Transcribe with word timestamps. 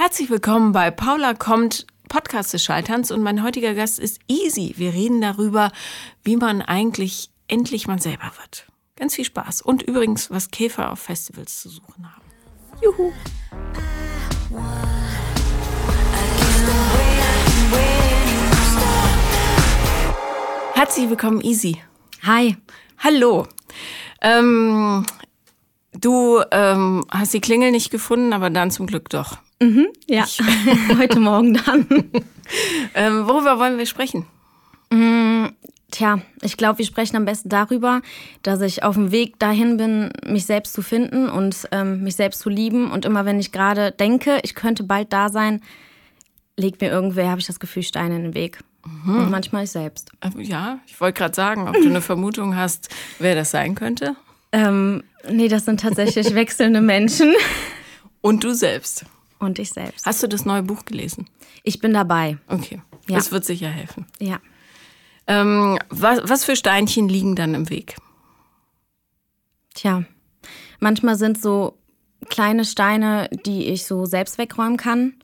Herzlich 0.00 0.30
willkommen 0.30 0.70
bei 0.70 0.92
Paula 0.92 1.34
kommt 1.34 1.84
Podcast 2.08 2.54
des 2.54 2.62
Scheiterns 2.62 3.10
und 3.10 3.20
mein 3.20 3.42
heutiger 3.42 3.74
Gast 3.74 3.98
ist 3.98 4.20
Easy. 4.28 4.74
Wir 4.76 4.94
reden 4.94 5.20
darüber, 5.20 5.72
wie 6.22 6.36
man 6.36 6.62
eigentlich 6.62 7.30
endlich 7.48 7.88
man 7.88 7.98
selber 7.98 8.30
wird. 8.40 8.68
Ganz 8.94 9.16
viel 9.16 9.24
Spaß 9.24 9.60
und 9.60 9.82
übrigens, 9.82 10.30
was 10.30 10.52
Käfer 10.52 10.92
auf 10.92 11.00
Festivals 11.00 11.60
zu 11.60 11.68
suchen 11.68 12.06
haben. 12.14 12.22
Juhu! 12.80 13.12
Herzlich 20.74 21.10
willkommen, 21.10 21.40
Easy. 21.40 21.82
Hi. 22.22 22.56
Hallo. 22.98 23.48
Ähm, 24.22 25.04
du 25.90 26.40
ähm, 26.52 27.04
hast 27.10 27.34
die 27.34 27.40
Klingel 27.40 27.72
nicht 27.72 27.90
gefunden, 27.90 28.32
aber 28.32 28.48
dann 28.48 28.70
zum 28.70 28.86
Glück 28.86 29.08
doch. 29.08 29.38
Mhm, 29.60 29.88
ja, 30.06 30.24
heute 30.98 31.18
Morgen 31.18 31.54
dann. 31.54 31.86
ähm, 32.94 33.26
worüber 33.26 33.58
wollen 33.58 33.76
wir 33.76 33.86
sprechen? 33.86 34.24
Mm, 34.90 35.46
tja, 35.90 36.20
ich 36.42 36.56
glaube, 36.56 36.78
wir 36.78 36.86
sprechen 36.86 37.16
am 37.16 37.24
besten 37.24 37.48
darüber, 37.48 38.00
dass 38.42 38.60
ich 38.60 38.84
auf 38.84 38.94
dem 38.94 39.10
Weg 39.10 39.38
dahin 39.38 39.76
bin, 39.76 40.10
mich 40.24 40.46
selbst 40.46 40.74
zu 40.74 40.82
finden 40.82 41.28
und 41.28 41.68
ähm, 41.72 42.04
mich 42.04 42.14
selbst 42.14 42.40
zu 42.40 42.50
lieben. 42.50 42.90
Und 42.90 43.04
immer 43.04 43.24
wenn 43.24 43.40
ich 43.40 43.50
gerade 43.50 43.90
denke, 43.90 44.38
ich 44.42 44.54
könnte 44.54 44.84
bald 44.84 45.12
da 45.12 45.28
sein, 45.28 45.60
legt 46.56 46.80
mir 46.80 46.90
irgendwer, 46.90 47.30
habe 47.30 47.40
ich 47.40 47.46
das 47.46 47.60
Gefühl, 47.60 47.82
Steine 47.82 48.16
in 48.16 48.22
den 48.22 48.34
Weg. 48.34 48.60
Mhm. 49.04 49.16
Und 49.16 49.30
manchmal 49.30 49.64
ich 49.64 49.70
selbst. 49.70 50.12
Ja, 50.36 50.78
ich 50.86 51.00
wollte 51.00 51.18
gerade 51.18 51.34
sagen, 51.34 51.68
ob 51.68 51.74
du 51.74 51.86
eine 51.86 52.00
Vermutung 52.00 52.56
hast, 52.56 52.88
wer 53.18 53.34
das 53.34 53.50
sein 53.50 53.74
könnte. 53.74 54.14
Ähm, 54.52 55.02
nee, 55.28 55.48
das 55.48 55.64
sind 55.64 55.80
tatsächlich 55.80 56.34
wechselnde 56.34 56.80
Menschen. 56.80 57.34
Und 58.20 58.44
du 58.44 58.54
selbst. 58.54 59.04
Und 59.38 59.58
ich 59.58 59.70
selbst. 59.70 60.04
Hast 60.04 60.22
du 60.22 60.26
das 60.26 60.44
neue 60.44 60.62
Buch 60.62 60.84
gelesen? 60.84 61.28
Ich 61.62 61.78
bin 61.80 61.92
dabei. 61.92 62.38
Okay, 62.48 62.82
ja. 63.08 63.16
das 63.16 63.30
wird 63.30 63.44
sicher 63.44 63.68
helfen. 63.68 64.06
Ja. 64.18 64.40
Ähm, 65.26 65.78
was, 65.90 66.20
was 66.24 66.44
für 66.44 66.56
Steinchen 66.56 67.08
liegen 67.08 67.36
dann 67.36 67.54
im 67.54 67.70
Weg? 67.70 67.96
Tja, 69.74 70.04
manchmal 70.80 71.16
sind 71.16 71.40
so 71.40 71.78
kleine 72.28 72.64
Steine, 72.64 73.28
die 73.46 73.66
ich 73.66 73.84
so 73.84 74.06
selbst 74.06 74.38
wegräumen 74.38 74.76
kann. 74.76 75.14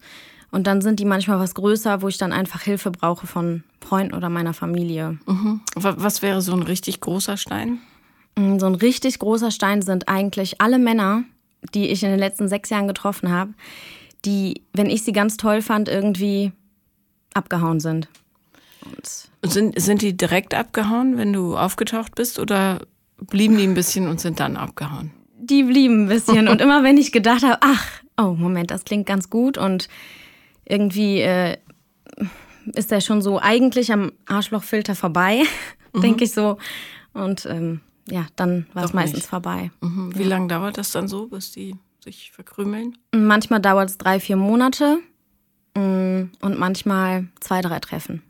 Und 0.50 0.68
dann 0.68 0.80
sind 0.80 1.00
die 1.00 1.04
manchmal 1.04 1.40
was 1.40 1.54
größer, 1.54 2.00
wo 2.00 2.08
ich 2.08 2.18
dann 2.18 2.32
einfach 2.32 2.62
Hilfe 2.62 2.92
brauche 2.92 3.26
von 3.26 3.64
Freunden 3.80 4.14
oder 4.14 4.28
meiner 4.28 4.54
Familie. 4.54 5.18
Mhm. 5.26 5.60
Was 5.74 6.22
wäre 6.22 6.40
so 6.42 6.52
ein 6.52 6.62
richtig 6.62 7.00
großer 7.00 7.36
Stein? 7.36 7.80
Mm, 8.36 8.58
so 8.58 8.66
ein 8.66 8.76
richtig 8.76 9.18
großer 9.18 9.50
Stein 9.50 9.82
sind 9.82 10.08
eigentlich 10.08 10.60
alle 10.60 10.78
Männer, 10.78 11.24
die 11.74 11.88
ich 11.88 12.04
in 12.04 12.10
den 12.10 12.20
letzten 12.20 12.48
sechs 12.48 12.70
Jahren 12.70 12.86
getroffen 12.86 13.32
habe, 13.32 13.52
die, 14.24 14.62
wenn 14.72 14.90
ich 14.90 15.02
sie 15.02 15.12
ganz 15.12 15.36
toll 15.36 15.62
fand, 15.62 15.88
irgendwie 15.88 16.52
abgehauen 17.34 17.80
sind. 17.80 18.08
Und 18.84 19.52
sind, 19.52 19.80
sind 19.80 20.02
die 20.02 20.16
direkt 20.16 20.54
abgehauen, 20.54 21.16
wenn 21.16 21.32
du 21.32 21.56
aufgetaucht 21.56 22.14
bist, 22.14 22.38
oder 22.38 22.80
blieben 23.18 23.56
die 23.56 23.64
ein 23.64 23.74
bisschen 23.74 24.08
und 24.08 24.20
sind 24.20 24.40
dann 24.40 24.56
abgehauen? 24.56 25.10
Die 25.38 25.62
blieben 25.62 26.04
ein 26.04 26.08
bisschen. 26.08 26.48
und 26.48 26.60
immer 26.60 26.82
wenn 26.82 26.98
ich 26.98 27.12
gedacht 27.12 27.42
habe, 27.42 27.58
ach, 27.60 28.02
oh, 28.18 28.34
Moment, 28.34 28.70
das 28.70 28.84
klingt 28.84 29.06
ganz 29.06 29.30
gut 29.30 29.58
und 29.58 29.88
irgendwie 30.64 31.20
äh, 31.20 31.58
ist 32.74 32.90
der 32.90 33.00
schon 33.00 33.20
so 33.20 33.38
eigentlich 33.38 33.92
am 33.92 34.12
Arschlochfilter 34.26 34.94
vorbei, 34.94 35.42
mhm. 35.92 36.00
denke 36.00 36.24
ich 36.24 36.32
so. 36.32 36.58
Und 37.12 37.46
ähm, 37.46 37.80
ja, 38.08 38.26
dann 38.36 38.66
war 38.72 38.84
es 38.84 38.92
meistens 38.92 39.20
nicht. 39.20 39.28
vorbei. 39.28 39.70
Mhm. 39.80 40.12
Wie 40.14 40.22
ja. 40.22 40.28
lange 40.28 40.48
dauert 40.48 40.78
das 40.78 40.92
dann 40.92 41.08
so, 41.08 41.26
bis 41.26 41.52
die 41.52 41.74
sich 42.04 42.32
verkrümeln? 42.32 42.96
Manchmal 43.12 43.60
dauert 43.60 43.90
es 43.90 43.98
drei, 43.98 44.20
vier 44.20 44.36
Monate 44.36 44.98
mm, 45.76 46.22
und 46.40 46.58
manchmal 46.58 47.26
zwei, 47.40 47.60
drei 47.60 47.80
Treffen. 47.80 48.22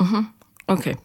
Mhm. 0.00 0.28
Okay. 0.66 0.96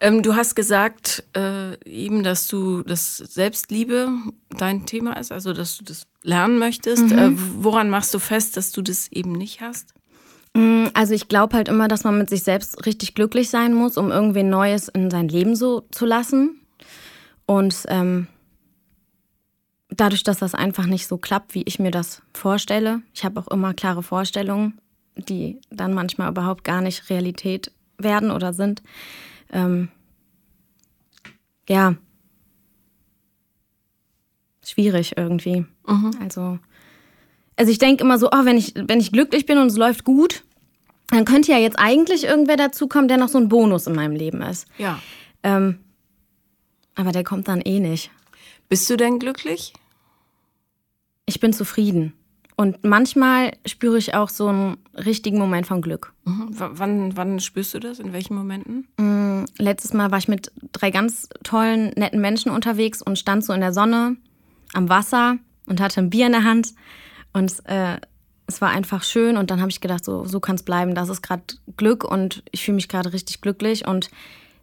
Ähm, 0.00 0.22
du 0.22 0.34
hast 0.34 0.54
gesagt 0.54 1.24
äh, 1.36 1.74
eben, 1.84 2.22
dass 2.22 2.48
du 2.48 2.82
das 2.82 3.18
Selbstliebe 3.18 4.08
dein 4.50 4.86
Thema 4.86 5.16
ist, 5.18 5.30
also 5.30 5.52
dass 5.52 5.78
du 5.78 5.84
das 5.84 6.06
lernen 6.22 6.58
möchtest. 6.58 7.10
Mhm. 7.10 7.18
Äh, 7.18 7.30
woran 7.58 7.90
machst 7.90 8.14
du 8.14 8.18
fest, 8.18 8.56
dass 8.56 8.72
du 8.72 8.82
das 8.82 9.10
eben 9.12 9.32
nicht 9.32 9.60
hast? 9.60 9.94
Mm, 10.54 10.86
also 10.94 11.14
ich 11.14 11.28
glaube 11.28 11.56
halt 11.56 11.68
immer, 11.68 11.88
dass 11.88 12.04
man 12.04 12.18
mit 12.18 12.30
sich 12.30 12.42
selbst 12.42 12.86
richtig 12.86 13.14
glücklich 13.14 13.50
sein 13.50 13.74
muss, 13.74 13.96
um 13.96 14.10
irgendwie 14.10 14.42
Neues 14.42 14.88
in 14.88 15.10
sein 15.10 15.28
Leben 15.28 15.56
so 15.56 15.86
zu 15.90 16.06
lassen. 16.06 16.60
Und 17.46 17.84
ähm, 17.88 18.28
dadurch, 19.96 20.22
dass 20.22 20.38
das 20.38 20.54
einfach 20.54 20.86
nicht 20.86 21.06
so 21.06 21.18
klappt, 21.18 21.54
wie 21.54 21.62
ich 21.62 21.78
mir 21.78 21.90
das 21.90 22.22
vorstelle, 22.32 23.02
ich 23.14 23.24
habe 23.24 23.40
auch 23.40 23.48
immer 23.48 23.74
klare 23.74 24.02
Vorstellungen, 24.02 24.78
die 25.16 25.60
dann 25.70 25.94
manchmal 25.94 26.30
überhaupt 26.30 26.64
gar 26.64 26.80
nicht 26.80 27.10
Realität 27.10 27.72
werden 27.98 28.30
oder 28.30 28.52
sind. 28.52 28.82
Ähm, 29.52 29.88
ja, 31.68 31.94
schwierig 34.64 35.16
irgendwie. 35.16 35.66
Mhm. 35.86 36.10
Also, 36.20 36.58
also 37.56 37.70
ich 37.70 37.78
denke 37.78 38.04
immer 38.04 38.18
so, 38.18 38.28
oh, 38.28 38.44
wenn 38.44 38.56
ich, 38.56 38.74
wenn 38.74 39.00
ich 39.00 39.12
glücklich 39.12 39.46
bin 39.46 39.58
und 39.58 39.66
es 39.66 39.76
läuft 39.76 40.04
gut, 40.04 40.44
dann 41.08 41.24
könnte 41.24 41.52
ja 41.52 41.58
jetzt 41.58 41.78
eigentlich 41.78 42.24
irgendwer 42.24 42.56
dazukommen, 42.56 43.08
der 43.08 43.18
noch 43.18 43.28
so 43.28 43.38
ein 43.38 43.48
Bonus 43.48 43.86
in 43.86 43.94
meinem 43.94 44.16
Leben 44.16 44.40
ist. 44.42 44.66
Ja. 44.78 44.98
Ähm, 45.42 45.78
aber 46.94 47.12
der 47.12 47.24
kommt 47.24 47.48
dann 47.48 47.60
eh 47.60 47.80
nicht. 47.80 48.10
Bist 48.68 48.88
du 48.88 48.96
denn 48.96 49.18
glücklich? 49.18 49.74
Ich 51.26 51.40
bin 51.40 51.52
zufrieden. 51.52 52.14
Und 52.56 52.84
manchmal 52.84 53.52
spüre 53.66 53.98
ich 53.98 54.14
auch 54.14 54.28
so 54.28 54.48
einen 54.48 54.76
richtigen 54.94 55.38
Moment 55.38 55.66
von 55.66 55.80
Glück. 55.80 56.12
Mhm. 56.24 56.48
Wann, 56.50 57.16
wann 57.16 57.40
spürst 57.40 57.74
du 57.74 57.80
das? 57.80 57.98
In 57.98 58.12
welchen 58.12 58.34
Momenten? 58.36 58.86
Mm, 58.98 59.46
letztes 59.58 59.92
Mal 59.94 60.10
war 60.10 60.18
ich 60.18 60.28
mit 60.28 60.52
drei 60.72 60.90
ganz 60.90 61.28
tollen, 61.42 61.92
netten 61.96 62.20
Menschen 62.20 62.52
unterwegs 62.52 63.00
und 63.02 63.18
stand 63.18 63.44
so 63.44 63.52
in 63.52 63.60
der 63.60 63.72
Sonne 63.72 64.16
am 64.74 64.88
Wasser 64.88 65.38
und 65.66 65.80
hatte 65.80 66.00
ein 66.00 66.10
Bier 66.10 66.26
in 66.26 66.32
der 66.32 66.44
Hand. 66.44 66.74
Und 67.32 67.52
äh, 67.64 67.96
es 68.46 68.60
war 68.60 68.68
einfach 68.68 69.02
schön. 69.02 69.36
Und 69.36 69.50
dann 69.50 69.60
habe 69.60 69.70
ich 69.70 69.80
gedacht, 69.80 70.04
so, 70.04 70.24
so 70.24 70.38
kann 70.38 70.56
es 70.56 70.62
bleiben. 70.62 70.94
Das 70.94 71.08
ist 71.08 71.22
gerade 71.22 71.42
Glück 71.76 72.04
und 72.04 72.42
ich 72.50 72.64
fühle 72.64 72.76
mich 72.76 72.88
gerade 72.88 73.12
richtig 73.12 73.40
glücklich. 73.40 73.86
Und 73.86 74.10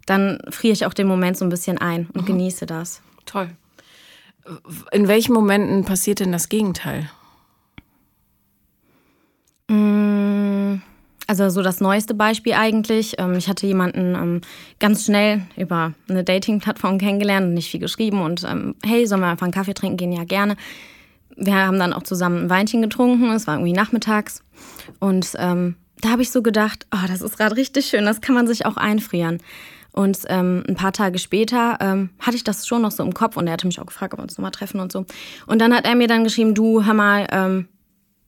dann 0.05 0.39
friere 0.49 0.73
ich 0.73 0.85
auch 0.85 0.93
den 0.93 1.07
Moment 1.07 1.37
so 1.37 1.45
ein 1.45 1.49
bisschen 1.49 1.77
ein 1.79 2.07
und 2.13 2.21
mhm. 2.21 2.27
genieße 2.27 2.65
das. 2.65 3.01
Toll. 3.25 3.49
In 4.91 5.07
welchen 5.07 5.33
Momenten 5.33 5.85
passiert 5.85 6.19
denn 6.19 6.31
das 6.31 6.49
Gegenteil? 6.49 7.09
Mm, 9.67 10.81
also 11.27 11.49
so 11.49 11.61
das 11.61 11.79
neueste 11.81 12.13
Beispiel 12.13 12.53
eigentlich. 12.53 13.15
Ähm, 13.19 13.33
ich 13.33 13.47
hatte 13.47 13.67
jemanden 13.67 14.15
ähm, 14.15 14.41
ganz 14.79 15.05
schnell 15.05 15.43
über 15.55 15.93
eine 16.09 16.23
Dating-Plattform 16.23 16.97
kennengelernt 16.97 17.47
und 17.47 17.53
nicht 17.53 17.69
viel 17.69 17.79
geschrieben 17.79 18.21
und 18.21 18.43
ähm, 18.43 18.75
hey, 18.83 19.05
sollen 19.05 19.21
wir 19.21 19.27
einfach 19.27 19.45
einen 19.45 19.53
Kaffee 19.53 19.73
trinken 19.73 19.97
gehen? 19.97 20.11
Ja, 20.11 20.23
gerne. 20.23 20.55
Wir 21.35 21.55
haben 21.55 21.79
dann 21.79 21.93
auch 21.93 22.03
zusammen 22.03 22.45
ein 22.45 22.49
Weinchen 22.49 22.81
getrunken. 22.81 23.31
Es 23.31 23.47
war 23.47 23.55
irgendwie 23.55 23.73
nachmittags 23.73 24.43
und 24.99 25.35
da 26.01 26.09
habe 26.09 26.21
ich 26.21 26.31
so 26.31 26.41
gedacht, 26.41 26.85
oh, 26.93 27.07
das 27.07 27.21
ist 27.21 27.37
gerade 27.37 27.55
richtig 27.55 27.85
schön. 27.85 28.05
Das 28.05 28.21
kann 28.21 28.35
man 28.35 28.47
sich 28.47 28.65
auch 28.65 28.77
einfrieren. 28.77 29.39
Und 29.99 30.19
ähm, 30.29 30.63
ein 30.65 30.75
paar 30.75 30.93
Tage 30.93 31.19
später 31.19 31.77
ähm, 31.81 32.11
hatte 32.19 32.37
ich 32.37 32.45
das 32.45 32.65
schon 32.65 32.83
noch 32.83 32.91
so 32.91 33.03
im 33.03 33.13
Kopf 33.13 33.35
und 33.35 33.47
er 33.47 33.51
hatte 33.53 33.67
mich 33.67 33.81
auch 33.81 33.85
gefragt, 33.85 34.13
ob 34.13 34.19
wir 34.19 34.23
uns 34.23 34.37
nochmal 34.37 34.51
treffen 34.51 34.79
und 34.79 34.93
so. 34.93 35.05
Und 35.45 35.59
dann 35.59 35.75
hat 35.75 35.83
er 35.83 35.93
mir 35.95 36.07
dann 36.07 36.23
geschrieben, 36.23 36.55
du, 36.55 36.85
hör 36.85 36.93
mal, 36.93 37.27
ähm, 37.33 37.67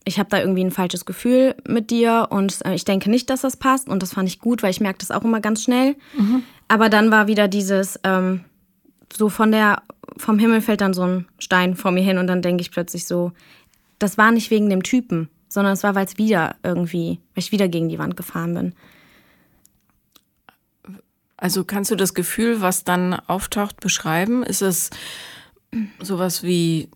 ich 0.03 0.19
habe 0.19 0.27
da 0.29 0.41
irgendwie 0.41 0.65
ein 0.65 0.71
falsches 0.71 1.05
Gefühl 1.05 1.55
mit 1.65 1.89
dir 1.89 2.27
und 2.29 2.59
äh, 2.65 2.75
ich 2.75 2.83
denke 2.83 3.09
nicht, 3.09 3.29
dass 3.29 3.39
das 3.39 3.55
passt. 3.55 3.87
Und 3.87 4.03
das 4.03 4.11
fand 4.11 4.27
ich 4.27 4.39
gut, 4.39 4.63
weil 4.63 4.71
ich 4.71 4.81
merke 4.81 4.99
das 4.99 5.11
auch 5.11 5.23
immer 5.23 5.39
ganz 5.39 5.63
schnell. 5.63 5.95
Mhm. 6.17 6.43
Aber 6.67 6.89
dann 6.89 7.09
war 7.09 7.27
wieder 7.27 7.47
dieses, 7.47 7.97
ähm, 8.03 8.41
so 9.15 9.29
von 9.29 9.53
der, 9.53 9.81
vom 10.17 10.39
Himmel 10.39 10.59
fällt 10.59 10.81
dann 10.81 10.93
so 10.93 11.03
ein 11.03 11.25
Stein 11.39 11.77
vor 11.77 11.91
mir 11.91 12.03
hin 12.03 12.17
und 12.17 12.27
dann 12.27 12.41
denke 12.41 12.59
ich 12.59 12.71
plötzlich 12.71 13.05
so, 13.05 13.31
das 13.97 14.17
war 14.17 14.33
nicht 14.33 14.51
wegen 14.51 14.69
dem 14.69 14.83
Typen, 14.83 15.29
sondern 15.47 15.71
es 15.71 15.83
war, 15.83 15.95
weil 15.95 16.05
es 16.05 16.17
wieder 16.17 16.57
irgendwie, 16.63 17.22
weil 17.34 17.43
ich 17.43 17.53
wieder 17.53 17.69
gegen 17.69 17.87
die 17.87 17.97
Wand 17.97 18.17
gefahren 18.17 18.55
bin. 18.55 18.73
Also 21.41 21.66
kannst 21.66 21.90
du 21.90 21.96
das 21.96 22.14
Gefühl, 22.14 22.61
was 22.61 22.84
dann 22.84 23.16
auftaucht, 23.16 23.79
beschreiben? 23.79 24.43
Ist 24.43 24.61
es 24.61 24.91
sowas 25.99 26.43
wie 26.43 26.90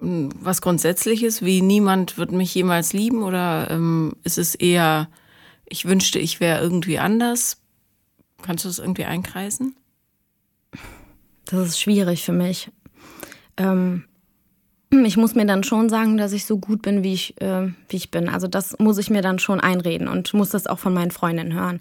hm, 0.00 0.28
was 0.38 0.60
Grundsätzliches, 0.60 1.42
wie 1.42 1.62
niemand 1.62 2.18
wird 2.18 2.30
mich 2.30 2.54
jemals 2.54 2.92
lieben? 2.92 3.22
Oder 3.22 3.70
ähm, 3.70 4.12
ist 4.22 4.36
es 4.36 4.54
eher, 4.54 5.08
ich 5.64 5.86
wünschte, 5.86 6.18
ich 6.18 6.40
wäre 6.40 6.60
irgendwie 6.60 6.98
anders? 6.98 7.56
Kannst 8.42 8.66
du 8.66 8.68
das 8.68 8.80
irgendwie 8.80 9.06
einkreisen? 9.06 9.74
Das 11.46 11.66
ist 11.66 11.80
schwierig 11.80 12.22
für 12.22 12.32
mich. 12.32 12.70
Ähm, 13.56 14.04
ich 14.90 15.16
muss 15.16 15.34
mir 15.34 15.46
dann 15.46 15.64
schon 15.64 15.88
sagen, 15.88 16.18
dass 16.18 16.34
ich 16.34 16.44
so 16.44 16.58
gut 16.58 16.82
bin, 16.82 17.02
wie 17.02 17.14
ich, 17.14 17.40
äh, 17.40 17.68
wie 17.88 17.96
ich 17.96 18.10
bin. 18.10 18.28
Also 18.28 18.46
das 18.46 18.78
muss 18.78 18.98
ich 18.98 19.08
mir 19.08 19.22
dann 19.22 19.38
schon 19.38 19.60
einreden 19.60 20.06
und 20.06 20.34
muss 20.34 20.50
das 20.50 20.66
auch 20.66 20.78
von 20.78 20.92
meinen 20.92 21.12
Freundinnen 21.12 21.54
hören. 21.54 21.80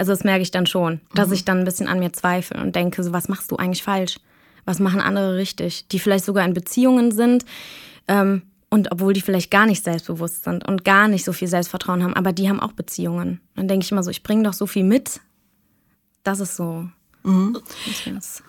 Also 0.00 0.12
das 0.12 0.24
merke 0.24 0.40
ich 0.40 0.50
dann 0.50 0.64
schon, 0.64 1.02
dass 1.12 1.28
mhm. 1.28 1.34
ich 1.34 1.44
dann 1.44 1.58
ein 1.58 1.64
bisschen 1.66 1.86
an 1.86 1.98
mir 1.98 2.10
zweifle 2.10 2.58
und 2.58 2.74
denke, 2.74 3.04
so 3.04 3.12
was 3.12 3.28
machst 3.28 3.50
du 3.50 3.56
eigentlich 3.56 3.82
falsch? 3.82 4.18
Was 4.64 4.78
machen 4.78 4.98
andere 4.98 5.36
richtig? 5.36 5.88
Die 5.88 5.98
vielleicht 5.98 6.24
sogar 6.24 6.42
in 6.46 6.54
Beziehungen 6.54 7.12
sind, 7.12 7.44
ähm, 8.08 8.40
Und 8.70 8.92
obwohl 8.92 9.12
die 9.12 9.20
vielleicht 9.20 9.50
gar 9.50 9.66
nicht 9.66 9.84
selbstbewusst 9.84 10.44
sind 10.44 10.66
und 10.66 10.86
gar 10.86 11.06
nicht 11.06 11.26
so 11.26 11.34
viel 11.34 11.48
Selbstvertrauen 11.48 12.02
haben, 12.02 12.14
aber 12.14 12.32
die 12.32 12.48
haben 12.48 12.60
auch 12.60 12.72
Beziehungen. 12.72 13.42
Dann 13.56 13.68
denke 13.68 13.84
ich 13.84 13.92
immer 13.92 14.02
so, 14.02 14.10
ich 14.10 14.22
bringe 14.22 14.44
doch 14.44 14.54
so 14.54 14.66
viel 14.66 14.84
mit. 14.84 15.20
Das 16.22 16.40
ist 16.40 16.56
so. 16.56 16.88
Mhm. 17.22 17.58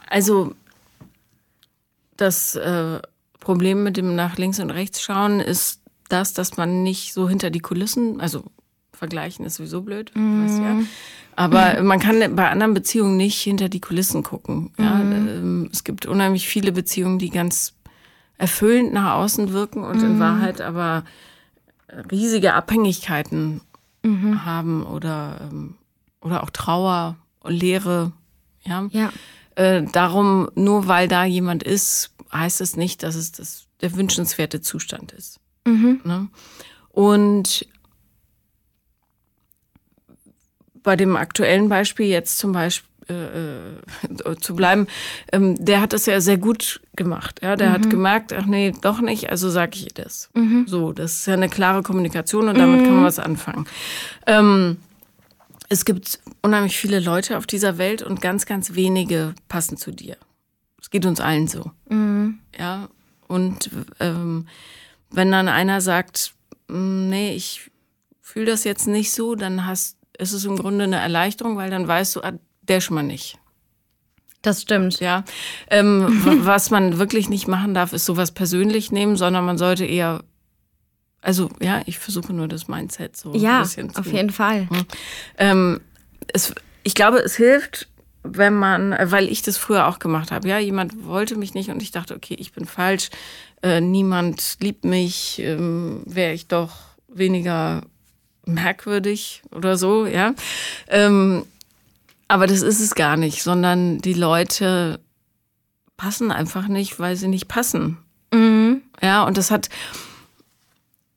Also 0.07 0.55
das 2.15 2.55
äh, 2.55 3.01
Problem 3.41 3.83
mit 3.83 3.97
dem 3.97 4.15
nach 4.15 4.37
links 4.37 4.61
und 4.61 4.69
rechts 4.69 5.01
schauen 5.01 5.41
ist 5.41 5.81
das, 6.07 6.33
dass 6.33 6.55
man 6.55 6.81
nicht 6.81 7.13
so 7.13 7.27
hinter 7.27 7.49
die 7.49 7.59
Kulissen, 7.59 8.21
also 8.21 8.45
vergleichen 8.93 9.45
ist 9.45 9.55
sowieso 9.55 9.81
blöd, 9.81 10.11
mhm. 10.13 10.45
weißt 10.45 10.59
ja. 10.59 10.79
Aber 11.35 11.81
man 11.81 11.99
kann 11.99 12.35
bei 12.35 12.49
anderen 12.49 12.73
Beziehungen 12.73 13.17
nicht 13.17 13.41
hinter 13.41 13.69
die 13.69 13.81
Kulissen 13.81 14.23
gucken. 14.23 14.71
Ja? 14.77 14.95
Mhm. 14.95 15.69
Es 15.71 15.83
gibt 15.83 16.05
unheimlich 16.05 16.47
viele 16.47 16.71
Beziehungen, 16.71 17.19
die 17.19 17.29
ganz 17.29 17.73
erfüllend 18.37 18.93
nach 18.93 19.15
außen 19.15 19.53
wirken 19.53 19.83
und 19.83 19.97
mhm. 19.97 20.05
in 20.05 20.19
Wahrheit 20.19 20.61
aber 20.61 21.03
riesige 22.11 22.53
Abhängigkeiten 22.53 23.61
mhm. 24.03 24.45
haben 24.45 24.83
oder, 24.83 25.49
ähm, 25.51 25.75
oder 26.21 26.43
auch 26.43 26.49
Trauer 26.49 27.17
und 27.41 27.53
Leere. 27.53 28.11
Ja. 28.63 28.87
ja. 28.91 29.11
Äh, 29.55 29.83
darum, 29.83 30.49
nur 30.55 30.87
weil 30.87 31.07
da 31.07 31.25
jemand 31.25 31.63
ist, 31.63 32.11
heißt 32.31 32.61
es 32.61 32.75
nicht, 32.75 33.03
dass 33.03 33.15
es 33.15 33.31
das, 33.31 33.67
der 33.81 33.95
wünschenswerte 33.95 34.61
Zustand 34.61 35.11
ist. 35.11 35.39
Mhm. 35.65 36.01
Ne? 36.03 36.27
Und 36.89 37.67
bei 40.83 40.95
dem 40.95 41.15
aktuellen 41.15 41.69
Beispiel 41.69 42.07
jetzt 42.07 42.37
zum 42.37 42.51
Beispiel 42.51 42.89
äh, 43.09 43.71
äh, 44.29 44.35
zu 44.39 44.55
bleiben, 44.55 44.87
ähm, 45.31 45.63
der 45.63 45.81
hat 45.81 45.93
das 45.93 46.05
ja 46.05 46.21
sehr 46.21 46.37
gut 46.37 46.81
gemacht. 46.95 47.39
Ja, 47.41 47.55
der 47.55 47.69
mhm. 47.69 47.73
hat 47.73 47.89
gemerkt, 47.89 48.33
ach 48.33 48.45
nee, 48.45 48.73
doch 48.81 49.01
nicht, 49.01 49.29
also 49.29 49.49
sage 49.49 49.71
ich 49.75 49.83
ihr 49.85 50.03
das. 50.03 50.29
Mhm. 50.33 50.65
So, 50.67 50.93
das 50.93 51.13
ist 51.13 51.25
ja 51.25 51.33
eine 51.33 51.49
klare 51.49 51.83
Kommunikation 51.83 52.47
und 52.47 52.57
damit 52.57 52.81
mhm. 52.81 52.85
kann 52.85 52.95
man 52.95 53.03
was 53.03 53.19
anfangen. 53.19 53.65
Ähm, 54.27 54.77
es 55.67 55.85
gibt 55.85 56.19
unheimlich 56.41 56.77
viele 56.77 56.99
Leute 56.99 57.37
auf 57.37 57.47
dieser 57.47 57.77
Welt 57.77 58.01
und 58.01 58.21
ganz, 58.21 58.45
ganz 58.45 58.75
wenige 58.75 59.33
passen 59.47 59.77
zu 59.77 59.91
dir. 59.91 60.17
Es 60.81 60.89
geht 60.89 61.05
uns 61.05 61.19
allen 61.19 61.47
so. 61.47 61.71
Mhm. 61.89 62.39
Ja, 62.57 62.87
und 63.27 63.69
ähm, 63.99 64.47
wenn 65.09 65.31
dann 65.31 65.47
einer 65.47 65.81
sagt, 65.81 66.33
mm, 66.67 67.09
nee, 67.09 67.33
ich 67.33 67.71
fühle 68.21 68.47
das 68.47 68.63
jetzt 68.63 68.87
nicht 68.87 69.11
so, 69.11 69.35
dann 69.35 69.65
hast, 69.65 69.97
ist 70.21 70.33
es 70.33 70.45
im 70.45 70.55
Grunde 70.55 70.83
eine 70.85 70.99
Erleichterung, 70.99 71.57
weil 71.57 71.69
dann 71.69 71.87
weißt 71.87 72.15
du, 72.15 72.21
ah, 72.21 72.33
der 72.61 72.79
schon 72.79 72.95
mal 72.95 73.03
nicht. 73.03 73.37
Das 74.41 74.61
stimmt. 74.61 74.99
Ja. 74.99 75.23
Ähm, 75.69 76.21
was 76.45 76.69
man 76.69 76.99
wirklich 76.99 77.29
nicht 77.29 77.47
machen 77.47 77.73
darf, 77.73 77.93
ist 77.93 78.05
sowas 78.05 78.31
persönlich 78.31 78.91
nehmen, 78.91 79.15
sondern 79.15 79.45
man 79.45 79.57
sollte 79.57 79.85
eher, 79.85 80.23
also 81.21 81.49
ja, 81.59 81.81
ich 81.85 81.99
versuche 81.99 82.33
nur 82.33 82.47
das 82.47 82.67
Mindset 82.67 83.17
so 83.17 83.33
ja, 83.33 83.57
ein 83.57 83.63
bisschen 83.63 83.89
zu. 83.89 83.99
Auf 83.99 84.11
jeden 84.11 84.31
Fall. 84.31 84.67
Ähm, 85.37 85.81
es, 86.27 86.53
ich 86.83 86.95
glaube, 86.95 87.17
es 87.17 87.35
hilft, 87.35 87.89
wenn 88.23 88.53
man, 88.53 88.95
weil 89.01 89.27
ich 89.27 89.41
das 89.41 89.57
früher 89.57 89.87
auch 89.87 89.97
gemacht 89.97 90.31
habe. 90.31 90.47
Ja, 90.47 90.59
jemand 90.59 91.05
wollte 91.05 91.35
mich 91.35 91.55
nicht 91.55 91.69
und 91.69 91.81
ich 91.81 91.91
dachte, 91.91 92.15
okay, 92.15 92.35
ich 92.37 92.51
bin 92.51 92.65
falsch, 92.65 93.09
äh, 93.63 93.81
niemand 93.81 94.57
liebt 94.59 94.85
mich, 94.85 95.39
ähm, 95.39 96.03
wäre 96.05 96.33
ich 96.33 96.47
doch 96.47 96.71
weniger 97.07 97.81
merkwürdig 98.53 99.41
oder 99.51 99.77
so, 99.77 100.05
ja. 100.05 100.33
Ähm, 100.87 101.45
aber 102.27 102.47
das 102.47 102.61
ist 102.61 102.79
es 102.79 102.95
gar 102.95 103.17
nicht, 103.17 103.43
sondern 103.43 103.99
die 103.99 104.13
Leute 104.13 104.99
passen 105.97 106.31
einfach 106.31 106.67
nicht, 106.67 106.99
weil 106.99 107.15
sie 107.15 107.27
nicht 107.27 107.47
passen. 107.47 107.97
Mhm. 108.33 108.81
Ja, 109.01 109.23
und 109.23 109.37
das 109.37 109.51
hat, 109.51 109.69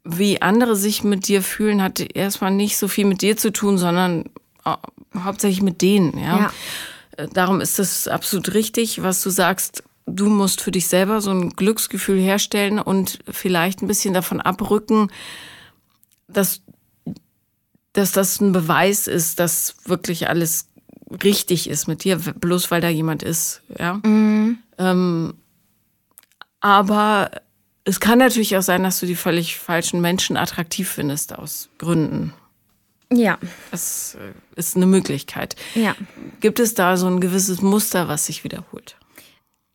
wie 0.05 0.43
andere 0.43 0.77
sich 0.77 1.05
mit 1.05 1.29
dir 1.29 1.43
fühlen, 1.43 1.83
hat 1.83 2.01
erstmal 2.01 2.51
nicht 2.51 2.77
so 2.77 2.89
viel 2.89 3.05
mit 3.05 3.23
dir 3.23 3.37
zu 3.37 3.53
tun, 3.53 3.79
sondern 3.79 4.25
hauptsächlich 5.17 5.63
mit 5.63 5.83
denen, 5.83 6.19
ja. 6.19 6.39
ja. 6.39 6.53
Äh, 7.17 7.29
darum 7.33 7.61
ist 7.61 7.79
es 7.79 8.09
absolut 8.09 8.55
richtig, 8.55 9.03
was 9.03 9.23
du 9.23 9.31
sagst. 9.31 9.85
Du 10.07 10.29
musst 10.29 10.61
für 10.61 10.71
dich 10.71 10.89
selber 10.89 11.21
so 11.21 11.31
ein 11.31 11.51
Glücksgefühl 11.51 12.21
herstellen 12.21 12.79
und 12.79 13.21
vielleicht 13.31 13.83
ein 13.83 13.87
bisschen 13.87 14.13
davon 14.13 14.41
abrücken, 14.41 15.11
dass, 16.29 16.61
dass 17.95 18.13
das 18.13 18.41
ein 18.41 18.53
Beweis 18.53 19.07
ist, 19.07 19.41
dass 19.41 19.77
wirklich 19.87 20.29
alles 20.29 20.69
richtig 21.23 21.71
ist 21.71 21.87
mit 21.87 22.05
dir, 22.05 22.17
bloß 22.17 22.71
weil 22.71 22.81
da 22.81 22.89
jemand 22.89 23.23
ist, 23.23 23.63
ja. 23.79 23.95
Mhm. 24.05 24.59
Ähm, 24.79 25.35
aber 26.61 27.31
es 27.85 28.01
kann 28.01 28.19
natürlich 28.19 28.57
auch 28.57 28.63
sein, 28.63 28.83
dass 28.83 29.01
du 29.01 29.07
die 29.07 29.15
völlig 29.15 29.59
falschen 29.59 30.01
Menschen 30.01 30.37
attraktiv 30.37 30.89
findest 30.91 31.35
aus 31.39 31.69
Gründen. 31.79 32.33
Ja. 33.13 33.39
Das 33.71 34.17
äh, 34.21 34.33
ist 34.59 34.77
eine 34.77 34.87
Möglichkeit. 34.87 35.55
Ja. 35.75 35.95
Gibt 36.41 36.59
es 36.59 36.75
da 36.75 36.97
so 36.97 37.07
ein 37.07 37.21
gewisses 37.21 37.63
Muster, 37.63 38.09
was 38.09 38.27
sich 38.27 38.43
wiederholt? 38.43 38.97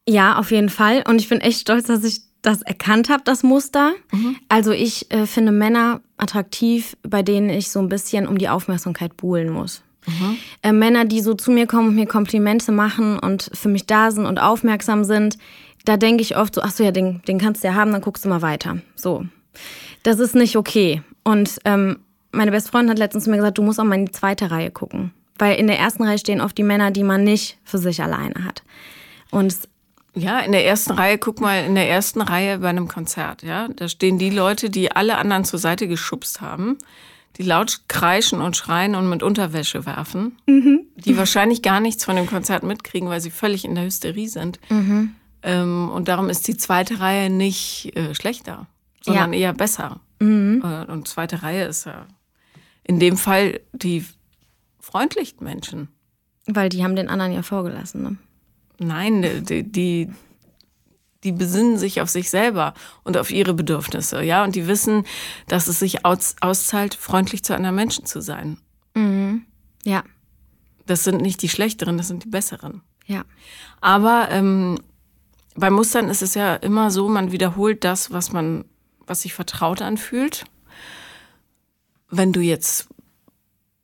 Ja, 0.07 0.37
auf 0.37 0.51
jeden 0.51 0.69
Fall. 0.69 1.03
Und 1.07 1.21
ich 1.21 1.29
bin 1.29 1.39
echt 1.39 1.61
stolz, 1.61 1.87
dass 1.87 2.03
ich 2.03 2.21
das 2.41 2.61
erkannt 2.61 3.09
habe, 3.09 3.23
das 3.25 3.43
Muster. 3.43 3.93
Mhm. 4.11 4.37
Also 4.47 4.71
ich 4.71 5.11
äh, 5.11 5.25
finde 5.25 5.51
Männer 5.51 6.01
attraktiv, 6.17 6.95
bei 7.03 7.21
denen 7.21 7.49
ich 7.49 7.71
so 7.71 7.79
ein 7.79 7.89
bisschen 7.89 8.27
um 8.27 8.37
die 8.37 8.49
Aufmerksamkeit 8.49 9.17
buhlen 9.17 9.49
muss. 9.49 9.83
Mhm. 10.07 10.37
Äh, 10.63 10.71
Männer, 10.71 11.05
die 11.05 11.21
so 11.21 11.33
zu 11.33 11.51
mir 11.51 11.67
kommen 11.67 11.89
und 11.89 11.95
mir 11.95 12.07
Komplimente 12.07 12.71
machen 12.71 13.19
und 13.19 13.49
für 13.53 13.69
mich 13.69 13.85
da 13.85 14.11
sind 14.11 14.25
und 14.25 14.39
aufmerksam 14.39 15.03
sind, 15.03 15.37
da 15.85 15.97
denke 15.97 16.21
ich 16.21 16.37
oft 16.37 16.55
so, 16.55 16.61
ach 16.61 16.71
so, 16.71 16.83
ja, 16.83 16.91
den, 16.91 17.21
den 17.27 17.39
kannst 17.39 17.63
du 17.63 17.67
ja 17.67 17.73
haben, 17.73 17.91
dann 17.91 18.01
guckst 18.01 18.25
du 18.25 18.29
mal 18.29 18.41
weiter. 18.41 18.79
So. 18.95 19.25
Das 20.03 20.19
ist 20.19 20.35
nicht 20.35 20.55
okay. 20.55 21.01
Und 21.23 21.59
ähm, 21.65 21.99
meine 22.31 22.51
beste 22.51 22.71
Freundin 22.71 22.91
hat 22.91 22.99
letztens 22.99 23.25
zu 23.25 23.29
mir 23.29 23.37
gesagt, 23.37 23.57
du 23.57 23.63
musst 23.63 23.79
auch 23.79 23.85
mal 23.85 23.95
in 23.95 24.05
die 24.05 24.11
zweite 24.11 24.51
Reihe 24.51 24.71
gucken. 24.71 25.11
Weil 25.37 25.57
in 25.57 25.67
der 25.67 25.79
ersten 25.79 26.03
Reihe 26.03 26.17
stehen 26.17 26.41
oft 26.41 26.57
die 26.57 26.63
Männer, 26.63 26.91
die 26.91 27.03
man 27.03 27.23
nicht 27.23 27.57
für 27.63 27.77
sich 27.77 28.03
alleine 28.03 28.43
hat. 28.43 28.63
Und 29.31 29.55
ja, 30.15 30.39
in 30.39 30.51
der 30.51 30.65
ersten 30.65 30.91
Reihe, 30.93 31.17
guck 31.17 31.39
mal, 31.39 31.65
in 31.65 31.75
der 31.75 31.89
ersten 31.89 32.21
Reihe 32.21 32.59
bei 32.59 32.69
einem 32.69 32.87
Konzert, 32.87 33.43
ja, 33.43 33.67
da 33.67 33.87
stehen 33.87 34.17
die 34.17 34.29
Leute, 34.29 34.69
die 34.69 34.91
alle 34.91 35.17
anderen 35.17 35.45
zur 35.45 35.59
Seite 35.59 35.87
geschubst 35.87 36.41
haben 36.41 36.77
die 37.39 37.43
laut 37.43 37.81
kreischen 37.87 38.41
und 38.41 38.57
schreien 38.57 38.95
und 38.95 39.09
mit 39.09 39.23
Unterwäsche 39.23 39.85
werfen, 39.85 40.37
mhm. 40.45 40.81
die 40.97 41.17
wahrscheinlich 41.17 41.61
gar 41.61 41.79
nichts 41.79 42.03
von 42.03 42.17
dem 42.17 42.27
Konzert 42.27 42.63
mitkriegen, 42.63 43.07
weil 43.07 43.21
sie 43.21 43.31
völlig 43.31 43.63
in 43.63 43.75
der 43.75 43.85
Hysterie 43.85 44.27
sind. 44.27 44.59
Mhm. 44.69 45.15
Ähm, 45.43 45.89
und 45.89 46.09
darum 46.09 46.29
ist 46.29 46.47
die 46.49 46.57
zweite 46.57 46.99
Reihe 46.99 47.29
nicht 47.29 47.95
äh, 47.95 48.13
schlechter, 48.13 48.67
sondern 49.01 49.31
ja. 49.31 49.39
eher 49.39 49.53
besser. 49.53 50.01
Mhm. 50.19 50.61
Äh, 50.65 50.91
und 50.91 51.07
zweite 51.07 51.41
Reihe 51.41 51.65
ist 51.65 51.85
ja 51.85 52.07
in 52.83 52.99
dem 52.99 53.15
Fall 53.15 53.61
die 53.71 54.05
freundlichsten 54.81 55.45
Menschen. 55.45 55.87
Weil 56.45 56.67
die 56.67 56.83
haben 56.83 56.95
den 56.95 57.07
anderen 57.07 57.31
ja 57.31 57.43
vorgelassen, 57.43 58.01
ne? 58.01 58.17
Nein, 58.79 59.45
die, 59.45 59.63
die, 59.63 60.09
die 61.23 61.31
besinnen 61.31 61.77
sich 61.77 62.01
auf 62.01 62.09
sich 62.09 62.29
selber 62.29 62.73
und 63.03 63.17
auf 63.17 63.29
ihre 63.29 63.53
Bedürfnisse, 63.53 64.23
ja, 64.23 64.43
und 64.43 64.55
die 64.55 64.67
wissen, 64.67 65.05
dass 65.47 65.67
es 65.67 65.79
sich 65.79 66.05
aus, 66.05 66.35
auszahlt, 66.39 66.95
freundlich 66.95 67.43
zu 67.43 67.55
anderen 67.55 67.75
Menschen 67.75 68.05
zu 68.05 68.21
sein. 68.21 68.57
Mhm. 68.95 69.45
Ja. 69.83 70.03
Das 70.85 71.03
sind 71.03 71.21
nicht 71.21 71.41
die 71.41 71.49
schlechteren, 71.49 71.97
das 71.97 72.07
sind 72.07 72.23
die 72.23 72.29
besseren. 72.29 72.81
Ja. 73.05 73.23
Aber 73.81 74.29
ähm, 74.31 74.79
bei 75.55 75.69
Mustern 75.69 76.09
ist 76.09 76.21
es 76.21 76.35
ja 76.35 76.55
immer 76.55 76.89
so, 76.89 77.09
man 77.09 77.31
wiederholt 77.31 77.83
das, 77.83 78.11
was 78.11 78.31
man, 78.31 78.65
was 79.05 79.21
sich 79.21 79.33
vertraut 79.33 79.81
anfühlt. 79.81 80.45
Wenn 82.09 82.33
du 82.33 82.39
jetzt 82.39 82.87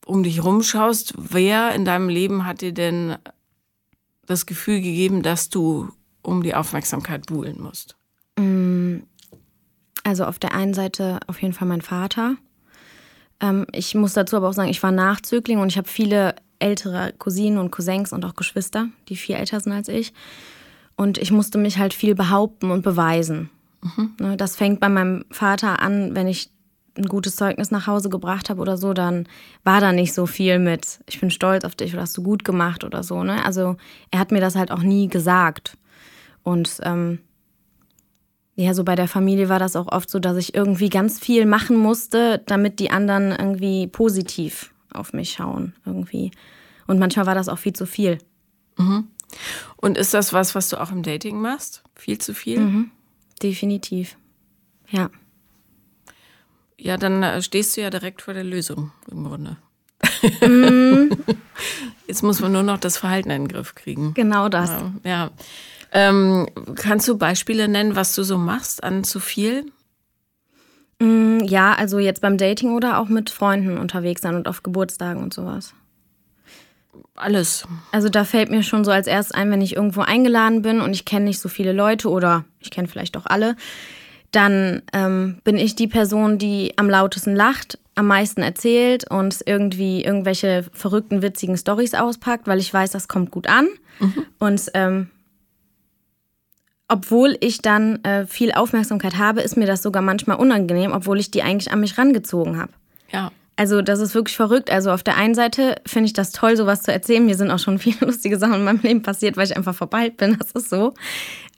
um 0.05 0.23
dich 0.23 0.43
rumschaust, 0.43 1.13
wer 1.17 1.75
in 1.75 1.85
deinem 1.85 2.09
Leben 2.09 2.45
hat 2.45 2.61
dir 2.61 2.73
denn 2.73 3.17
das 4.25 4.45
Gefühl 4.45 4.81
gegeben, 4.81 5.21
dass 5.21 5.49
du 5.49 5.89
um 6.21 6.43
die 6.43 6.55
Aufmerksamkeit 6.55 7.27
buhlen 7.27 7.61
musst? 7.61 7.95
Mm, 8.37 8.97
also 10.03 10.25
auf 10.25 10.39
der 10.39 10.53
einen 10.53 10.73
Seite 10.73 11.19
auf 11.27 11.41
jeden 11.41 11.53
Fall 11.53 11.67
mein 11.67 11.81
Vater. 11.81 12.35
Ähm, 13.39 13.65
ich 13.71 13.95
muss 13.95 14.13
dazu 14.13 14.37
aber 14.37 14.49
auch 14.49 14.53
sagen, 14.53 14.69
ich 14.69 14.83
war 14.83 14.91
Nachzögling 14.91 15.59
und 15.59 15.67
ich 15.67 15.77
habe 15.77 15.87
viele 15.87 16.35
ältere 16.59 17.13
Cousinen 17.17 17.57
und 17.57 17.71
Cousins 17.71 18.13
und 18.13 18.23
auch 18.25 18.35
Geschwister, 18.35 18.87
die 19.09 19.15
viel 19.15 19.35
älter 19.35 19.59
sind 19.59 19.73
als 19.73 19.87
ich. 19.87 20.13
Und 20.95 21.17
ich 21.17 21.31
musste 21.31 21.57
mich 21.57 21.77
halt 21.77 21.93
viel 21.93 22.15
behaupten 22.15 22.71
und 22.71 22.81
beweisen. 22.81 23.49
Mhm. 23.81 24.13
Ne, 24.19 24.37
das 24.37 24.55
fängt 24.55 24.79
bei 24.79 24.89
meinem 24.89 25.25
Vater 25.29 25.81
an, 25.81 26.15
wenn 26.15 26.27
ich 26.27 26.49
ein 26.97 27.05
gutes 27.05 27.35
Zeugnis 27.35 27.71
nach 27.71 27.87
Hause 27.87 28.09
gebracht 28.09 28.49
habe 28.49 28.61
oder 28.61 28.77
so, 28.77 28.93
dann 28.93 29.27
war 29.63 29.81
da 29.81 29.91
nicht 29.91 30.13
so 30.13 30.25
viel 30.25 30.59
mit, 30.59 30.99
ich 31.07 31.19
bin 31.19 31.29
stolz 31.29 31.65
auf 31.65 31.75
dich 31.75 31.93
oder 31.93 32.03
hast 32.03 32.17
du 32.17 32.23
gut 32.23 32.43
gemacht 32.45 32.83
oder 32.83 33.03
so. 33.03 33.23
Ne? 33.23 33.43
Also 33.43 33.75
er 34.11 34.19
hat 34.19 34.31
mir 34.31 34.41
das 34.41 34.55
halt 34.55 34.71
auch 34.71 34.81
nie 34.81 35.07
gesagt. 35.07 35.77
Und 36.43 36.79
ähm, 36.83 37.19
ja, 38.55 38.73
so 38.73 38.83
bei 38.83 38.95
der 38.95 39.07
Familie 39.07 39.49
war 39.49 39.59
das 39.59 39.75
auch 39.75 39.91
oft 39.91 40.09
so, 40.09 40.19
dass 40.19 40.37
ich 40.37 40.55
irgendwie 40.55 40.89
ganz 40.89 41.19
viel 41.19 41.45
machen 41.45 41.75
musste, 41.75 42.41
damit 42.45 42.79
die 42.79 42.91
anderen 42.91 43.31
irgendwie 43.31 43.87
positiv 43.87 44.73
auf 44.93 45.11
mich 45.11 45.33
schauen, 45.33 45.73
irgendwie. 45.85 46.31
Und 46.87 46.99
manchmal 46.99 47.25
war 47.25 47.35
das 47.35 47.49
auch 47.49 47.57
viel 47.57 47.73
zu 47.73 47.85
viel. 47.85 48.19
Mhm. 48.77 49.07
Und 49.75 49.97
ist 49.97 50.13
das 50.13 50.31
was, 50.31 50.55
was 50.55 50.69
du 50.69 50.79
auch 50.79 50.91
im 50.91 51.03
Dating 51.03 51.41
machst? 51.41 51.83
Viel 51.95 52.17
zu 52.19 52.33
viel? 52.33 52.59
Mhm. 52.59 52.91
Definitiv. 53.41 54.17
Ja. 54.89 55.09
Ja, 56.77 56.97
dann 56.97 57.23
äh, 57.23 57.41
stehst 57.41 57.77
du 57.77 57.81
ja 57.81 57.89
direkt 57.89 58.21
vor 58.21 58.33
der 58.33 58.43
Lösung 58.43 58.91
im 59.09 59.23
Grunde. 59.23 59.57
Mm. 60.41 61.11
Jetzt 62.07 62.21
muss 62.21 62.39
man 62.39 62.51
nur 62.51 62.63
noch 62.63 62.77
das 62.77 62.97
Verhalten 62.97 63.29
in 63.31 63.43
den 63.43 63.47
Griff 63.47 63.75
kriegen. 63.75 64.13
Genau 64.13 64.49
das. 64.49 64.69
Ja. 64.69 64.91
ja. 65.03 65.31
Ähm, 65.91 66.47
kannst 66.75 67.07
du 67.07 67.17
Beispiele 67.17 67.67
nennen, 67.67 67.95
was 67.95 68.13
du 68.15 68.23
so 68.23 68.37
machst 68.37 68.83
an 68.83 69.03
zu 69.03 69.19
viel? 69.19 69.65
Mm, 70.99 71.39
ja, 71.39 71.73
also 71.73 71.99
jetzt 71.99 72.21
beim 72.21 72.37
Dating 72.37 72.75
oder 72.75 72.99
auch 72.99 73.07
mit 73.07 73.29
Freunden 73.29 73.77
unterwegs 73.77 74.21
sein 74.21 74.35
und 74.35 74.47
auf 74.47 74.63
Geburtstagen 74.63 75.23
und 75.23 75.33
sowas. 75.33 75.73
Alles. 77.15 77.65
Also 77.91 78.09
da 78.09 78.25
fällt 78.25 78.49
mir 78.49 78.61
schon 78.61 78.83
so 78.83 78.91
als 78.91 79.07
erstes 79.07 79.33
ein, 79.33 79.49
wenn 79.51 79.61
ich 79.61 79.75
irgendwo 79.75 80.01
eingeladen 80.01 80.61
bin 80.61 80.81
und 80.81 80.93
ich 80.93 81.05
kenne 81.05 81.25
nicht 81.25 81.39
so 81.39 81.49
viele 81.49 81.71
Leute 81.71 82.09
oder 82.09 82.43
ich 82.59 82.71
kenne 82.71 82.87
vielleicht 82.87 83.15
auch 83.15 83.25
alle, 83.25 83.55
dann 84.35 84.81
ähm, 84.93 85.39
bin 85.43 85.57
ich 85.57 85.75
die 85.75 85.87
Person, 85.87 86.37
die 86.37 86.73
am 86.77 86.89
lautesten 86.89 87.35
lacht, 87.35 87.79
am 87.95 88.07
meisten 88.07 88.41
erzählt 88.41 89.09
und 89.09 89.39
irgendwie 89.45 90.03
irgendwelche 90.03 90.65
verrückten, 90.73 91.21
witzigen 91.21 91.57
Stories 91.57 91.93
auspackt, 91.93 92.47
weil 92.47 92.59
ich 92.59 92.73
weiß, 92.73 92.91
das 92.91 93.07
kommt 93.07 93.31
gut 93.31 93.47
an. 93.47 93.67
Mhm. 93.99 94.25
Und 94.39 94.71
ähm, 94.73 95.09
obwohl 96.87 97.37
ich 97.39 97.59
dann 97.59 98.03
äh, 98.03 98.25
viel 98.27 98.51
Aufmerksamkeit 98.51 99.17
habe, 99.17 99.41
ist 99.41 99.57
mir 99.57 99.65
das 99.65 99.81
sogar 99.81 100.01
manchmal 100.01 100.37
unangenehm, 100.37 100.91
obwohl 100.91 101.19
ich 101.19 101.31
die 101.31 101.41
eigentlich 101.41 101.71
an 101.71 101.79
mich 101.79 101.97
rangezogen 101.97 102.59
habe. 102.59 102.71
Ja. 103.11 103.31
Also 103.55 103.81
das 103.81 103.99
ist 103.99 104.13
wirklich 104.13 104.35
verrückt. 104.35 104.69
Also 104.69 104.91
auf 104.91 105.01
der 105.01 105.15
einen 105.15 105.33
Seite 105.33 105.75
finde 105.85 106.07
ich 106.07 106.13
das 106.13 106.31
toll, 106.31 106.57
sowas 106.57 106.83
zu 106.83 106.91
erzählen. 106.91 107.25
Mir 107.25 107.35
sind 107.35 107.51
auch 107.51 107.59
schon 107.59 107.79
viele 107.79 108.05
lustige 108.05 108.37
Sachen 108.37 108.55
in 108.55 108.63
meinem 108.65 108.81
Leben 108.81 109.01
passiert, 109.01 109.37
weil 109.37 109.45
ich 109.45 109.55
einfach 109.55 109.75
verpeilt 109.75 110.17
bin. 110.17 110.37
Das 110.37 110.51
ist 110.51 110.69
so. 110.69 110.93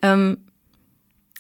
Ähm, 0.02 0.38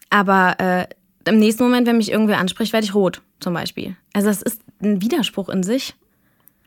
aber 0.10 0.56
äh, 0.60 0.88
im 1.27 1.39
nächsten 1.39 1.63
Moment, 1.63 1.88
wenn 1.88 1.98
mich 1.98 2.12
irgendwer 2.12 2.39
anspricht, 2.39 2.74
werde 2.74 2.86
ich 2.86 2.96
rot, 2.96 3.22
zum 3.39 3.53
Beispiel. 3.53 3.96
Also 4.13 4.29
das 4.29 4.41
ist 4.41 4.62
ein 4.81 5.01
Widerspruch 5.01 5.50
in 5.50 5.63
sich. 5.63 5.96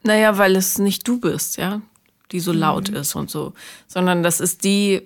Naja, 0.03 0.39
weil 0.39 0.57
es 0.57 0.79
nicht 0.79 1.07
du 1.07 1.21
bist, 1.21 1.59
ja, 1.59 1.83
die 2.33 2.41
so 2.41 2.53
laut 2.53 2.91
mhm. 2.91 2.97
ist 2.97 3.15
und 3.15 3.31
so, 3.31 3.53
sondern 3.87 4.23
das 4.23 4.41
ist 4.41 4.65
die, 4.65 5.03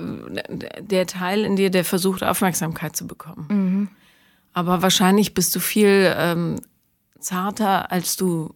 der 0.80 1.06
Teil 1.06 1.44
in 1.44 1.56
dir, 1.56 1.70
der 1.70 1.84
versucht, 1.84 2.22
Aufmerksamkeit 2.22 2.94
zu 2.94 3.06
bekommen. 3.06 3.46
Mhm. 3.48 3.88
Aber 4.52 4.82
wahrscheinlich 4.82 5.34
bist 5.34 5.54
du 5.56 5.60
viel 5.60 6.14
ähm, 6.16 6.60
zarter, 7.18 7.90
als 7.90 8.16
du 8.16 8.54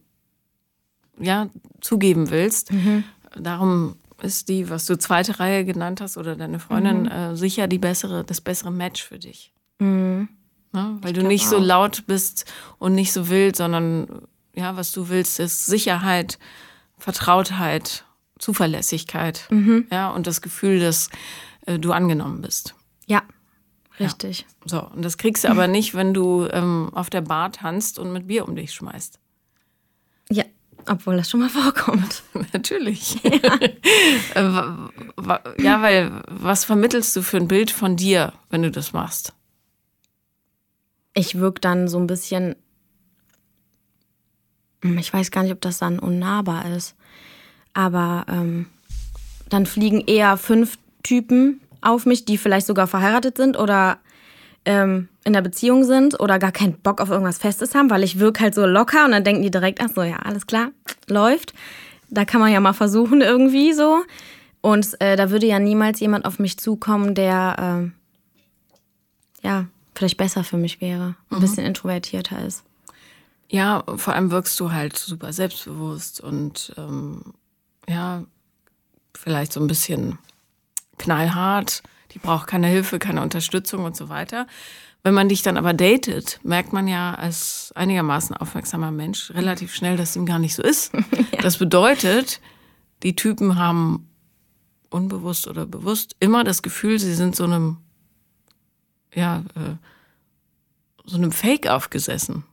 ja 1.19 1.49
zugeben 1.81 2.29
willst. 2.29 2.71
Mhm. 2.71 3.03
Darum 3.37 3.95
ist 4.21 4.49
die, 4.49 4.69
was 4.69 4.85
du 4.85 4.97
zweite 4.97 5.39
Reihe 5.39 5.65
genannt 5.65 6.01
hast 6.01 6.17
oder 6.17 6.35
deine 6.35 6.59
Freundin, 6.59 7.03
mhm. 7.03 7.11
äh, 7.11 7.35
sicher 7.35 7.67
die 7.67 7.79
bessere, 7.79 8.23
das 8.23 8.39
bessere 8.39 8.71
Match 8.71 9.03
für 9.03 9.19
dich. 9.19 9.53
Mhm. 9.79 10.29
Ne? 10.71 10.97
Weil 11.01 11.11
ich 11.11 11.17
du 11.17 11.27
nicht 11.27 11.45
auch. 11.47 11.51
so 11.51 11.57
laut 11.59 12.05
bist 12.05 12.45
und 12.77 12.93
nicht 12.93 13.11
so 13.11 13.29
wild, 13.29 13.55
sondern 13.55 14.27
ja, 14.55 14.75
was 14.75 14.91
du 14.91 15.09
willst, 15.09 15.39
ist 15.39 15.65
Sicherheit, 15.65 16.37
Vertrautheit, 16.97 18.05
Zuverlässigkeit. 18.37 19.47
Mhm. 19.49 19.87
Ja, 19.91 20.09
und 20.09 20.27
das 20.27 20.41
Gefühl, 20.41 20.79
dass 20.79 21.09
äh, 21.65 21.79
du 21.79 21.91
angenommen 21.91 22.41
bist. 22.41 22.75
Ja, 23.07 23.23
richtig. 23.99 24.41
Ja. 24.41 24.45
So, 24.65 24.83
und 24.83 25.03
das 25.03 25.17
kriegst 25.17 25.43
du 25.43 25.49
aber 25.49 25.67
nicht, 25.67 25.95
wenn 25.95 26.13
du 26.13 26.47
ähm, 26.51 26.91
auf 26.93 27.09
der 27.09 27.21
Bar 27.21 27.51
tanzt 27.51 27.99
und 27.99 28.11
mit 28.13 28.27
Bier 28.27 28.47
um 28.47 28.55
dich 28.55 28.73
schmeißt. 28.73 29.19
Ja, 30.29 30.43
obwohl 30.87 31.17
das 31.17 31.29
schon 31.29 31.39
mal 31.39 31.49
vorkommt. 31.49 32.23
Natürlich. 32.53 33.17
Ja. 34.35 34.89
Äh, 35.57 35.63
ja, 35.63 35.81
weil 35.81 36.21
was 36.27 36.65
vermittelst 36.65 37.15
du 37.15 37.21
für 37.21 37.37
ein 37.37 37.47
Bild 37.47 37.71
von 37.71 37.95
dir, 37.95 38.33
wenn 38.49 38.61
du 38.61 38.71
das 38.71 38.93
machst? 38.93 39.33
Ich 41.13 41.39
wirke 41.39 41.61
dann 41.61 41.87
so 41.87 41.97
ein 41.97 42.07
bisschen, 42.07 42.55
hm, 44.81 44.97
ich 44.97 45.13
weiß 45.13 45.31
gar 45.31 45.43
nicht, 45.43 45.53
ob 45.53 45.61
das 45.61 45.79
dann 45.79 45.99
unnahbar 45.99 46.65
ist, 46.75 46.95
aber 47.73 48.25
ähm, 48.29 48.67
dann 49.49 49.65
fliegen 49.65 50.01
eher 50.01 50.37
fünf 50.37 50.77
Typen 51.03 51.61
auf 51.81 52.05
mich, 52.05 52.25
die 52.25 52.37
vielleicht 52.37 52.67
sogar 52.67 52.87
verheiratet 52.87 53.37
sind 53.37 53.57
oder 53.57 53.99
ähm, 54.65 55.07
in 55.23 55.33
der 55.33 55.41
Beziehung 55.41 55.83
sind 55.83 56.19
oder 56.19 56.39
gar 56.39 56.51
keinen 56.51 56.73
Bock 56.73 57.01
auf 57.01 57.09
irgendwas 57.09 57.37
Festes 57.37 57.73
haben, 57.75 57.89
weil 57.89 58.03
ich 58.03 58.19
wirke 58.19 58.41
halt 58.41 58.55
so 58.55 58.65
locker 58.65 59.05
und 59.05 59.11
dann 59.11 59.23
denken 59.23 59.43
die 59.43 59.51
direkt, 59.51 59.79
ach 59.81 59.89
so, 59.93 60.03
ja, 60.03 60.17
alles 60.17 60.47
klar, 60.47 60.71
läuft. 61.07 61.53
Da 62.09 62.25
kann 62.25 62.41
man 62.41 62.51
ja 62.51 62.59
mal 62.59 62.73
versuchen 62.73 63.21
irgendwie 63.21 63.73
so. 63.73 64.03
Und 64.61 64.99
äh, 64.99 65.15
da 65.15 65.31
würde 65.31 65.47
ja 65.47 65.59
niemals 65.59 65.99
jemand 66.01 66.25
auf 66.25 66.39
mich 66.39 66.59
zukommen, 66.59 67.15
der 67.15 67.91
äh, 69.43 69.47
ja 69.47 69.67
vielleicht 69.99 70.15
besser 70.15 70.45
für 70.45 70.55
mich 70.55 70.79
wäre, 70.79 71.15
ein 71.29 71.37
mhm. 71.37 71.41
bisschen 71.41 71.65
introvertierter 71.65 72.45
ist. 72.45 72.63
Ja, 73.49 73.83
vor 73.97 74.13
allem 74.13 74.31
wirkst 74.31 74.57
du 74.61 74.71
halt 74.71 74.97
super 74.97 75.33
selbstbewusst 75.33 76.21
und 76.21 76.73
ähm, 76.77 77.33
ja, 77.85 78.23
vielleicht 79.13 79.51
so 79.51 79.59
ein 79.59 79.67
bisschen 79.67 80.17
knallhart. 80.99 81.83
Die 82.11 82.19
braucht 82.19 82.47
keine 82.47 82.67
Hilfe, 82.67 82.97
keine 82.97 83.21
Unterstützung 83.21 83.83
und 83.83 83.97
so 83.97 84.07
weiter. 84.07 84.47
Wenn 85.03 85.13
man 85.13 85.27
dich 85.27 85.41
dann 85.41 85.57
aber 85.57 85.73
datet, 85.73 86.39
merkt 86.43 86.71
man 86.71 86.87
ja 86.87 87.13
als 87.15 87.73
einigermaßen 87.75 88.37
aufmerksamer 88.37 88.91
Mensch 88.91 89.31
relativ 89.31 89.75
schnell, 89.75 89.97
dass 89.97 90.15
ihm 90.15 90.25
gar 90.25 90.39
nicht 90.39 90.55
so 90.55 90.63
ist. 90.63 90.93
ja. 91.33 91.41
Das 91.41 91.57
bedeutet, 91.57 92.39
die 93.03 93.17
Typen 93.17 93.57
haben 93.57 94.07
unbewusst 94.89 95.45
oder 95.49 95.65
bewusst 95.65 96.15
immer 96.21 96.45
das 96.45 96.61
Gefühl, 96.61 96.99
sie 96.99 97.15
sind 97.15 97.35
so 97.35 97.43
einem 97.43 97.77
ja, 99.13 99.43
äh, 99.55 99.75
so 101.05 101.17
einem 101.17 101.31
Fake 101.31 101.67
aufgesessen. 101.67 102.43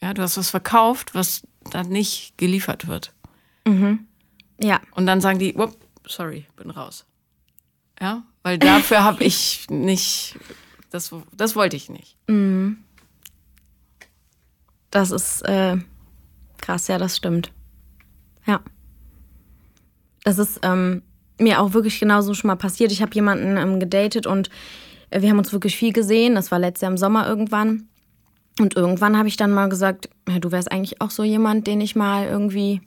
Ja, 0.00 0.12
du 0.12 0.22
hast 0.22 0.36
was 0.36 0.50
verkauft, 0.50 1.14
was 1.14 1.46
dann 1.70 1.88
nicht 1.88 2.36
geliefert 2.36 2.86
wird. 2.86 3.12
Mhm. 3.66 4.06
Ja. 4.60 4.80
Und 4.92 5.06
dann 5.06 5.20
sagen 5.20 5.38
die, 5.38 5.54
whoop, 5.56 5.76
sorry, 6.06 6.46
bin 6.56 6.70
raus. 6.70 7.06
Ja, 8.00 8.22
weil 8.42 8.58
dafür 8.58 9.02
habe 9.04 9.24
ich 9.24 9.66
nicht, 9.70 10.38
das, 10.90 11.14
das 11.32 11.56
wollte 11.56 11.76
ich 11.76 11.88
nicht. 11.88 12.16
Mhm. 12.28 12.78
Das 14.90 15.10
ist 15.10 15.42
äh, 15.42 15.78
krass, 16.58 16.88
ja, 16.88 16.98
das 16.98 17.16
stimmt. 17.16 17.52
Ja. 18.46 18.60
Das 20.22 20.38
ist 20.38 20.60
ähm, 20.62 21.02
mir 21.38 21.60
auch 21.60 21.72
wirklich 21.72 21.98
genauso 21.98 22.34
schon 22.34 22.48
mal 22.48 22.56
passiert. 22.56 22.92
Ich 22.92 23.02
habe 23.02 23.14
jemanden 23.14 23.56
ähm, 23.56 23.80
gedatet 23.80 24.26
und 24.26 24.50
wir 25.22 25.30
haben 25.30 25.38
uns 25.38 25.52
wirklich 25.52 25.76
viel 25.76 25.92
gesehen. 25.92 26.34
Das 26.34 26.50
war 26.50 26.58
letztes 26.58 26.82
Jahr 26.82 26.90
im 26.90 26.98
Sommer 26.98 27.26
irgendwann. 27.26 27.88
Und 28.60 28.76
irgendwann 28.76 29.18
habe 29.18 29.28
ich 29.28 29.36
dann 29.36 29.52
mal 29.52 29.68
gesagt, 29.68 30.08
ja, 30.28 30.38
du 30.38 30.52
wärst 30.52 30.70
eigentlich 30.70 31.00
auch 31.00 31.10
so 31.10 31.24
jemand, 31.24 31.66
den 31.66 31.80
ich 31.80 31.96
mal 31.96 32.26
irgendwie 32.26 32.80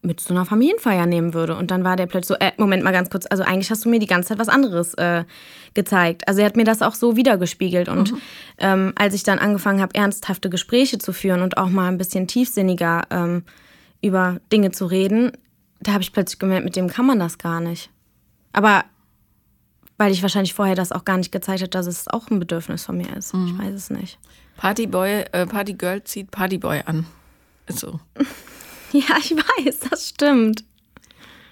mit 0.00 0.20
zu 0.20 0.32
einer 0.32 0.46
Familienfeier 0.46 1.06
nehmen 1.06 1.34
würde. 1.34 1.56
Und 1.56 1.70
dann 1.70 1.84
war 1.84 1.96
der 1.96 2.06
plötzlich 2.06 2.38
so, 2.38 2.44
äh, 2.44 2.52
Moment 2.56 2.84
mal 2.84 2.92
ganz 2.92 3.10
kurz, 3.10 3.26
also 3.28 3.42
eigentlich 3.42 3.70
hast 3.70 3.84
du 3.84 3.88
mir 3.88 3.98
die 3.98 4.06
ganze 4.06 4.28
Zeit 4.28 4.38
was 4.38 4.48
anderes 4.48 4.94
äh, 4.94 5.24
gezeigt. 5.74 6.26
Also 6.28 6.40
er 6.40 6.46
hat 6.46 6.56
mir 6.56 6.64
das 6.64 6.82
auch 6.82 6.94
so 6.94 7.16
wiedergespiegelt. 7.16 7.88
Und 7.88 8.12
mhm. 8.12 8.18
ähm, 8.58 8.92
als 8.96 9.14
ich 9.14 9.24
dann 9.24 9.38
angefangen 9.38 9.80
habe, 9.80 9.94
ernsthafte 9.94 10.50
Gespräche 10.50 10.98
zu 10.98 11.12
führen 11.12 11.42
und 11.42 11.58
auch 11.58 11.68
mal 11.68 11.88
ein 11.88 11.98
bisschen 11.98 12.28
tiefsinniger 12.28 13.02
ähm, 13.10 13.42
über 14.00 14.40
Dinge 14.52 14.70
zu 14.70 14.86
reden, 14.86 15.32
da 15.80 15.92
habe 15.92 16.02
ich 16.02 16.12
plötzlich 16.12 16.38
gemerkt, 16.38 16.64
mit 16.64 16.76
dem 16.76 16.88
kann 16.88 17.06
man 17.06 17.18
das 17.18 17.38
gar 17.38 17.60
nicht. 17.60 17.90
Aber 18.52 18.84
weil 19.98 20.12
ich 20.12 20.22
wahrscheinlich 20.22 20.54
vorher 20.54 20.76
das 20.76 20.92
auch 20.92 21.04
gar 21.04 21.18
nicht 21.18 21.32
gezeigt 21.32 21.60
habe, 21.60 21.68
dass 21.68 21.86
es 21.86 22.08
auch 22.08 22.30
ein 22.30 22.38
Bedürfnis 22.38 22.84
von 22.84 22.96
mir 22.96 23.14
ist. 23.14 23.34
Mhm. 23.34 23.48
Ich 23.48 23.58
weiß 23.58 23.74
es 23.74 23.90
nicht. 23.90 24.18
Partyboy, 24.56 25.24
äh, 25.32 25.46
Partygirl 25.46 26.02
zieht 26.04 26.30
Partyboy 26.30 26.82
an. 26.86 27.06
Ist 27.66 27.80
so. 27.80 28.00
ja, 28.92 29.16
ich 29.18 29.32
weiß, 29.32 29.80
das 29.90 30.08
stimmt. 30.08 30.64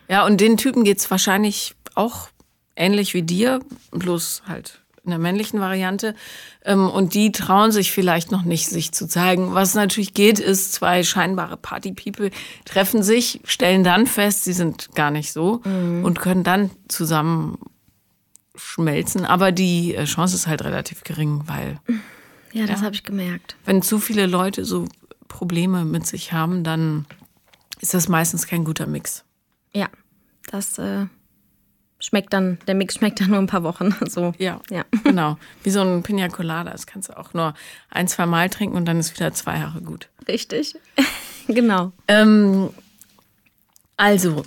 Ja, 0.08 0.24
und 0.24 0.40
den 0.40 0.56
Typen 0.56 0.84
geht 0.84 0.98
es 0.98 1.10
wahrscheinlich 1.10 1.74
auch 1.94 2.28
ähnlich 2.76 3.14
wie 3.14 3.22
dir, 3.22 3.60
bloß 3.90 4.42
halt 4.46 4.80
in 5.04 5.10
der 5.10 5.18
männlichen 5.18 5.60
Variante. 5.60 6.14
Ähm, 6.64 6.88
und 6.88 7.14
die 7.14 7.32
trauen 7.32 7.70
sich 7.70 7.92
vielleicht 7.92 8.32
noch 8.32 8.42
nicht, 8.42 8.68
sich 8.68 8.92
zu 8.92 9.06
zeigen. 9.06 9.54
Was 9.54 9.74
natürlich 9.74 10.14
geht, 10.14 10.40
ist, 10.40 10.72
zwei 10.72 11.04
scheinbare 11.04 11.56
Party-People 11.56 12.30
treffen 12.64 13.02
sich, 13.02 13.40
stellen 13.44 13.84
dann 13.84 14.06
fest, 14.06 14.44
sie 14.44 14.52
sind 14.52 14.94
gar 14.94 15.12
nicht 15.12 15.32
so 15.32 15.60
mhm. 15.64 16.04
und 16.04 16.20
können 16.20 16.42
dann 16.42 16.70
zusammen 16.88 17.58
schmelzen. 18.56 19.24
Aber 19.24 19.52
die 19.52 19.94
äh, 19.94 20.04
Chance 20.04 20.34
ist 20.34 20.46
halt 20.46 20.62
relativ 20.64 21.04
gering, 21.04 21.42
weil. 21.46 21.80
Ja, 22.52 22.66
das 22.66 22.80
ja, 22.80 22.86
habe 22.86 22.94
ich 22.94 23.04
gemerkt. 23.04 23.56
Wenn 23.64 23.82
zu 23.82 23.98
viele 23.98 24.26
Leute 24.26 24.64
so 24.64 24.86
Probleme 25.28 25.84
mit 25.84 26.06
sich 26.06 26.32
haben, 26.32 26.64
dann 26.64 27.06
ist 27.80 27.94
das 27.94 28.08
meistens 28.08 28.46
kein 28.46 28.64
guter 28.64 28.86
Mix. 28.86 29.24
Ja, 29.72 29.88
das 30.50 30.78
äh, 30.78 31.06
schmeckt 31.98 32.32
dann, 32.32 32.58
der 32.66 32.74
Mix 32.74 32.94
schmeckt 32.94 33.20
dann 33.20 33.30
nur 33.30 33.38
ein 33.38 33.46
paar 33.46 33.62
Wochen. 33.62 33.94
So. 34.08 34.32
Ja, 34.38 34.60
ja, 34.70 34.84
genau. 35.04 35.36
Wie 35.62 35.70
so 35.70 35.80
ein 35.80 36.02
Pina 36.02 36.28
Colada. 36.28 36.70
Das 36.70 36.86
kannst 36.86 37.08
du 37.08 37.18
auch 37.18 37.34
nur 37.34 37.54
ein, 37.90 38.08
zwei 38.08 38.26
Mal 38.26 38.48
trinken 38.48 38.76
und 38.76 38.86
dann 38.86 38.98
ist 38.98 39.14
wieder 39.14 39.32
zwei 39.32 39.58
Jahre 39.58 39.82
gut. 39.82 40.08
Richtig. 40.28 40.76
genau. 41.48 41.92
Ähm, 42.08 42.70
also, 43.96 44.44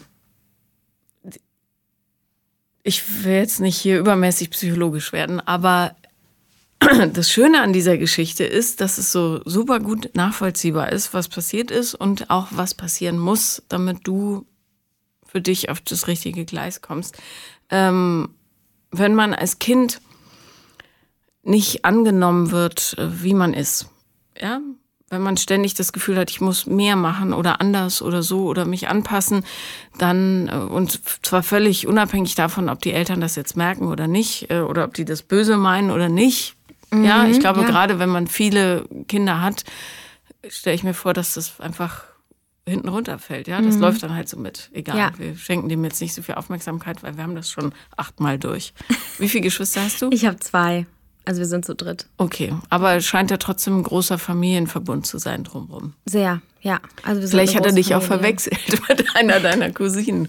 ich 2.83 3.23
will 3.23 3.33
jetzt 3.33 3.59
nicht 3.59 3.77
hier 3.77 3.99
übermäßig 3.99 4.51
psychologisch 4.51 5.11
werden, 5.13 5.39
aber 5.39 5.95
das 7.13 7.29
Schöne 7.29 7.61
an 7.61 7.73
dieser 7.73 7.97
Geschichte 7.97 8.43
ist, 8.43 8.81
dass 8.81 8.97
es 8.97 9.11
so 9.11 9.41
super 9.45 9.79
gut 9.79 10.11
nachvollziehbar 10.13 10.91
ist, 10.91 11.13
was 11.13 11.27
passiert 11.27 11.71
ist 11.71 11.93
und 11.93 12.29
auch 12.29 12.47
was 12.51 12.73
passieren 12.73 13.19
muss, 13.19 13.63
damit 13.67 14.07
du 14.07 14.45
für 15.25 15.41
dich 15.41 15.69
auf 15.69 15.81
das 15.81 16.07
richtige 16.07 16.45
Gleis 16.45 16.81
kommst. 16.81 17.17
Ähm, 17.69 18.29
wenn 18.91 19.13
man 19.13 19.33
als 19.33 19.59
Kind 19.59 20.01
nicht 21.43 21.85
angenommen 21.85 22.51
wird, 22.51 22.95
äh, 22.97 23.23
wie 23.23 23.33
man 23.33 23.53
ist, 23.53 23.87
ja, 24.39 24.61
wenn 25.09 25.21
man 25.21 25.37
ständig 25.37 25.73
das 25.73 25.93
Gefühl 25.93 26.17
hat, 26.17 26.29
ich 26.29 26.41
muss 26.41 26.65
mehr 26.65 26.95
machen 26.95 27.33
oder 27.33 27.61
anders 27.61 28.01
oder 28.01 28.23
so 28.23 28.45
oder 28.45 28.65
mich 28.65 28.87
anpassen, 28.87 29.43
dann 29.97 30.47
äh, 30.47 30.55
und 30.55 30.99
zwar 31.25 31.43
völlig 31.43 31.87
unabhängig 31.87 32.35
davon, 32.35 32.69
ob 32.69 32.81
die 32.81 32.93
Eltern 32.93 33.21
das 33.21 33.35
jetzt 33.35 33.57
merken 33.57 33.87
oder 33.87 34.07
nicht 34.07 34.49
äh, 34.51 34.59
oder 34.59 34.85
ob 34.85 34.93
die 34.93 35.05
das 35.05 35.21
böse 35.21 35.57
meinen 35.57 35.91
oder 35.91 36.09
nicht. 36.09 36.55
Mhm, 36.91 37.05
ja, 37.05 37.25
ich 37.25 37.39
glaube, 37.39 37.61
ja. 37.61 37.67
gerade 37.67 37.99
wenn 37.99 38.09
man 38.09 38.27
viele 38.27 38.85
Kinder 39.07 39.41
hat, 39.41 39.63
stelle 40.47 40.75
ich 40.75 40.83
mir 40.83 40.93
vor, 40.93 41.13
dass 41.13 41.33
das 41.33 41.59
einfach 41.59 42.03
hinten 42.67 42.89
runterfällt. 42.89 43.47
Ja, 43.47 43.61
das 43.61 43.75
mhm. 43.75 43.81
läuft 43.81 44.03
dann 44.03 44.13
halt 44.13 44.29
so 44.29 44.37
mit. 44.37 44.69
Egal, 44.73 44.97
ja. 44.97 45.11
wir 45.17 45.35
schenken 45.35 45.69
dem 45.69 45.83
jetzt 45.83 46.01
nicht 46.01 46.13
so 46.13 46.21
viel 46.21 46.35
Aufmerksamkeit, 46.35 47.03
weil 47.03 47.17
wir 47.17 47.23
haben 47.23 47.35
das 47.35 47.49
schon 47.49 47.73
achtmal 47.97 48.37
durch. 48.37 48.73
Wie 49.17 49.27
viele 49.27 49.43
Geschwister 49.43 49.83
hast 49.83 50.01
du? 50.01 50.09
Ich 50.11 50.25
habe 50.25 50.39
zwei. 50.39 50.85
Also 51.29 51.41
wir 51.41 51.45
sind 51.45 51.63
zu 51.63 51.75
dritt. 51.75 52.07
Okay, 52.17 52.55
aber 52.71 52.95
es 52.95 53.05
scheint 53.05 53.29
ja 53.29 53.37
trotzdem 53.37 53.77
ein 53.77 53.83
großer 53.83 54.17
Familienverbund 54.17 55.05
zu 55.05 55.19
sein 55.19 55.43
drumherum. 55.43 55.93
Sehr, 56.07 56.41
ja. 56.61 56.79
Also 57.03 57.27
Vielleicht 57.27 57.55
hat 57.55 57.67
er 57.67 57.71
dich 57.71 57.89
Familie. 57.89 57.97
auch 57.97 58.01
verwechselt 58.01 58.57
mit 58.89 59.15
einer 59.15 59.39
deiner 59.39 59.69
Cousinen. 59.69 60.27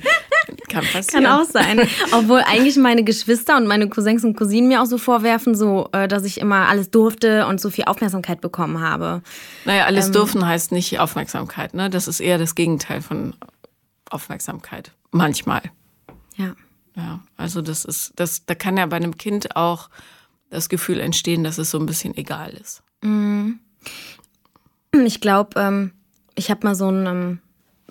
Kann 0.68 0.84
passieren. 0.84 1.24
Kann 1.24 1.40
auch 1.40 1.46
sein. 1.46 1.88
Obwohl 2.12 2.40
eigentlich 2.40 2.76
meine 2.76 3.02
Geschwister 3.02 3.56
und 3.56 3.66
meine 3.66 3.88
Cousins 3.88 4.24
und 4.24 4.36
Cousinen 4.36 4.68
mir 4.68 4.82
auch 4.82 4.86
so 4.86 4.98
vorwerfen, 4.98 5.54
so, 5.54 5.88
äh, 5.92 6.06
dass 6.06 6.24
ich 6.24 6.38
immer 6.38 6.68
alles 6.68 6.90
durfte 6.90 7.46
und 7.46 7.62
so 7.62 7.70
viel 7.70 7.84
Aufmerksamkeit 7.84 8.42
bekommen 8.42 8.82
habe. 8.82 9.22
Naja, 9.64 9.86
alles 9.86 10.08
ähm, 10.08 10.12
dürfen 10.12 10.46
heißt 10.46 10.70
nicht 10.70 11.00
Aufmerksamkeit, 11.00 11.72
ne? 11.72 11.88
Das 11.88 12.08
ist 12.08 12.20
eher 12.20 12.36
das 12.36 12.54
Gegenteil 12.54 13.00
von 13.00 13.34
Aufmerksamkeit. 14.10 14.92
Manchmal. 15.12 15.62
Ja. 16.36 16.54
Ja, 16.94 17.20
also 17.38 17.62
das 17.62 17.86
ist, 17.86 18.12
das, 18.16 18.44
da 18.44 18.54
kann 18.54 18.76
ja 18.76 18.84
bei 18.84 18.96
einem 18.96 19.16
Kind 19.16 19.56
auch 19.56 19.88
das 20.50 20.68
Gefühl 20.68 21.00
entstehen, 21.00 21.44
dass 21.44 21.58
es 21.58 21.70
so 21.70 21.78
ein 21.78 21.86
bisschen 21.86 22.16
egal 22.16 22.52
ist. 22.52 22.82
Mhm. 23.02 23.60
Ich 25.04 25.20
glaube, 25.20 25.58
ähm, 25.58 25.92
ich 26.34 26.50
habe 26.50 26.66
mal 26.66 26.74
so 26.74 26.90
ein, 26.90 27.06
ähm, 27.06 27.38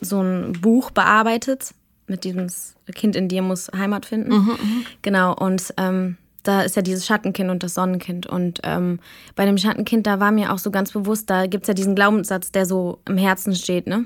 so 0.02 0.22
ein 0.22 0.54
Buch 0.62 0.92
bearbeitet 0.92 1.74
mit 2.08 2.24
diesem 2.24 2.48
Kind 2.94 3.16
in 3.16 3.28
dir 3.28 3.42
muss 3.42 3.72
Heimat 3.72 4.06
finden. 4.06 4.32
Mhm, 4.32 4.48
mhm, 4.48 4.86
genau, 5.02 5.34
und 5.36 5.74
ähm, 5.78 6.18
da 6.44 6.62
ist 6.62 6.76
ja 6.76 6.82
dieses 6.82 7.06
Schattenkind 7.06 7.50
und 7.50 7.64
das 7.64 7.74
Sonnenkind. 7.74 8.26
Und 8.26 8.60
ähm, 8.64 9.00
bei 9.36 9.46
dem 9.46 9.58
Schattenkind, 9.58 10.08
da 10.08 10.20
war 10.20 10.32
mir 10.32 10.52
auch 10.54 10.58
so 10.58 10.72
ganz 10.72 10.92
bewusst, 10.92 11.30
da 11.30 11.48
gibt 11.48 11.66
es 11.66 11.68
ja 11.68 11.74
diesen 11.74 11.96
Glaubenssatz, 11.96 12.52
der 12.52 12.66
so 12.66 13.00
im 13.08 13.18
Herzen 13.18 13.56
steht, 13.56 13.88
ne? 13.88 14.06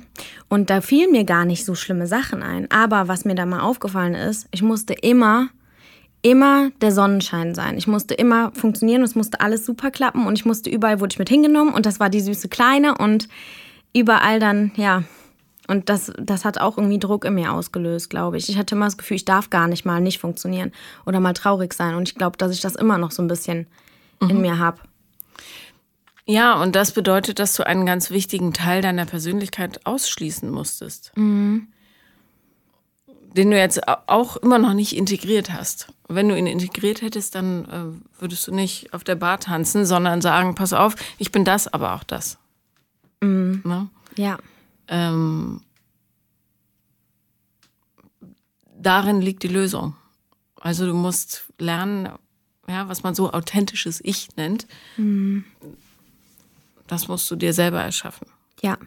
Und 0.50 0.70
da 0.70 0.82
fielen 0.82 1.12
mir 1.12 1.24
gar 1.24 1.46
nicht 1.46 1.64
so 1.64 1.76
schlimme 1.76 2.08
Sachen 2.08 2.44
ein. 2.44 2.70
Aber 2.72 3.08
was 3.08 3.24
mir 3.24 3.36
da 3.36 3.46
mal 3.46 3.62
aufgefallen 3.62 4.16
ist, 4.16 4.48
ich 4.52 4.62
musste 4.62 4.94
immer 4.94 5.50
immer 6.24 6.72
der 6.82 6.92
Sonnenschein 6.92 7.54
sein. 7.54 7.78
Ich 7.78 7.86
musste 7.86 8.16
immer 8.16 8.52
funktionieren, 8.54 9.04
es 9.04 9.14
musste 9.14 9.42
alles 9.42 9.66
super 9.66 9.92
klappen 9.92 10.26
und 10.26 10.40
ich 10.40 10.46
musste 10.46 10.70
überall 10.70 11.00
wurde 11.00 11.14
ich 11.14 11.20
mit 11.20 11.30
hingenommen 11.30 11.74
und 11.74 11.86
das 11.86 12.00
war 12.00 12.10
die 12.10 12.22
süße 12.22 12.48
Kleine 12.50 12.98
und 12.98 13.28
überall 13.94 14.40
dann, 14.40 14.72
ja. 14.76 15.04
Und 15.68 15.88
das, 15.88 16.12
das 16.18 16.44
hat 16.44 16.58
auch 16.58 16.78
irgendwie 16.78 17.00
Druck 17.00 17.24
in 17.24 17.36
mir 17.36 17.54
ausgelöst, 17.54 18.10
glaube 18.10 18.38
ich. 18.38 18.50
Ich 18.50 18.58
hatte 18.58 18.76
immer 18.76 18.86
das 18.86 18.98
Gefühl, 18.98 19.16
ich 19.16 19.24
darf 19.24 19.50
gar 19.50 19.70
nicht 19.70 19.86
mal 19.86 20.02
nicht 20.02 20.20
funktionieren 20.20 20.74
oder 21.06 21.22
mal 21.22 21.32
traurig 21.32 21.74
sein. 21.74 21.96
Und 21.96 22.10
ich 22.10 22.16
glaube, 22.16 22.36
dass 22.36 22.52
ich 22.52 22.60
das 22.60 22.76
immer 22.76 22.98
noch 22.98 23.12
so 23.12 23.22
ein 23.22 23.30
bisschen 23.30 23.68
mhm. 24.20 24.30
in 24.30 24.42
mir 24.42 24.60
habe. 24.60 24.82
Ja, 26.26 26.62
und 26.62 26.76
das 26.76 26.92
bedeutet, 26.92 27.40
dass 27.40 27.56
du 27.56 27.66
einen 27.66 27.86
ganz 27.86 28.12
wichtigen 28.12 28.52
Teil 28.52 28.82
deiner 28.82 29.06
Persönlichkeit 29.06 29.86
ausschließen 29.86 30.50
musstest. 30.50 31.14
Mhm 31.16 31.68
den 33.36 33.52
du 33.52 33.58
jetzt 33.58 33.88
auch 33.88 34.38
immer 34.38 34.60
noch 34.60 34.74
nicht 34.74 34.96
integriert 34.96 35.52
hast. 35.52 35.92
Wenn 36.08 36.30
du 36.30 36.38
ihn 36.38 36.48
integriert 36.48 37.02
hättest, 37.02 37.36
dann 37.36 37.66
äh, 37.66 38.22
würdest 38.22 38.48
du 38.48 38.54
nicht 38.54 38.94
auf 38.94 39.04
der 39.04 39.16
Bar 39.16 39.40
tanzen, 39.40 39.86
sondern 39.86 40.22
sagen, 40.22 40.56
pass 40.56 40.74
auf, 40.74 40.96
ich 41.18 41.32
bin 41.32 41.44
das, 41.44 41.68
aber 41.68 41.94
auch 41.96 42.04
das. 42.04 42.38
Mhm. 43.22 43.62
Ne? 43.64 43.90
Ja. 44.16 44.38
Ähm, 44.88 45.62
darin 48.78 49.22
liegt 49.22 49.44
die 49.44 49.48
Lösung. 49.48 49.96
Also 50.60 50.86
du 50.86 50.94
musst 50.94 51.46
lernen, 51.58 52.10
ja, 52.68 52.88
was 52.88 53.04
man 53.04 53.16
so 53.16 53.34
authentisches 53.34 54.00
Ich 54.04 54.36
nennt. 54.36 54.68
Mhm. 54.98 55.44
Das 56.88 57.08
musst 57.08 57.30
du 57.32 57.36
dir 57.36 57.54
selber 57.54 57.82
erschaffen. 57.82 58.28
Ja. 58.62 58.78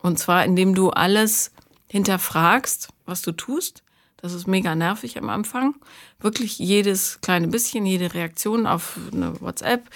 Und 0.00 0.18
zwar, 0.18 0.44
indem 0.44 0.74
du 0.74 0.90
alles 0.90 1.52
hinterfragst, 1.88 2.88
was 3.08 3.22
du 3.22 3.32
tust. 3.32 3.82
Das 4.18 4.32
ist 4.32 4.46
mega 4.46 4.74
nervig 4.74 5.16
am 5.16 5.28
Anfang. 5.28 5.76
Wirklich 6.18 6.58
jedes 6.58 7.20
kleine 7.20 7.48
bisschen, 7.48 7.86
jede 7.86 8.14
Reaktion 8.14 8.66
auf 8.66 8.98
eine 9.12 9.40
WhatsApp, 9.40 9.88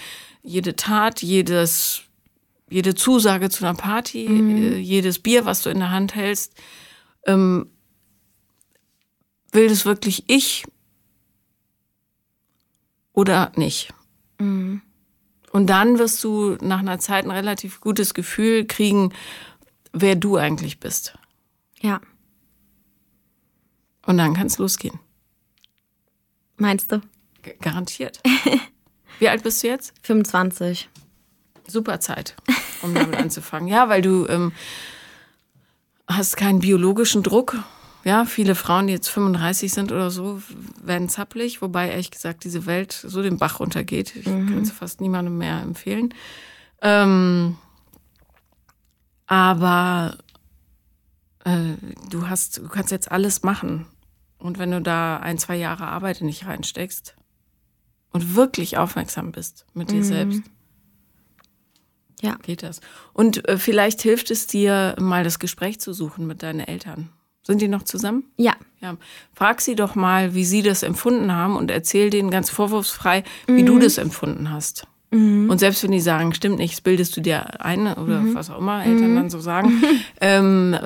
jede 0.43 0.77
Tat, 0.77 1.23
jedes, 1.23 2.03
jede 2.71 2.95
Zusage 2.95 3.51
zu 3.51 3.65
einer 3.65 3.77
Party, 3.77 4.29
mhm. 4.29 4.57
Äh, 4.57 4.79
jedes 4.79 5.19
Bier, 5.19 5.45
was 5.45 5.63
du 5.63 5.71
in 5.71 5.81
der 5.81 5.91
Hand 5.91 6.15
hältst. 6.15 6.55
Ähm, 7.27 7.67
will 9.51 9.69
das 9.69 9.85
wirklich 9.85 10.25
ich 10.29 10.65
oder 13.13 13.53
nicht? 13.57 13.93
Mhm. 14.39 14.83
Und 15.51 15.67
dann 15.67 15.99
wirst 15.99 16.23
du 16.25 16.57
nach 16.63 16.79
einer 16.79 16.99
Zeit 16.99 17.25
ein 17.25 17.31
relativ 17.31 17.81
gutes 17.81 18.15
Gefühl 18.15 18.65
kriegen, 18.67 19.13
wer 19.93 20.17
du 20.17 20.37
eigentlich 20.37 20.81
bist. 20.81 21.19
Ja. 21.81 22.01
Und 24.07 24.19
dann 24.19 24.35
kann 24.35 24.47
es 24.47 24.59
losgehen. 24.59 24.99
Meinst 26.57 26.93
du? 26.93 27.01
G 27.43 27.55
garantiert. 27.61 28.21
Wie 29.19 29.29
alt 29.29 29.43
bist 29.43 29.63
du 29.63 29.69
jetzt? 29.69 29.95
25. 30.03 30.89
Super 31.67 32.01
Zeit, 32.01 32.35
um 32.83 32.95
damit 32.95 33.17
anzufangen. 33.17 33.69
Ja, 33.69 33.89
weil 33.89 34.03
du 34.03 34.27
ähm, 34.27 34.53
hast 36.09 36.37
keinen 36.37 36.61
biologischen 36.61 37.23
Druck. 37.23 37.57
Ja, 38.05 38.25
viele 38.25 38.57
Frauen, 38.57 38.89
die 38.89 38.93
jetzt 38.95 39.09
35 39.09 39.73
sind 39.73 39.93
oder 39.93 40.11
so, 40.11 40.43
werden 40.83 41.09
zappelig, 41.09 41.63
wobei 41.63 41.91
ehrlich 41.91 42.11
gesagt 42.11 42.43
diese 42.43 42.67
Welt 42.67 42.93
so 42.93 43.23
den 43.23 43.39
Bach 43.39 43.61
runtergeht. 43.61 44.17
Ich 44.17 44.27
mhm. 44.27 44.49
kann 44.49 44.63
es 44.63 44.73
fast 44.73 45.01
niemandem 45.01 45.39
mehr 45.39 45.63
empfehlen. 45.63 46.13
Ähm, 46.81 47.57
aber 49.27 50.19
äh, 51.45 51.75
du 52.11 52.29
hast, 52.29 52.59
du 52.59 52.69
kannst 52.69 52.91
jetzt 52.91 53.11
alles 53.11 53.45
machen. 53.45 53.87
Und 54.43 54.59
wenn 54.59 54.73
du 54.73 54.83
da 54.83 55.19
ein, 55.19 55.39
zwei 55.39 55.57
Jahre 55.57 55.87
Arbeit 55.87 56.21
nicht 56.21 56.47
reinsteckst 56.47 57.15
und 58.11 58.35
wirklich 58.35 58.77
aufmerksam 58.77 59.31
bist 59.31 59.67
mit 59.73 59.91
dir 59.91 59.99
mhm. 59.99 60.05
selbst, 60.05 60.43
ja. 62.21 62.37
geht 62.43 62.63
das. 62.63 62.81
Und 63.13 63.49
äh, 63.49 63.57
vielleicht 63.57 64.03
hilft 64.03 64.31
es 64.31 64.47
dir, 64.47 64.97
mal 64.99 65.23
das 65.23 65.39
Gespräch 65.39 65.81
zu 65.81 65.93
suchen 65.93 66.27
mit 66.27 66.43
deinen 66.43 66.61
Eltern. 66.61 67.11
Sind 67.45 67.61
die 67.61 67.69
noch 67.69 67.83
zusammen? 67.83 68.25
Ja. 68.37 68.55
ja. 68.81 68.97
Frag 69.33 69.61
sie 69.61 69.75
doch 69.75 69.95
mal, 69.95 70.35
wie 70.35 70.45
sie 70.45 70.63
das 70.63 70.83
empfunden 70.83 71.33
haben 71.33 71.57
und 71.57 71.71
erzähl 71.71 72.11
denen 72.11 72.31
ganz 72.31 72.51
vorwurfsfrei, 72.51 73.25
wie 73.47 73.63
mhm. 73.63 73.67
du 73.67 73.79
das 73.79 73.99
empfunden 73.99 74.51
hast. 74.51 74.87
Mhm. 75.13 75.51
Und 75.51 75.59
selbst 75.59 75.83
wenn 75.83 75.93
die 75.93 76.01
sagen, 76.01 76.35
stimmt 76.35 76.59
nicht, 76.59 76.75
das 76.75 76.81
bildest 76.81 77.17
du 77.17 77.21
dir 77.21 77.61
ein 77.65 77.87
oder 77.87 78.21
mhm. 78.21 78.35
was 78.35 78.51
auch 78.51 78.59
immer 78.59 78.85
Eltern 78.85 79.13
mhm. 79.13 79.17
dann 79.17 79.31
so 79.31 79.41
sagen, 79.41 79.83
ähm, 80.21 80.77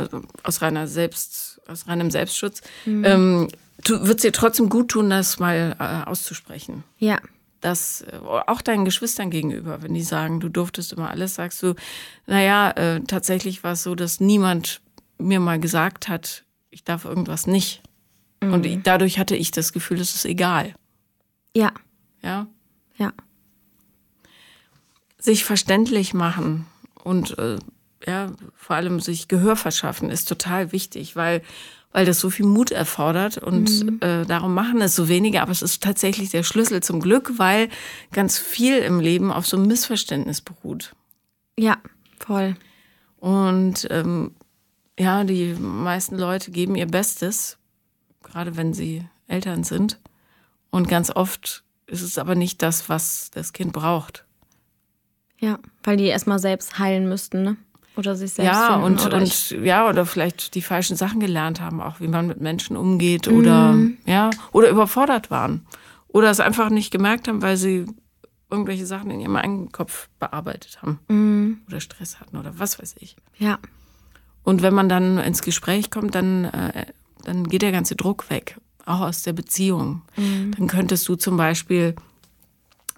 aus 0.42 0.60
reiner 0.62 0.86
Selbst, 0.88 1.60
aus 1.68 1.86
reinem 1.86 2.10
Selbstschutz, 2.10 2.60
mhm. 2.84 3.04
ähm, 3.04 3.48
wird 3.84 4.16
es 4.16 4.22
dir 4.22 4.32
trotzdem 4.32 4.68
gut 4.68 4.88
tun, 4.88 5.10
das 5.10 5.38
mal 5.38 5.76
äh, 5.78 6.08
auszusprechen. 6.08 6.82
Ja. 6.98 7.20
Das 7.60 8.02
äh, 8.02 8.16
auch 8.16 8.62
deinen 8.62 8.84
Geschwistern 8.84 9.30
gegenüber, 9.30 9.82
wenn 9.82 9.94
die 9.94 10.02
sagen, 10.02 10.40
du 10.40 10.48
durftest 10.48 10.92
immer 10.92 11.08
alles, 11.08 11.36
sagst 11.36 11.62
du, 11.62 11.74
naja, 12.26 12.70
äh, 12.72 13.00
tatsächlich 13.00 13.62
war 13.62 13.72
es 13.72 13.84
so, 13.84 13.94
dass 13.94 14.20
niemand 14.20 14.80
mir 15.18 15.40
mal 15.40 15.60
gesagt 15.60 16.08
hat, 16.08 16.44
ich 16.70 16.84
darf 16.84 17.04
irgendwas 17.04 17.46
nicht. 17.46 17.82
Und 18.42 18.66
ich, 18.66 18.80
dadurch 18.82 19.18
hatte 19.18 19.34
ich 19.34 19.50
das 19.50 19.72
Gefühl, 19.72 19.98
es 19.98 20.14
ist 20.14 20.26
egal. 20.26 20.74
Ja. 21.54 21.72
Ja. 22.22 22.46
Ja 22.98 23.12
sich 25.26 25.44
verständlich 25.44 26.14
machen 26.14 26.66
und 27.04 27.38
äh, 27.38 27.58
ja, 28.06 28.32
vor 28.54 28.76
allem 28.76 29.00
sich 29.00 29.28
Gehör 29.28 29.56
verschaffen 29.56 30.08
ist 30.08 30.26
total 30.28 30.72
wichtig, 30.72 31.16
weil 31.16 31.42
weil 31.92 32.04
das 32.04 32.20
so 32.20 32.28
viel 32.28 32.44
Mut 32.44 32.72
erfordert 32.72 33.38
und 33.38 33.84
mhm. 33.84 33.98
äh, 34.02 34.26
darum 34.26 34.52
machen 34.52 34.82
es 34.82 34.94
so 34.94 35.08
wenige, 35.08 35.40
aber 35.40 35.50
es 35.50 35.62
ist 35.62 35.82
tatsächlich 35.82 36.28
der 36.28 36.42
Schlüssel 36.42 36.82
zum 36.82 37.00
Glück, 37.00 37.38
weil 37.38 37.70
ganz 38.12 38.38
viel 38.38 38.78
im 38.78 39.00
Leben 39.00 39.32
auf 39.32 39.46
so 39.46 39.56
einem 39.56 39.66
Missverständnis 39.66 40.42
beruht. 40.42 40.94
Ja, 41.58 41.78
voll. 42.18 42.56
Und 43.18 43.88
ähm, 43.90 44.32
ja, 44.98 45.24
die 45.24 45.54
meisten 45.54 46.18
Leute 46.18 46.50
geben 46.50 46.74
ihr 46.74 46.86
Bestes, 46.86 47.56
gerade 48.22 48.58
wenn 48.58 48.74
sie 48.74 49.06
Eltern 49.26 49.64
sind. 49.64 49.98
Und 50.70 50.88
ganz 50.88 51.10
oft 51.10 51.64
es 51.86 52.02
ist 52.02 52.18
aber 52.18 52.34
nicht 52.34 52.62
das, 52.62 52.88
was 52.88 53.30
das 53.32 53.52
Kind 53.52 53.72
braucht. 53.72 54.25
Ja, 55.38 55.58
weil 55.82 55.96
die 55.96 56.04
erstmal 56.04 56.38
selbst 56.38 56.78
heilen 56.78 57.08
müssten, 57.08 57.42
ne? 57.42 57.56
Oder 57.96 58.14
sich 58.14 58.32
selbst 58.32 58.46
Ja, 58.46 58.72
finden, 58.72 58.84
und, 58.84 59.06
oder 59.06 59.16
und 59.18 59.50
ja, 59.62 59.88
oder 59.88 60.04
vielleicht 60.04 60.54
die 60.54 60.62
falschen 60.62 60.96
Sachen 60.96 61.18
gelernt 61.18 61.60
haben, 61.60 61.80
auch 61.80 61.98
wie 62.00 62.08
man 62.08 62.26
mit 62.26 62.40
Menschen 62.40 62.76
umgeht 62.76 63.26
oder 63.28 63.78
ja, 64.04 64.30
oder 64.52 64.68
überfordert 64.68 65.30
waren. 65.30 65.66
Oder 66.08 66.30
es 66.30 66.40
einfach 66.40 66.70
nicht 66.70 66.90
gemerkt 66.90 67.26
haben, 67.28 67.42
weil 67.42 67.56
sie 67.56 67.86
irgendwelche 68.50 68.86
Sachen 68.86 69.10
in 69.10 69.20
ihrem 69.20 69.36
eigenen 69.36 69.72
Kopf 69.72 70.08
bearbeitet 70.18 70.80
haben. 70.82 71.58
Oder 71.68 71.80
Stress 71.80 72.20
hatten 72.20 72.36
oder 72.36 72.58
was 72.58 72.78
weiß 72.78 72.96
ich. 73.00 73.16
ja, 73.38 73.58
Und 74.44 74.62
wenn 74.62 74.74
man 74.74 74.88
dann 74.88 75.18
ins 75.18 75.42
Gespräch 75.42 75.90
kommt, 75.90 76.14
dann, 76.14 76.44
äh, 76.44 76.86
dann 77.24 77.44
geht 77.48 77.62
der 77.62 77.72
ganze 77.72 77.96
Druck 77.96 78.30
weg, 78.30 78.56
auch 78.84 79.00
aus 79.00 79.22
der 79.22 79.32
Beziehung. 79.32 80.02
Dann 80.16 80.68
könntest 80.68 81.08
du 81.08 81.16
zum 81.16 81.36
Beispiel, 81.36 81.96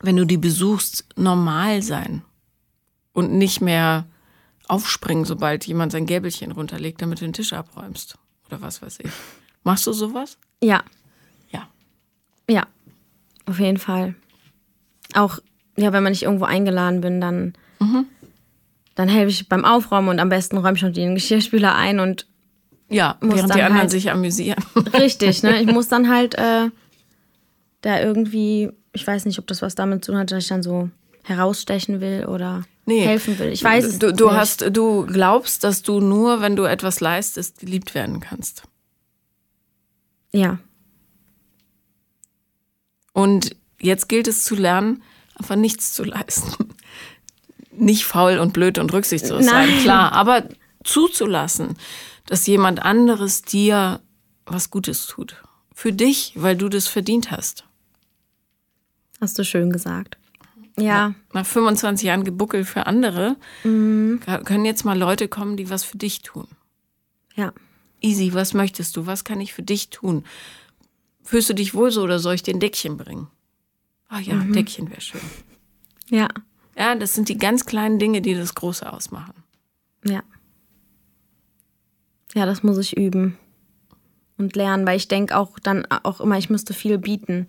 wenn 0.03 0.16
du 0.16 0.24
die 0.24 0.37
besuchst, 0.37 1.07
normal 1.16 1.83
sein 1.83 2.22
und 3.18 3.33
nicht 3.33 3.61
mehr 3.61 4.07
aufspringen, 4.68 5.24
sobald 5.24 5.66
jemand 5.66 5.92
sein 5.92 6.07
Gäbelchen 6.07 6.52
runterlegt, 6.52 7.00
damit 7.02 7.20
du 7.20 7.24
den 7.24 7.33
Tisch 7.33 7.52
abräumst 7.52 8.16
oder 8.46 8.61
was 8.62 8.81
weiß 8.83 8.98
ich. 9.00 9.11
Machst 9.64 9.87
du 9.87 9.92
sowas? 9.92 10.38
ja, 10.62 10.83
Ja. 11.50 11.68
ja, 12.48 12.66
auf 13.46 13.59
jeden 13.59 13.78
Fall. 13.78 14.14
Auch, 15.14 15.38
ja, 15.76 15.92
wenn 15.92 16.02
man 16.02 16.12
nicht 16.12 16.22
irgendwo 16.24 16.44
eingeladen 16.44 17.00
bin, 17.00 17.20
dann, 17.20 17.54
dann 18.94 19.09
helfe 19.09 19.31
ich 19.31 19.48
beim 19.48 19.64
Aufräumen 19.64 20.09
und 20.09 20.18
am 20.20 20.28
besten 20.28 20.59
räume 20.59 20.76
ich 20.76 20.83
noch 20.83 20.92
den 20.92 21.14
Geschirrspüler 21.14 21.74
ein 21.74 21.98
und 22.00 22.26
Ja, 22.90 23.16
Muss 23.20 23.37
während 23.37 23.54
die 23.54 23.62
anderen 23.62 23.78
halt- 23.83 23.90
sich 23.90 24.11
amüsieren. 24.11 24.62
Richtig, 24.94 25.42
ne? 25.42 25.61
Ich 25.62 25.66
muss 25.72 25.88
dann 25.88 26.09
halt 26.09 26.35
äh, 26.37 26.70
da 27.83 28.00
irgendwie, 28.00 28.70
ich 28.92 29.07
weiß 29.07 29.24
nicht, 29.26 29.38
ob 29.38 29.46
das 29.46 29.62
was 29.62 29.74
damit 29.74 30.04
zu 30.04 30.12
tun 30.12 30.20
hat, 30.20 30.31
dass 30.31 30.42
ich 30.44 30.48
dann 30.48 30.62
so 30.62 30.90
herausstechen 31.24 32.00
will 32.00 32.24
oder 32.26 32.64
helfen 32.96 33.38
will. 33.38 33.48
Ich 33.53 33.62
weiß 33.62 33.85
es 33.85 33.98
du, 33.98 34.12
du 34.12 34.27
nicht. 34.27 34.35
hast, 34.37 34.64
du 34.77 35.07
glaubst, 35.07 35.64
dass 35.64 35.83
du 35.83 36.01
nur, 36.01 36.40
wenn 36.40 36.57
du 36.57 36.64
etwas 36.64 37.01
leistest, 37.01 37.59
geliebt 37.61 37.94
werden 37.94 38.20
kannst. 38.20 38.62
Ja, 40.33 40.59
Und 43.12 43.57
jetzt 43.81 44.09
gilt 44.09 44.29
es 44.29 44.44
zu 44.44 44.55
lernen, 44.55 45.03
einfach 45.35 45.57
nichts 45.57 45.92
zu 45.94 46.05
leisten. 46.05 46.68
Nicht 47.72 48.05
faul 48.05 48.38
und 48.38 48.53
blöd 48.53 48.79
und 48.79 48.92
rücksichtslos 48.92 49.44
sein, 49.44 49.68
Nein. 49.68 49.79
klar, 49.83 50.12
aber 50.12 50.48
zuzulassen, 50.85 51.77
dass 52.27 52.46
jemand 52.46 52.83
anderes 52.83 53.42
dir 53.42 54.01
was 54.46 54.70
Gutes 54.70 55.07
tut. 55.07 55.37
Für 55.74 55.92
dich, 55.92 56.33
weil 56.35 56.57
du 56.57 56.68
das 56.68 56.88
verdient 56.88 57.31
hast. 57.31 57.64
hast 59.20 59.38
du 59.38 59.44
schön 59.44 59.70
gesagt. 59.70 60.18
Ja, 60.80 61.14
Nach 61.32 61.44
25 61.46 62.06
Jahren 62.06 62.24
Gebuckel 62.24 62.64
für 62.64 62.86
andere 62.86 63.36
Mhm. 63.64 64.20
können 64.44 64.64
jetzt 64.64 64.84
mal 64.84 64.98
Leute 64.98 65.28
kommen, 65.28 65.56
die 65.56 65.70
was 65.70 65.84
für 65.84 65.98
dich 65.98 66.22
tun. 66.22 66.46
ja. 67.34 67.52
Easy, 68.00 68.32
was 68.32 68.54
möchtest 68.54 68.96
du? 68.96 69.06
Was 69.06 69.24
kann 69.24 69.40
ich 69.40 69.52
für 69.52 69.64
dich 69.64 69.90
tun? 69.90 70.24
Fühlst 71.24 71.48
du 71.48 71.54
dich 71.54 71.74
wohl 71.74 71.90
so 71.90 72.02
oder 72.02 72.20
soll 72.20 72.34
ich 72.34 72.44
dir 72.44 72.54
ein 72.54 72.60
Deckchen 72.60 72.96
bringen? 72.96 73.26
Ah 74.08 74.20
ja, 74.20 74.34
Mhm. 74.36 74.52
Deckchen 74.52 74.88
wäre 74.88 75.00
schön. 75.00 75.20
Ja, 76.08 76.28
Ja, 76.76 76.94
das 76.94 77.14
sind 77.14 77.28
die 77.28 77.36
ganz 77.38 77.66
kleinen 77.66 77.98
Dinge, 77.98 78.22
die 78.22 78.34
das 78.34 78.54
Große 78.54 78.90
ausmachen. 78.92 79.34
ja. 80.04 80.22
Ja, 82.34 82.46
das 82.46 82.62
muss 82.62 82.78
ich 82.78 82.96
üben 82.96 83.36
und 84.36 84.54
lernen, 84.54 84.86
weil 84.86 84.96
ich 84.96 85.08
denke 85.08 85.36
auch 85.36 85.58
dann 85.58 85.86
auch 85.86 86.20
immer, 86.20 86.38
ich 86.38 86.50
müsste 86.50 86.74
viel 86.74 86.98
bieten. 86.98 87.46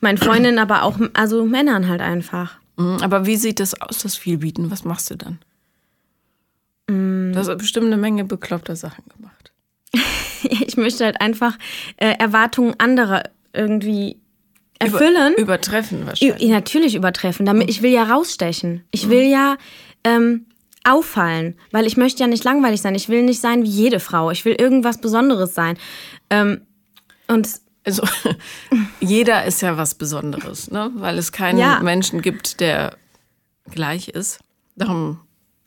Meinen 0.00 0.18
Freundinnen, 0.18 0.58
aber 0.58 0.82
auch, 0.82 0.98
also 1.14 1.44
Männern 1.44 1.88
halt 1.88 2.00
einfach. 2.00 2.58
Mhm, 2.76 2.98
Aber 3.02 3.26
wie 3.26 3.36
sieht 3.36 3.60
das 3.60 3.80
aus, 3.80 3.98
das 3.98 4.16
Vielbieten? 4.16 4.70
Was 4.70 4.84
machst 4.84 5.10
du 5.10 5.16
dann? 5.16 5.38
Mm. 6.88 7.32
Du 7.32 7.38
hast 7.38 7.56
bestimmt 7.58 7.86
eine 7.86 7.96
Menge 7.96 8.24
bekloppter 8.24 8.76
Sachen 8.76 9.04
gemacht. 9.16 9.52
Ich 10.66 10.76
möchte 10.76 11.06
halt 11.06 11.22
einfach 11.22 11.56
äh, 11.96 12.14
Erwartungen 12.18 12.74
anderer 12.78 13.22
irgendwie 13.54 14.18
erfüllen. 14.78 15.32
Über, 15.32 15.42
übertreffen 15.42 16.02
Ü- 16.02 16.06
wahrscheinlich. 16.06 16.48
natürlich 16.50 16.94
übertreffen. 16.96 17.46
Damit, 17.46 17.70
ich 17.70 17.80
will 17.80 17.90
ja 17.92 18.02
rausstechen. 18.02 18.84
Ich 18.90 19.08
will 19.08 19.22
ja 19.22 19.56
ähm, 20.04 20.44
auffallen, 20.84 21.56
weil 21.70 21.86
ich 21.86 21.96
möchte 21.96 22.20
ja 22.20 22.26
nicht 22.26 22.44
langweilig 22.44 22.82
sein. 22.82 22.94
Ich 22.94 23.08
will 23.08 23.22
nicht 23.22 23.40
sein 23.40 23.62
wie 23.62 23.68
jede 23.70 24.00
Frau. 24.00 24.30
Ich 24.32 24.44
will 24.44 24.54
irgendwas 24.58 24.98
Besonderes 25.00 25.54
sein. 25.54 25.78
Ähm, 26.28 26.60
und 27.26 27.48
Also 27.84 28.02
jeder 29.00 29.44
ist 29.44 29.60
ja 29.62 29.76
was 29.76 29.94
Besonderes, 29.94 30.70
ne? 30.70 30.90
weil 30.96 31.18
es 31.18 31.32
keinen 31.32 31.58
Ja. 31.58 31.80
Menschen 31.80 32.22
gibt, 32.22 32.60
der 32.60 32.96
gleich 33.70 34.08
ist. 34.08 34.40
Darum 34.76 35.20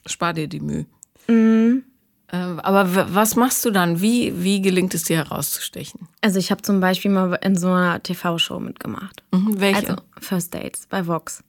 spar 0.06 0.34
dir 0.34 0.48
die 0.48 0.60
Mühe. 0.60 0.86
Mhm. 1.28 1.84
Ähm, 2.30 2.60
Aber 2.60 3.14
was 3.16 3.36
machst 3.38 3.64
du 3.64 3.72
dann? 3.72 4.02
Wie, 4.02 4.44
wie 4.44 4.62
gelingt 4.62 4.94
es 4.94 5.04
dir 5.04 5.18
herauszustechen? 5.18 6.10
also 6.22 6.40
ich 6.40 6.52
habe 6.52 6.62
zum 6.62 6.80
Beispiel 6.82 7.10
mal 7.12 7.34
in 7.36 7.56
so 7.56 7.68
einer 7.72 8.04
TV-Show 8.04 8.60
mitgemacht. 8.60 9.24
Mhm, 9.32 9.60
welche? 9.62 9.90
Also 9.92 10.02
First 10.20 10.54
Dates 10.54 10.88
bei 10.90 11.08
Vox. 11.08 11.42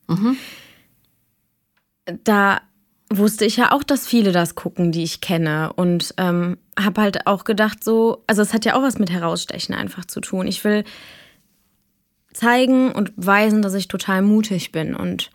Da 2.24 2.60
wusste 3.10 3.44
ich 3.44 3.56
ja 3.56 3.72
auch, 3.72 3.82
dass 3.82 4.06
viele 4.06 4.32
das 4.32 4.54
gucken, 4.54 4.92
die 4.92 5.02
ich 5.02 5.20
kenne. 5.20 5.72
Und 5.74 6.14
ähm, 6.16 6.58
habe 6.78 7.00
halt 7.00 7.26
auch 7.26 7.44
gedacht, 7.44 7.82
so, 7.82 8.24
also 8.26 8.42
es 8.42 8.52
hat 8.52 8.64
ja 8.64 8.74
auch 8.74 8.82
was 8.82 8.98
mit 8.98 9.10
Herausstechen 9.10 9.74
einfach 9.74 10.04
zu 10.04 10.20
tun. 10.20 10.46
Ich 10.46 10.62
will 10.64 10.84
zeigen 12.32 12.92
und 12.92 13.12
weisen, 13.16 13.62
dass 13.62 13.74
ich 13.74 13.88
total 13.88 14.22
mutig 14.22 14.72
bin. 14.72 14.94
Und 14.94 15.30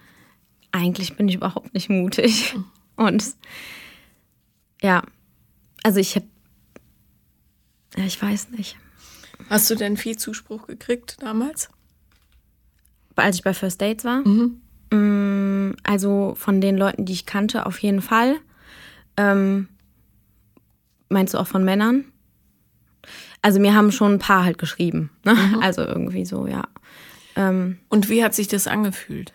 eigentlich 0.71 1.15
bin 1.15 1.27
ich 1.27 1.35
überhaupt 1.35 1.73
nicht 1.73 1.89
mutig. 1.89 2.55
Und 2.95 3.25
ja, 4.81 5.01
also 5.81 5.99
ich 5.99 6.15
habe, 6.15 6.27
ja, 7.97 8.05
ich 8.05 8.21
weiß 8.21 8.49
nicht. 8.51 8.77
Hast 9.49 9.69
du 9.71 9.75
denn 9.75 9.97
viel 9.97 10.15
Zuspruch 10.15 10.67
gekriegt 10.67 11.17
damals? 11.21 11.69
als 13.15 13.37
ich 13.37 13.43
bei 13.43 13.53
First 13.53 13.81
Dates 13.81 14.05
war. 14.05 14.27
Mm, 14.27 14.61
Also 15.83 16.33
von 16.37 16.61
den 16.61 16.77
Leuten, 16.77 17.05
die 17.05 17.13
ich 17.13 17.25
kannte, 17.25 17.65
auf 17.65 17.79
jeden 17.79 18.01
Fall. 18.01 18.35
Ähm, 19.17 19.67
meinst 21.09 21.33
du 21.33 21.39
auch 21.39 21.47
von 21.47 21.63
Männern? 21.63 22.05
Also 23.41 23.59
mir 23.59 23.73
haben 23.73 23.91
schon 23.91 24.13
ein 24.13 24.19
paar 24.19 24.43
halt 24.45 24.57
geschrieben. 24.57 25.09
Ne? 25.25 25.35
Also 25.61 25.81
irgendwie 25.81 26.25
so, 26.25 26.47
ja. 26.47 26.63
Ähm, 27.35 27.79
Und 27.89 28.09
wie 28.09 28.23
hat 28.23 28.33
sich 28.33 28.47
das 28.47 28.67
angefühlt? 28.67 29.33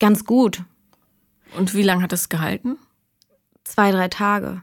ganz 0.00 0.24
gut. 0.24 0.62
Und 1.56 1.74
wie 1.74 1.82
lange 1.82 2.02
hat 2.02 2.12
das 2.12 2.28
gehalten? 2.28 2.76
Zwei, 3.64 3.90
drei 3.90 4.06
Tage. 4.08 4.62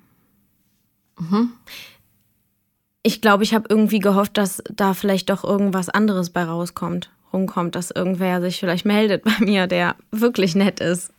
Ich 3.03 3.21
glaube, 3.21 3.43
ich 3.43 3.53
habe 3.53 3.65
irgendwie 3.69 3.99
gehofft, 3.99 4.37
dass 4.37 4.63
da 4.71 4.93
vielleicht 4.93 5.29
doch 5.29 5.43
irgendwas 5.43 5.89
anderes 5.89 6.29
bei 6.29 6.43
rauskommt, 6.43 7.11
rumkommt, 7.35 7.75
dass 7.75 7.91
irgendwer 7.91 8.41
sich 8.41 8.59
vielleicht 8.59 8.85
meldet 8.85 9.23
bei 9.23 9.37
mir, 9.39 9.67
der 9.67 9.95
wirklich 10.11 10.55
nett 10.55 10.79
ist. 10.79 11.11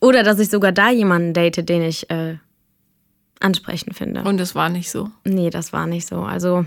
Oder 0.00 0.22
dass 0.22 0.38
ich 0.38 0.48
sogar 0.48 0.72
da 0.72 0.90
jemanden 0.90 1.34
date, 1.34 1.68
den 1.68 1.82
ich 1.82 2.08
äh, 2.10 2.38
ansprechend 3.40 3.96
finde. 3.96 4.22
Und 4.22 4.40
es 4.40 4.54
war 4.54 4.68
nicht 4.68 4.90
so. 4.90 5.10
Nee, 5.24 5.50
das 5.50 5.72
war 5.72 5.86
nicht 5.86 6.06
so. 6.06 6.22
Also 6.22 6.64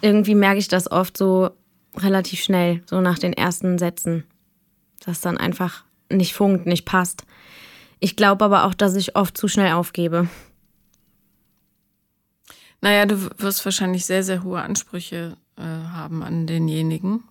irgendwie 0.00 0.34
merke 0.34 0.58
ich 0.58 0.68
das 0.68 0.90
oft 0.90 1.16
so 1.16 1.50
relativ 1.96 2.40
schnell, 2.40 2.82
so 2.86 3.00
nach 3.00 3.18
den 3.18 3.32
ersten 3.32 3.78
Sätzen, 3.78 4.24
dass 5.04 5.20
dann 5.20 5.38
einfach 5.38 5.84
nicht 6.10 6.34
funkt, 6.34 6.66
nicht 6.66 6.84
passt. 6.84 7.24
Ich 8.00 8.16
glaube 8.16 8.44
aber 8.44 8.64
auch, 8.64 8.74
dass 8.74 8.96
ich 8.96 9.16
oft 9.16 9.36
zu 9.36 9.48
schnell 9.48 9.72
aufgebe. 9.72 10.28
Naja, 12.80 13.06
du 13.06 13.30
wirst 13.38 13.64
wahrscheinlich 13.64 14.04
sehr, 14.04 14.22
sehr 14.22 14.42
hohe 14.42 14.60
Ansprüche 14.60 15.36
äh, 15.56 15.62
haben 15.62 16.22
an 16.22 16.46
denjenigen, 16.46 17.24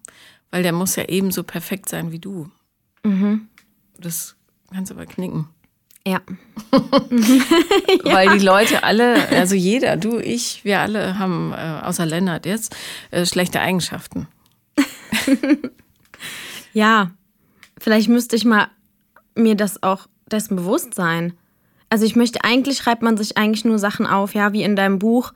weil 0.51 0.63
der 0.63 0.73
muss 0.73 0.95
ja 0.95 1.05
ebenso 1.05 1.43
perfekt 1.43 1.89
sein 1.89 2.11
wie 2.11 2.19
du. 2.19 2.49
Das 3.97 4.35
kannst 4.71 4.91
du 4.91 4.95
aber 4.95 5.05
knicken. 5.05 5.47
Ja. 6.07 6.21
Weil 8.03 8.37
die 8.37 8.45
Leute 8.45 8.83
alle, 8.83 9.27
also 9.29 9.55
jeder, 9.55 9.97
du, 9.97 10.19
ich, 10.19 10.63
wir 10.63 10.79
alle 10.79 11.17
haben, 11.17 11.51
äh, 11.51 11.81
außer 11.83 12.05
Lennart 12.05 12.45
jetzt, 12.45 12.75
äh, 13.09 13.25
schlechte 13.25 13.59
Eigenschaften. 13.59 14.27
Ja. 16.75 17.11
Vielleicht 17.79 18.09
müsste 18.09 18.35
ich 18.35 18.43
mal 18.45 18.67
mir 19.33 19.55
das 19.55 19.81
auch 19.81 20.07
dessen 20.29 20.57
bewusst 20.57 20.93
sein. 20.93 21.33
Also 21.89 22.05
ich 22.05 22.15
möchte, 22.15 22.43
eigentlich 22.43 22.77
schreibt 22.77 23.01
man 23.01 23.15
sich 23.15 23.37
eigentlich 23.37 23.63
nur 23.63 23.79
Sachen 23.79 24.05
auf, 24.05 24.33
ja, 24.33 24.51
wie 24.51 24.63
in 24.63 24.75
deinem 24.75 24.99
Buch, 24.99 25.33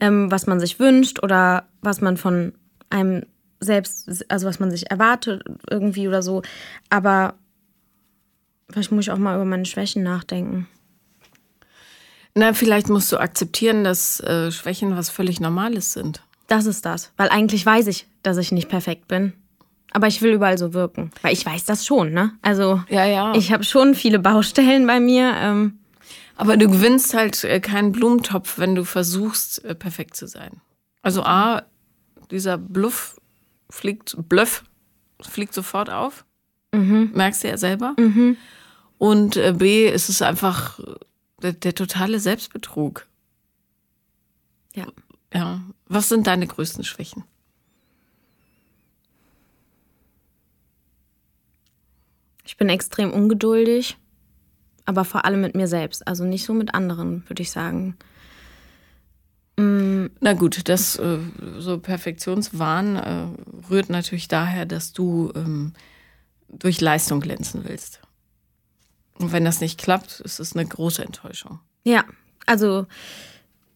ähm, 0.00 0.30
was 0.30 0.46
man 0.46 0.60
sich 0.60 0.78
wünscht 0.78 1.22
oder 1.22 1.64
was 1.82 2.00
man 2.00 2.16
von 2.16 2.52
einem 2.90 3.24
selbst, 3.60 4.24
also 4.30 4.46
was 4.46 4.60
man 4.60 4.70
sich 4.70 4.90
erwartet 4.90 5.42
irgendwie 5.68 6.08
oder 6.08 6.22
so. 6.22 6.42
Aber 6.90 7.34
vielleicht 8.70 8.92
muss 8.92 9.06
ich 9.06 9.10
auch 9.10 9.18
mal 9.18 9.34
über 9.34 9.44
meine 9.44 9.66
Schwächen 9.66 10.02
nachdenken. 10.02 10.68
Na, 12.34 12.52
vielleicht 12.52 12.88
musst 12.88 13.10
du 13.10 13.18
akzeptieren, 13.18 13.82
dass 13.82 14.20
äh, 14.20 14.52
Schwächen 14.52 14.96
was 14.96 15.10
völlig 15.10 15.40
Normales 15.40 15.92
sind. 15.92 16.22
Das 16.46 16.66
ist 16.66 16.84
das. 16.84 17.12
Weil 17.16 17.30
eigentlich 17.30 17.66
weiß 17.66 17.88
ich, 17.88 18.06
dass 18.22 18.36
ich 18.36 18.52
nicht 18.52 18.68
perfekt 18.68 19.08
bin. 19.08 19.32
Aber 19.92 20.06
ich 20.06 20.22
will 20.22 20.32
überall 20.32 20.58
so 20.58 20.74
wirken. 20.74 21.10
Weil 21.22 21.32
ich 21.32 21.44
weiß 21.44 21.64
das 21.64 21.84
schon, 21.84 22.12
ne? 22.12 22.32
Also 22.42 22.82
Ja, 22.90 23.04
ja. 23.06 23.34
ich 23.34 23.52
habe 23.52 23.64
schon 23.64 23.94
viele 23.94 24.18
Baustellen 24.18 24.86
bei 24.86 25.00
mir. 25.00 25.32
Ähm, 25.34 25.78
Aber 26.38 26.56
du 26.56 26.68
gewinnst 26.68 27.14
halt 27.14 27.42
äh, 27.44 27.58
keinen 27.60 27.90
Blumentopf, 27.92 28.58
wenn 28.58 28.76
du 28.76 28.84
versuchst, 28.84 29.64
äh, 29.64 29.74
perfekt 29.74 30.14
zu 30.16 30.28
sein. 30.28 30.60
Also 31.02 31.24
A, 31.24 31.64
dieser 32.30 32.56
Bluff 32.58 33.16
fliegt, 33.68 34.16
Bluff 34.28 34.64
fliegt 35.20 35.52
sofort 35.52 35.90
auf. 35.90 36.24
Merkst 36.72 37.42
du 37.42 37.48
ja 37.48 37.56
selber. 37.58 37.96
Und 38.98 39.36
äh, 39.36 39.52
B, 39.56 39.88
ist 39.88 40.08
es 40.08 40.22
einfach 40.22 40.78
der, 41.42 41.52
der 41.54 41.74
totale 41.74 42.20
Selbstbetrug. 42.20 43.06
ja. 44.74 44.86
Ja. 45.34 45.60
Was 45.86 46.08
sind 46.08 46.26
deine 46.26 46.46
größten 46.46 46.84
Schwächen? 46.84 47.24
Ich 52.44 52.56
bin 52.56 52.68
extrem 52.68 53.12
ungeduldig, 53.12 53.98
aber 54.88 55.04
vor 55.04 55.26
allem 55.26 55.42
mit 55.42 55.54
mir 55.54 55.68
selbst. 55.68 56.08
Also 56.08 56.24
nicht 56.24 56.46
so 56.46 56.54
mit 56.54 56.74
anderen, 56.74 57.22
würde 57.28 57.42
ich 57.42 57.50
sagen. 57.50 57.96
Na 60.20 60.34
gut, 60.34 60.68
das 60.68 60.96
äh, 60.96 61.18
so 61.58 61.78
Perfektionswahn 61.78 62.96
äh, 62.96 63.26
rührt 63.70 63.90
natürlich 63.90 64.28
daher, 64.28 64.66
dass 64.66 64.92
du 64.92 65.32
ähm, 65.34 65.72
durch 66.48 66.80
Leistung 66.80 67.20
glänzen 67.20 67.64
willst. 67.64 68.00
Und 69.18 69.32
wenn 69.32 69.44
das 69.44 69.60
nicht 69.60 69.80
klappt, 69.80 70.20
ist 70.20 70.38
es 70.38 70.54
eine 70.54 70.66
große 70.66 71.02
Enttäuschung. 71.02 71.60
Ja, 71.84 72.04
also 72.46 72.86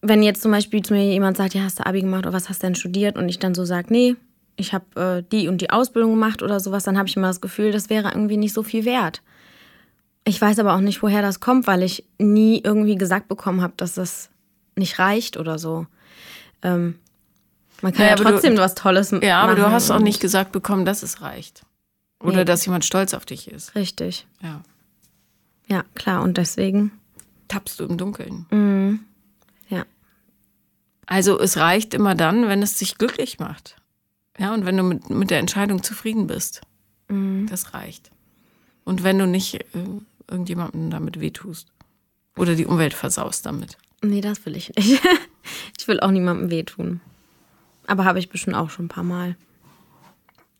wenn 0.01 0.23
jetzt 0.23 0.41
zum 0.41 0.51
Beispiel 0.51 0.81
zu 0.83 0.93
mir 0.93 1.05
jemand 1.05 1.37
sagt, 1.37 1.53
ja, 1.53 1.63
hast 1.63 1.79
du 1.79 1.85
Abi 1.85 2.01
gemacht 2.01 2.25
oder 2.25 2.33
was 2.33 2.49
hast 2.49 2.63
du 2.63 2.67
denn 2.67 2.75
studiert 2.75 3.17
und 3.17 3.27
ich 3.29 3.39
dann 3.39 3.55
so 3.55 3.65
sage, 3.65 3.87
nee, 3.89 4.15
ich 4.55 4.73
habe 4.73 5.01
äh, 5.01 5.23
die 5.31 5.47
und 5.47 5.59
die 5.59 5.69
Ausbildung 5.69 6.11
gemacht 6.11 6.41
oder 6.43 6.59
sowas, 6.59 6.83
dann 6.83 6.97
habe 6.97 7.07
ich 7.07 7.17
immer 7.17 7.27
das 7.27 7.41
Gefühl, 7.41 7.71
das 7.71 7.89
wäre 7.89 8.09
irgendwie 8.09 8.37
nicht 8.37 8.53
so 8.53 8.63
viel 8.63 8.85
wert. 8.85 9.21
Ich 10.25 10.39
weiß 10.41 10.59
aber 10.59 10.73
auch 10.75 10.79
nicht, 10.79 11.01
woher 11.03 11.21
das 11.21 11.39
kommt, 11.39 11.67
weil 11.67 11.83
ich 11.83 12.05
nie 12.17 12.61
irgendwie 12.63 12.95
gesagt 12.95 13.27
bekommen 13.27 13.61
habe, 13.61 13.73
dass 13.77 13.95
das 13.95 14.29
nicht 14.75 14.97
reicht 14.99 15.37
oder 15.37 15.59
so. 15.59 15.85
Ähm, 16.61 16.97
man 17.81 17.91
kann 17.91 18.05
Naja, 18.05 18.09
ja, 18.09 18.15
aber 18.15 18.23
du- 18.25 18.31
trotzdem 18.31 18.57
was 18.57 18.75
Tolles 18.75 19.11
machen. 19.11 19.23
Ja, 19.25 19.41
aber 19.41 19.55
du 19.55 19.69
hast 19.69 19.91
auch 19.91 19.99
nicht 19.99 20.21
gesagt 20.21 20.51
bekommen, 20.53 20.85
dass 20.85 21.03
es 21.03 21.21
reicht. 21.21 21.63
Oder 22.21 22.37
Nee. 22.37 22.45
dass 22.45 22.65
jemand 22.65 22.85
stolz 22.85 23.13
auf 23.13 23.25
dich 23.25 23.49
ist. 23.51 23.75
Richtig. 23.75 24.25
Ja. 24.41 24.61
Ja, 25.67 25.83
klar. 25.95 26.21
Und 26.23 26.37
deswegen, 26.37 26.91
Tappst 27.49 27.79
du 27.79 27.83
im 27.83 27.97
Dunkeln. 27.97 29.05
ja. 29.69 29.83
Also 31.05 31.37
es 31.39 31.57
reicht 31.57 31.93
immer 31.93 32.15
dann, 32.15 32.47
wenn 32.47 32.63
es 32.63 32.77
dich 32.77 32.97
glücklich 32.97 33.39
macht. 33.39 33.75
Ja, 34.39 34.53
und 34.53 34.65
wenn 34.65 34.77
du 34.77 34.83
mit, 34.83 35.09
mit 35.09 35.29
der 35.29 35.39
Entscheidung 35.39 35.83
zufrieden 35.83 36.25
bist. 36.27 36.61
Das 37.09 37.73
reicht. 37.73 38.09
Und 38.85 39.03
wenn 39.03 39.19
du 39.19 39.27
nicht 39.27 39.55
äh, 39.55 39.65
irgendjemandem 40.33 40.89
damit 40.89 41.19
wehtust. 41.19 41.71
Oder 42.35 42.55
die 42.55 42.65
Umwelt 42.65 42.93
versaust 42.93 43.45
damit. 43.45 43.77
Nee, 44.01 44.21
das 44.21 44.45
will 44.45 44.57
ich 44.57 44.75
nicht. 44.75 45.01
ich 45.77 45.87
will 45.87 45.99
auch 45.99 46.11
niemandem 46.11 46.49
wehtun. 46.49 46.99
Aber 47.87 48.05
habe 48.05 48.19
ich 48.19 48.29
bestimmt 48.29 48.55
auch 48.55 48.69
schon 48.69 48.85
ein 48.85 48.89
paar 48.89 49.03
Mal. 49.03 49.37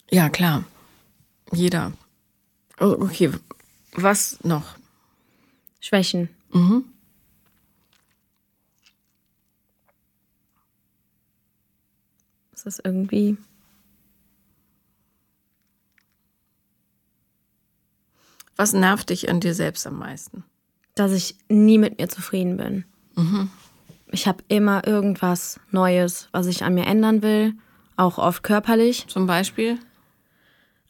Ja, 0.09 0.29
klar. 0.29 0.63
Jeder. 1.51 1.91
Oh, 2.79 2.95
okay. 2.99 3.31
Was 3.93 4.43
noch? 4.43 4.75
Schwächen. 5.79 6.29
Das 12.51 12.65
ist 12.65 12.85
irgendwie. 12.85 13.37
Was 18.55 18.73
nervt 18.73 19.09
dich 19.09 19.29
an 19.29 19.39
dir 19.39 19.53
selbst 19.53 19.87
am 19.87 19.97
meisten? 19.97 20.43
dass 20.95 21.11
ich 21.11 21.35
nie 21.49 21.77
mit 21.77 21.99
mir 21.99 22.07
zufrieden 22.09 22.57
bin. 22.57 22.85
Ich 24.11 24.27
habe 24.27 24.43
immer 24.47 24.85
irgendwas 24.87 25.59
Neues, 25.71 26.29
was 26.31 26.47
ich 26.47 26.63
an 26.63 26.75
mir 26.75 26.85
ändern 26.85 27.21
will, 27.21 27.53
auch 27.95 28.17
oft 28.17 28.43
körperlich. 28.43 29.05
Zum 29.07 29.25
Beispiel? 29.25 29.79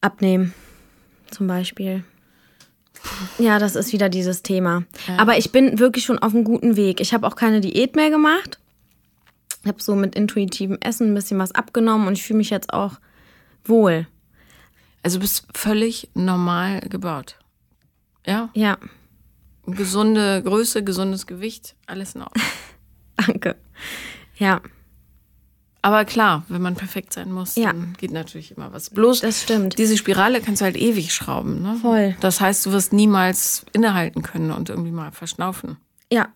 Abnehmen, 0.02 0.54
zum 1.32 1.48
Beispiel. 1.48 2.04
Ja, 3.38 3.60
das 3.60 3.76
ist 3.76 3.92
wieder 3.92 4.10
dieses 4.10 4.44
Thema. 4.44 4.84
Aber 5.18 5.38
ich 5.38 5.52
bin 5.52 5.80
wirklich 5.80 6.06
schon 6.06 6.20
auf 6.20 6.34
einem 6.34 6.44
guten 6.44 6.76
Weg. 6.76 7.02
Ich 7.02 7.14
habe 7.14 7.28
auch 7.28 7.36
keine 7.36 7.60
Diät 7.62 7.96
mehr 7.96 8.10
gemacht. 8.10 8.60
Ich 9.62 9.68
habe 9.68 9.82
so 9.82 9.96
mit 9.96 10.16
intuitivem 10.16 10.78
Essen 10.82 11.12
ein 11.12 11.16
bisschen 11.16 11.40
was 11.40 11.54
abgenommen 11.54 12.08
und 12.08 12.14
ich 12.14 12.24
fühle 12.24 12.38
mich 12.38 12.50
jetzt 12.50 12.74
auch 12.74 13.00
wohl. 13.66 14.08
Also 15.02 15.18
du 15.18 15.22
bist 15.22 15.48
völlig 15.54 16.10
normal 16.14 16.82
gebaut. 16.82 17.38
Ja? 18.26 18.50
Ja, 18.54 18.78
Gesunde 19.66 20.42
Größe, 20.44 20.84
gesundes 20.84 21.26
Gewicht, 21.26 21.76
alles 21.88 22.16
in 22.16 22.22
Ordnung. 22.24 22.44
danke. 23.16 23.56
Ja, 24.36 24.62
Aber 25.82 26.04
klar, 26.06 26.44
wenn 26.50 26.62
man 26.62 26.76
perfekt 26.76 27.14
sein 27.14 27.32
muss, 27.32 27.56
Ja. 27.56 27.72
dann 27.72 27.94
geht 27.98 28.12
natürlich 28.12 28.56
immer 28.56 28.74
was. 28.74 28.90
Bloß 28.90 29.22
das 29.22 29.42
stimmt. 29.44 29.78
diese 29.78 29.98
Spirale 29.98 30.42
kannst 30.42 30.62
du 30.62 30.66
halt 30.66 30.76
ewig 30.78 31.14
schrauben. 31.14 31.62
Ne? 31.62 31.76
Voll. 31.82 32.16
Das 32.20 32.42
heißt, 32.42 32.66
du 32.66 32.72
wirst 32.72 32.92
niemals 32.94 33.66
innehalten 33.74 34.22
können 34.22 34.52
und 34.52 34.70
irgendwie 34.70 34.92
mal 34.92 35.12
verschnaufen. 35.12 35.78
Ja, 36.12 36.28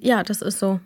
ja, 0.00 0.22
das 0.22 0.40
ist 0.42 0.58
so. 0.58 0.80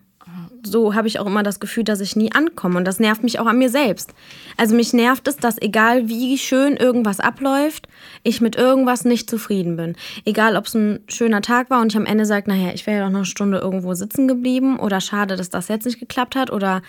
So 0.63 0.95
habe 0.95 1.09
ich 1.09 1.19
auch 1.19 1.27
immer 1.27 1.43
das 1.43 1.61
Gefühl, 1.61 1.85
dass 1.85 2.01
ich 2.01 2.17
nie 2.17 2.33
ankomme. 2.33 2.79
Und 2.79 2.85
das 2.85 3.01
nervt 3.01 3.23
mich 3.23 3.39
auch 3.39 3.47
an 3.47 3.59
mir 3.59 3.71
selbst. 3.71 4.13
Also 4.57 4.75
mich 4.75 4.93
nervt 4.93 5.27
es, 5.29 5.37
dass 5.37 5.61
egal 5.61 6.09
wie 6.09 6.39
schön 6.39 6.77
irgendwas 6.77 7.21
abläuft, 7.21 7.89
ich 8.23 8.41
mit 8.41 8.57
irgendwas 8.57 9.05
nicht 9.05 9.31
zufrieden 9.31 9.77
bin. 9.77 9.97
Egal, 10.25 10.57
ob 10.57 10.67
es 10.67 10.75
ein 10.75 11.01
schöner 11.09 11.43
Tag 11.43 11.71
war 11.71 11.81
und 11.81 11.93
ich 11.93 11.97
am 11.97 12.07
Ende 12.07 12.27
sage, 12.27 12.51
naja, 12.51 12.73
ich 12.75 12.87
wäre 12.87 12.99
ja 12.99 13.05
doch 13.05 13.11
noch 13.11 13.21
eine 13.21 13.27
Stunde 13.27 13.59
irgendwo 13.59 13.95
sitzen 13.95 14.29
geblieben 14.29 14.79
oder 14.79 15.01
schade, 15.01 15.37
dass 15.37 15.51
das 15.51 15.69
jetzt 15.69 15.87
nicht 15.87 16.01
geklappt 16.01 16.37
hat 16.37 16.51
oder 16.51 16.83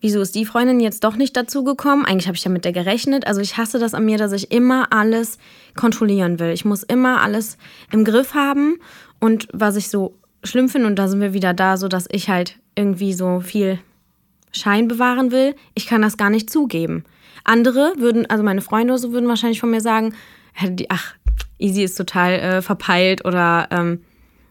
wieso 0.00 0.20
ist 0.20 0.34
die 0.34 0.46
Freundin 0.46 0.80
jetzt 0.80 1.04
doch 1.04 1.16
nicht 1.16 1.36
dazu 1.36 1.64
gekommen? 1.64 2.04
Eigentlich 2.04 2.26
habe 2.26 2.36
ich 2.36 2.44
ja 2.44 2.50
mit 2.50 2.64
der 2.64 2.72
gerechnet. 2.72 3.26
Also 3.26 3.40
ich 3.40 3.56
hasse 3.56 3.78
das 3.78 3.94
an 3.94 4.04
mir, 4.04 4.18
dass 4.18 4.32
ich 4.32 4.50
immer 4.50 4.92
alles 4.92 5.38
kontrollieren 5.76 6.38
will. 6.38 6.50
Ich 6.50 6.64
muss 6.64 6.82
immer 6.82 7.20
alles 7.20 7.58
im 7.92 8.04
Griff 8.04 8.34
haben. 8.34 8.78
Und 9.18 9.48
was 9.52 9.76
ich 9.76 9.90
so 9.90 10.19
schlimm 10.44 10.68
finde, 10.68 10.86
und 10.86 10.96
da 10.96 11.08
sind 11.08 11.20
wir 11.20 11.32
wieder 11.32 11.54
da, 11.54 11.76
so 11.76 11.88
dass 11.88 12.06
ich 12.10 12.28
halt 12.28 12.58
irgendwie 12.74 13.12
so 13.12 13.40
viel 13.40 13.78
Schein 14.52 14.88
bewahren 14.88 15.30
will, 15.30 15.54
ich 15.74 15.86
kann 15.86 16.02
das 16.02 16.16
gar 16.16 16.30
nicht 16.30 16.50
zugeben. 16.50 17.04
Andere 17.44 17.94
würden, 17.98 18.26
also 18.26 18.42
meine 18.42 18.60
Freunde 18.60 18.92
oder 18.92 18.98
so 18.98 19.12
würden 19.12 19.28
wahrscheinlich 19.28 19.60
von 19.60 19.70
mir 19.70 19.80
sagen, 19.80 20.14
ach, 20.88 21.14
Easy 21.58 21.82
ist 21.82 21.96
total 21.96 22.32
äh, 22.32 22.62
verpeilt 22.62 23.24
oder 23.24 23.68
ähm, 23.70 24.00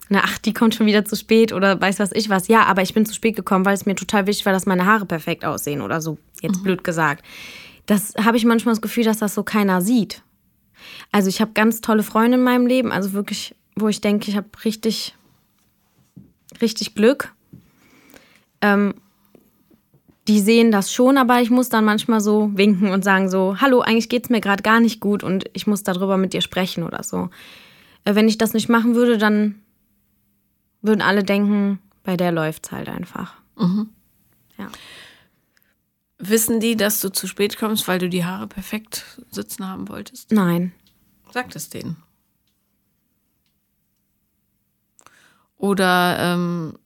na, 0.10 0.22
ach, 0.24 0.40
die 0.40 0.54
kommt 0.54 0.74
schon 0.74 0.88
wieder 0.88 1.06
zu 1.06 1.16
spät 1.16 1.54
oder 1.54 1.80
weiß 1.80 2.00
was 2.00 2.12
ich 2.14 2.30
was. 2.30 2.48
Ja, 2.48 2.64
aber 2.64 2.82
ich 2.82 2.94
bin 2.94 3.06
zu 3.06 3.14
spät 3.14 3.36
gekommen, 3.36 3.66
weil 3.66 3.76
es 3.76 3.86
mir 3.86 3.96
total 3.96 4.26
wichtig 4.26 4.46
war, 4.46 4.54
dass 4.54 4.66
meine 4.66 4.86
Haare 4.86 5.06
perfekt 5.06 5.46
aussehen 5.46 5.82
oder 5.82 6.02
so, 6.02 6.18
jetzt 6.42 6.64
blöd 6.64 6.84
gesagt. 6.84 7.24
Das 7.86 8.14
habe 8.24 8.38
ich 8.38 8.46
manchmal 8.46 8.74
das 8.74 8.82
Gefühl, 8.82 9.04
dass 9.04 9.20
das 9.20 9.36
so 9.36 9.44
keiner 9.44 9.82
sieht. 9.82 10.24
Also 11.12 11.30
ich 11.30 11.42
habe 11.42 11.52
ganz 11.54 11.82
tolle 11.82 12.04
Freunde 12.04 12.38
in 12.38 12.44
meinem 12.44 12.66
Leben, 12.66 12.92
also 12.92 13.14
wirklich, 13.14 13.56
wo 13.76 13.88
ich 13.88 14.02
denke, 14.02 14.30
ich 14.30 14.38
habe 14.38 14.48
richtig, 14.66 15.16
richtig 16.62 16.96
Glück. 16.96 17.34
Ähm, 18.62 18.96
die 20.28 20.40
sehen 20.40 20.72
das 20.72 20.94
schon, 20.94 21.18
aber 21.18 21.42
ich 21.42 21.50
muss 21.50 21.70
dann 21.70 21.86
manchmal 21.86 22.22
so 22.22 22.52
winken 22.54 22.92
und 22.92 23.04
sagen 23.04 23.30
so, 23.30 23.58
hallo, 23.60 23.82
eigentlich 23.82 24.10
geht's 24.10 24.30
mir 24.30 24.42
gerade 24.42 24.62
gar 24.62 24.80
nicht 24.80 25.00
gut 25.00 25.24
und 25.24 25.46
ich 25.54 25.66
muss 25.66 25.84
darüber 25.84 26.18
mit 26.18 26.34
dir 26.34 26.42
sprechen 26.42 26.84
oder 26.84 27.02
so. 27.04 27.30
Äh, 28.06 28.16
Wenn 28.16 28.30
ich 28.30 28.38
das 28.38 28.54
nicht 28.54 28.70
machen 28.70 28.96
würde, 28.96 29.18
dann 29.18 29.56
würden 30.82 31.02
alle 31.02 31.24
denken, 31.24 31.80
bei 32.04 32.16
der 32.16 32.32
läuft's 32.32 32.72
halt 32.72 32.90
einfach. 32.90 33.36
Ja. 34.58 34.68
Wissen 36.20 36.60
die, 36.60 36.76
dass 36.76 37.00
du 37.00 37.10
zu 37.10 37.28
spät 37.28 37.58
kommst, 37.58 37.88
weil 37.88 37.98
du 37.98 38.10
die 38.10 38.26
Haare 38.26 38.48
perfekt 38.48 39.20
sitzen 39.32 39.68
haben 39.68 39.90
wolltest? 39.90 40.32
Nein. 40.32 40.74
Sag 41.32 41.56
es 41.56 41.70
denen. 41.70 41.98
Oder 45.60 46.18
ähm, 46.20 46.80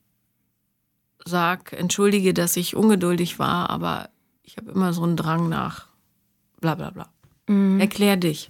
sag, 1.24 1.72
entschuldige, 1.74 2.34
dass 2.34 2.58
ich 2.58 2.76
ungeduldig 2.76 3.40
war, 3.40 3.70
aber 3.70 4.10
ich 4.42 4.58
habe 4.58 4.72
immer 4.72 4.92
so 4.92 5.04
einen 5.04 5.16
Drang 5.16 5.48
nach 5.48 5.88
bla 6.60 6.76
bla 6.76 6.90
bla. 6.90 7.08
Erklär 7.80 8.18
dich. 8.18 8.50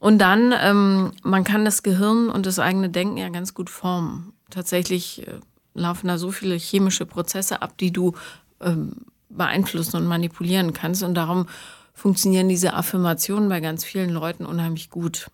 Und 0.00 0.18
dann, 0.18 0.54
ähm, 0.60 1.12
man 1.22 1.44
kann 1.44 1.64
das 1.64 1.82
Gehirn 1.82 2.30
und 2.30 2.46
das 2.46 2.58
eigene 2.58 2.88
Denken 2.88 3.18
ja 3.18 3.28
ganz 3.28 3.52
gut 3.52 3.68
formen. 3.68 4.32
Tatsächlich 4.48 5.26
äh, 5.26 5.40
laufen 5.74 6.08
da 6.08 6.18
so 6.18 6.30
viele 6.30 6.54
chemische 6.54 7.04
Prozesse 7.04 7.62
ab, 7.62 7.76
die 7.78 7.92
du 7.92 8.14
ähm, 8.60 8.92
beeinflussen 9.28 9.96
und 9.96 10.06
manipulieren 10.06 10.72
kannst. 10.72 11.02
Und 11.02 11.14
darum 11.14 11.46
funktionieren 11.92 12.48
diese 12.48 12.74
Affirmationen 12.74 13.48
bei 13.48 13.60
ganz 13.60 13.84
vielen 13.84 14.10
Leuten 14.10 14.46
unheimlich 14.46 14.88
gut. 14.88 15.30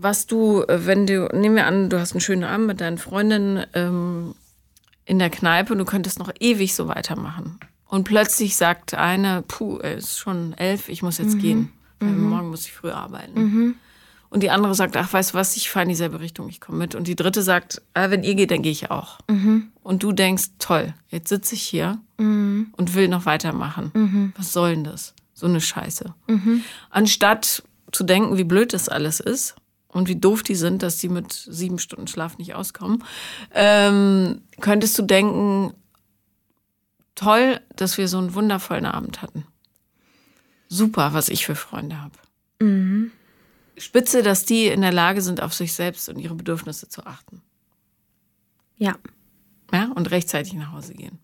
Was 0.00 0.26
du, 0.26 0.62
äh, 0.62 0.86
wenn 0.86 1.06
du, 1.06 1.28
nehmen 1.32 1.56
wir 1.56 1.66
an, 1.66 1.90
du 1.90 1.98
hast 2.00 2.12
einen 2.12 2.20
schönen 2.20 2.44
Abend 2.44 2.66
mit 2.66 2.80
deinen 2.80 2.98
Freundinnen 2.98 3.64
ähm, 3.74 4.34
in 5.04 5.18
der 5.18 5.30
Kneipe 5.30 5.72
und 5.72 5.78
du 5.78 5.84
könntest 5.84 6.18
noch 6.18 6.30
ewig 6.40 6.74
so 6.74 6.88
weitermachen. 6.88 7.58
Und 7.86 8.04
plötzlich 8.04 8.56
sagt 8.56 8.94
eine, 8.94 9.42
puh, 9.48 9.78
es 9.78 10.04
ist 10.04 10.18
schon 10.18 10.52
elf, 10.54 10.88
ich 10.88 11.02
muss 11.02 11.18
jetzt 11.18 11.34
Mhm. 11.36 11.38
gehen. 11.40 11.72
Weil 12.00 12.10
Morgen 12.12 12.50
muss 12.50 12.64
ich 12.66 12.72
früh 12.72 12.90
arbeiten. 12.90 13.76
Und 14.30 14.42
die 14.42 14.50
andere 14.50 14.74
sagt, 14.74 14.94
ach, 14.96 15.12
weißt 15.12 15.30
du 15.30 15.34
was, 15.38 15.56
ich 15.56 15.68
fahre 15.70 15.84
in 15.84 15.88
dieselbe 15.88 16.20
Richtung, 16.20 16.48
ich 16.48 16.60
komme 16.60 16.78
mit. 16.78 16.94
Und 16.94 17.08
die 17.08 17.16
dritte 17.16 17.42
sagt, 17.42 17.80
ah, 17.94 18.10
wenn 18.10 18.22
ihr 18.22 18.34
geht, 18.36 18.50
dann 18.52 18.62
gehe 18.62 18.70
ich 18.70 18.90
auch. 18.90 19.18
Mhm. 19.28 19.72
Und 19.82 20.02
du 20.04 20.12
denkst, 20.12 20.44
toll, 20.58 20.94
jetzt 21.08 21.28
sitze 21.28 21.54
ich 21.56 21.62
hier 21.62 21.98
und 22.18 22.94
will 22.94 23.08
noch 23.08 23.24
weitermachen. 23.26 23.90
Mhm. 23.94 24.32
Was 24.36 24.52
soll 24.52 24.74
denn 24.74 24.84
das? 24.84 25.14
So 25.34 25.46
eine 25.46 25.60
Scheiße. 25.60 26.14
Anstatt 26.90 27.62
zu 27.90 28.04
denken, 28.04 28.36
wie 28.36 28.44
blöd 28.44 28.74
das 28.74 28.88
alles 28.88 29.18
ist 29.18 29.56
und 29.88 30.08
wie 30.08 30.16
doof 30.16 30.42
die 30.42 30.54
sind, 30.54 30.82
dass 30.82 30.98
die 30.98 31.08
mit 31.08 31.32
sieben 31.32 31.78
Stunden 31.78 32.06
Schlaf 32.06 32.38
nicht 32.38 32.54
auskommen, 32.54 33.04
ähm, 33.54 34.42
könntest 34.60 34.98
du 34.98 35.02
denken, 35.02 35.74
toll, 37.14 37.60
dass 37.74 37.98
wir 37.98 38.08
so 38.08 38.18
einen 38.18 38.34
wundervollen 38.34 38.86
Abend 38.86 39.22
hatten. 39.22 39.46
Super, 40.68 41.14
was 41.14 41.28
ich 41.28 41.46
für 41.46 41.54
Freunde 41.54 42.00
habe. 42.00 42.14
Spitze, 43.78 44.22
dass 44.22 44.44
die 44.44 44.66
in 44.66 44.82
der 44.82 44.92
Lage 44.92 45.22
sind, 45.22 45.42
auf 45.42 45.54
sich 45.54 45.72
selbst 45.72 46.08
und 46.08 46.18
ihre 46.18 46.34
Bedürfnisse 46.34 46.88
zu 46.88 47.06
achten. 47.06 47.42
Ja. 48.76 48.96
Ja, 49.72 49.90
und 49.94 50.10
rechtzeitig 50.10 50.54
nach 50.54 50.72
Hause 50.72 50.94
gehen. 50.94 51.18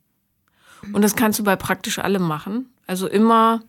Und 0.93 1.03
das 1.03 1.17
kannst 1.17 1.39
du 1.39 1.45
bei 1.45 1.57
praktisch 1.57 1.99
allem 1.99 2.23
machen. 2.23 2.71
Also 2.87 3.09
immer 3.09 3.63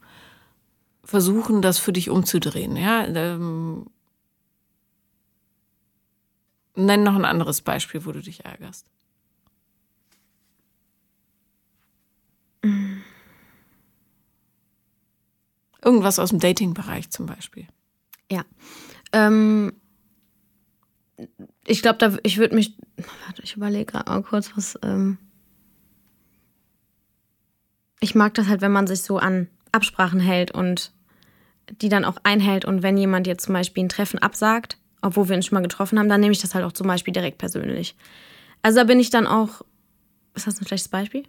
versuchen, 1.04 1.62
das 1.62 1.78
für 1.78 1.94
dich 1.94 2.10
umzudrehen. 2.10 2.76
Ja, 2.76 3.06
ähm, 3.06 3.86
nenn 6.76 7.04
noch 7.04 7.16
ein 7.16 7.26
anderes 7.26 7.62
Beispiel, 7.62 8.06
wo 8.06 8.12
du 8.12 8.22
dich 8.22 8.46
ärgerst. 8.46 8.90
Irgendwas 15.84 16.20
aus 16.20 16.30
dem 16.30 16.40
Dating-Bereich 16.40 17.12
zum 17.12 17.28
Beispiel. 17.28 17.68
Ja. 18.32 18.44
Ähm, 19.12 19.74
ich 21.66 21.82
glaube, 21.82 22.00
da 22.00 22.18
ich 22.24 22.38
würde 22.38 22.56
mich. 22.56 22.76
Warte, 22.98 23.44
ich 23.44 23.56
überlege 23.56 23.86
gerade 23.86 24.10
mal 24.10 24.24
kurz, 24.24 24.52
was. 24.56 24.80
Ähm, 24.82 25.20
ich 28.00 28.16
mag 28.16 28.34
das 28.34 28.48
halt, 28.48 28.62
wenn 28.62 28.72
man 28.72 28.88
sich 28.88 29.02
so 29.02 29.18
an 29.18 29.48
Absprachen 29.72 30.20
hält 30.20 30.52
und 30.52 30.92
die 31.82 31.90
dann 31.90 32.06
auch 32.06 32.18
einhält. 32.24 32.66
Und 32.66 32.84
wenn 32.84 32.98
jemand 32.98 33.28
jetzt 33.28 33.46
zum 33.46 33.54
Beispiel 33.54 33.84
ein 33.86 33.90
Treffen 33.90 34.20
absagt, 34.20 34.78
obwohl 35.06 35.30
wir 35.30 35.36
uns 35.36 35.46
schon 35.46 35.56
mal 35.56 35.62
getroffen 35.62 36.00
haben, 36.00 36.10
dann 36.10 36.20
nehme 36.22 36.32
ich 36.34 36.42
das 36.42 36.56
halt 36.56 36.66
auch 36.66 36.72
zum 36.74 36.88
Beispiel 36.88 37.14
direkt 37.14 37.38
persönlich. 37.38 37.96
Also 38.62 38.80
da 38.80 38.84
bin 38.84 39.00
ich 39.00 39.10
dann 39.10 39.28
auch. 39.28 39.62
Ist 40.34 40.48
das 40.48 40.60
ein 40.60 40.68
schlechtes 40.68 40.90
Beispiel? 40.90 41.24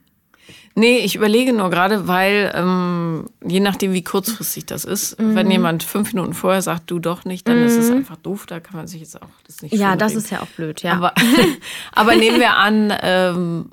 Nee, 0.76 0.98
ich 0.98 1.16
überlege 1.16 1.52
nur 1.52 1.70
gerade, 1.70 2.06
weil 2.06 2.52
ähm, 2.54 3.26
je 3.44 3.58
nachdem, 3.60 3.92
wie 3.92 4.04
kurzfristig 4.04 4.66
das 4.66 4.84
ist, 4.84 5.20
Mhm. 5.20 5.34
wenn 5.34 5.50
jemand 5.50 5.82
fünf 5.82 6.12
Minuten 6.12 6.34
vorher 6.34 6.62
sagt, 6.62 6.90
du 6.90 6.98
doch 7.00 7.24
nicht, 7.24 7.48
dann 7.48 7.58
ist 7.64 7.76
es 7.76 7.90
einfach 7.90 8.16
doof. 8.16 8.46
Da 8.46 8.60
kann 8.60 8.76
man 8.76 8.86
sich 8.86 9.00
jetzt 9.00 9.20
auch 9.20 9.28
das 9.46 9.62
nicht 9.62 9.74
Ja, 9.74 9.96
das 9.96 10.12
schönreden. 10.12 10.24
ist 10.24 10.30
ja 10.30 10.40
auch 10.42 10.46
blöd, 10.48 10.82
ja. 10.82 10.92
Aber, 10.92 11.14
aber 11.92 12.14
nehmen 12.16 12.38
wir 12.38 12.54
an, 12.56 12.92
ähm, 13.02 13.70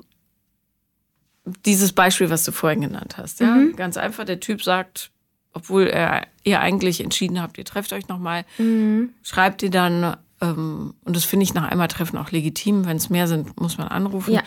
dieses 1.64 1.92
Beispiel, 1.92 2.30
was 2.30 2.44
du 2.44 2.52
vorhin 2.52 2.80
genannt 2.80 3.16
hast. 3.18 3.40
Ja? 3.40 3.54
Mhm. 3.54 3.76
Ganz 3.76 3.96
einfach, 3.96 4.24
der 4.24 4.40
Typ 4.40 4.62
sagt, 4.62 5.10
obwohl 5.54 5.84
er, 5.86 6.26
ihr 6.42 6.60
eigentlich 6.60 7.00
entschieden 7.00 7.40
habt, 7.40 7.56
ihr 7.58 7.64
trefft 7.64 7.92
euch 7.92 8.08
nochmal, 8.08 8.44
Mhm. 8.58 9.10
schreibt 9.22 9.62
ihr 9.62 9.70
dann, 9.70 10.16
ähm, 10.40 10.94
und 11.04 11.16
das 11.16 11.24
finde 11.24 11.44
ich 11.44 11.54
nach 11.54 11.70
einmal 11.70 11.88
Treffen 11.88 12.18
auch 12.18 12.30
legitim, 12.32 12.84
wenn 12.86 12.96
es 12.96 13.08
mehr 13.08 13.26
sind, 13.28 13.58
muss 13.60 13.78
man 13.78 13.88
anrufen, 13.88 14.34
Ja. 14.34 14.42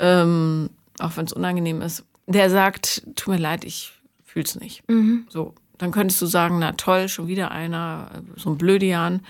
ähm, 0.00 0.70
auch 1.00 1.16
wenn 1.16 1.26
es 1.26 1.32
unangenehm 1.32 1.82
ist. 1.82 2.04
Der 2.26 2.48
sagt, 2.50 3.02
tut 3.16 3.34
mir 3.34 3.40
leid, 3.40 3.64
ich 3.64 3.92
fühl's 4.24 4.54
nicht. 4.58 4.88
Mhm. 4.88 5.26
So, 5.28 5.54
dann 5.76 5.90
könntest 5.90 6.22
du 6.22 6.26
sagen, 6.26 6.58
na 6.60 6.72
toll, 6.72 7.08
schon 7.08 7.26
wieder 7.26 7.50
einer, 7.50 8.10
äh, 8.14 8.40
so 8.40 8.50
ein 8.50 8.56
Blödian. 8.58 9.20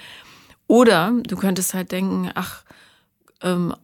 Oder 0.67 1.13
du 1.27 1.37
könntest 1.37 1.75
halt 1.75 1.91
denken, 1.93 2.31
ach, 2.35 2.63
ähm, 3.43 3.75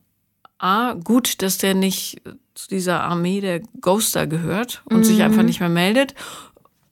A, 0.59 0.93
gut, 0.93 1.41
dass 1.43 1.57
der 1.59 1.75
nicht 1.75 2.21
zu 2.55 2.69
dieser 2.69 3.03
Armee 3.03 3.41
der 3.41 3.61
Ghoster 3.81 4.27
gehört 4.27 4.83
und 4.85 5.05
sich 5.05 5.23
einfach 5.23 5.43
nicht 5.43 5.61
mehr 5.61 5.71
meldet. 5.71 6.15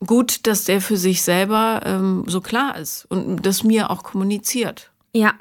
Gut, 0.07 0.47
dass 0.47 0.65
der 0.65 0.81
für 0.81 0.97
sich 0.97 1.23
selber 1.23 1.81
ähm, 1.85 2.25
so 2.29 2.41
klar 2.41 2.77
ist 2.79 3.05
und 3.07 3.45
das 3.45 3.65
mir 3.65 3.91
auch 3.91 4.03
kommuniziert. 4.03 4.91
ja. 5.13 5.33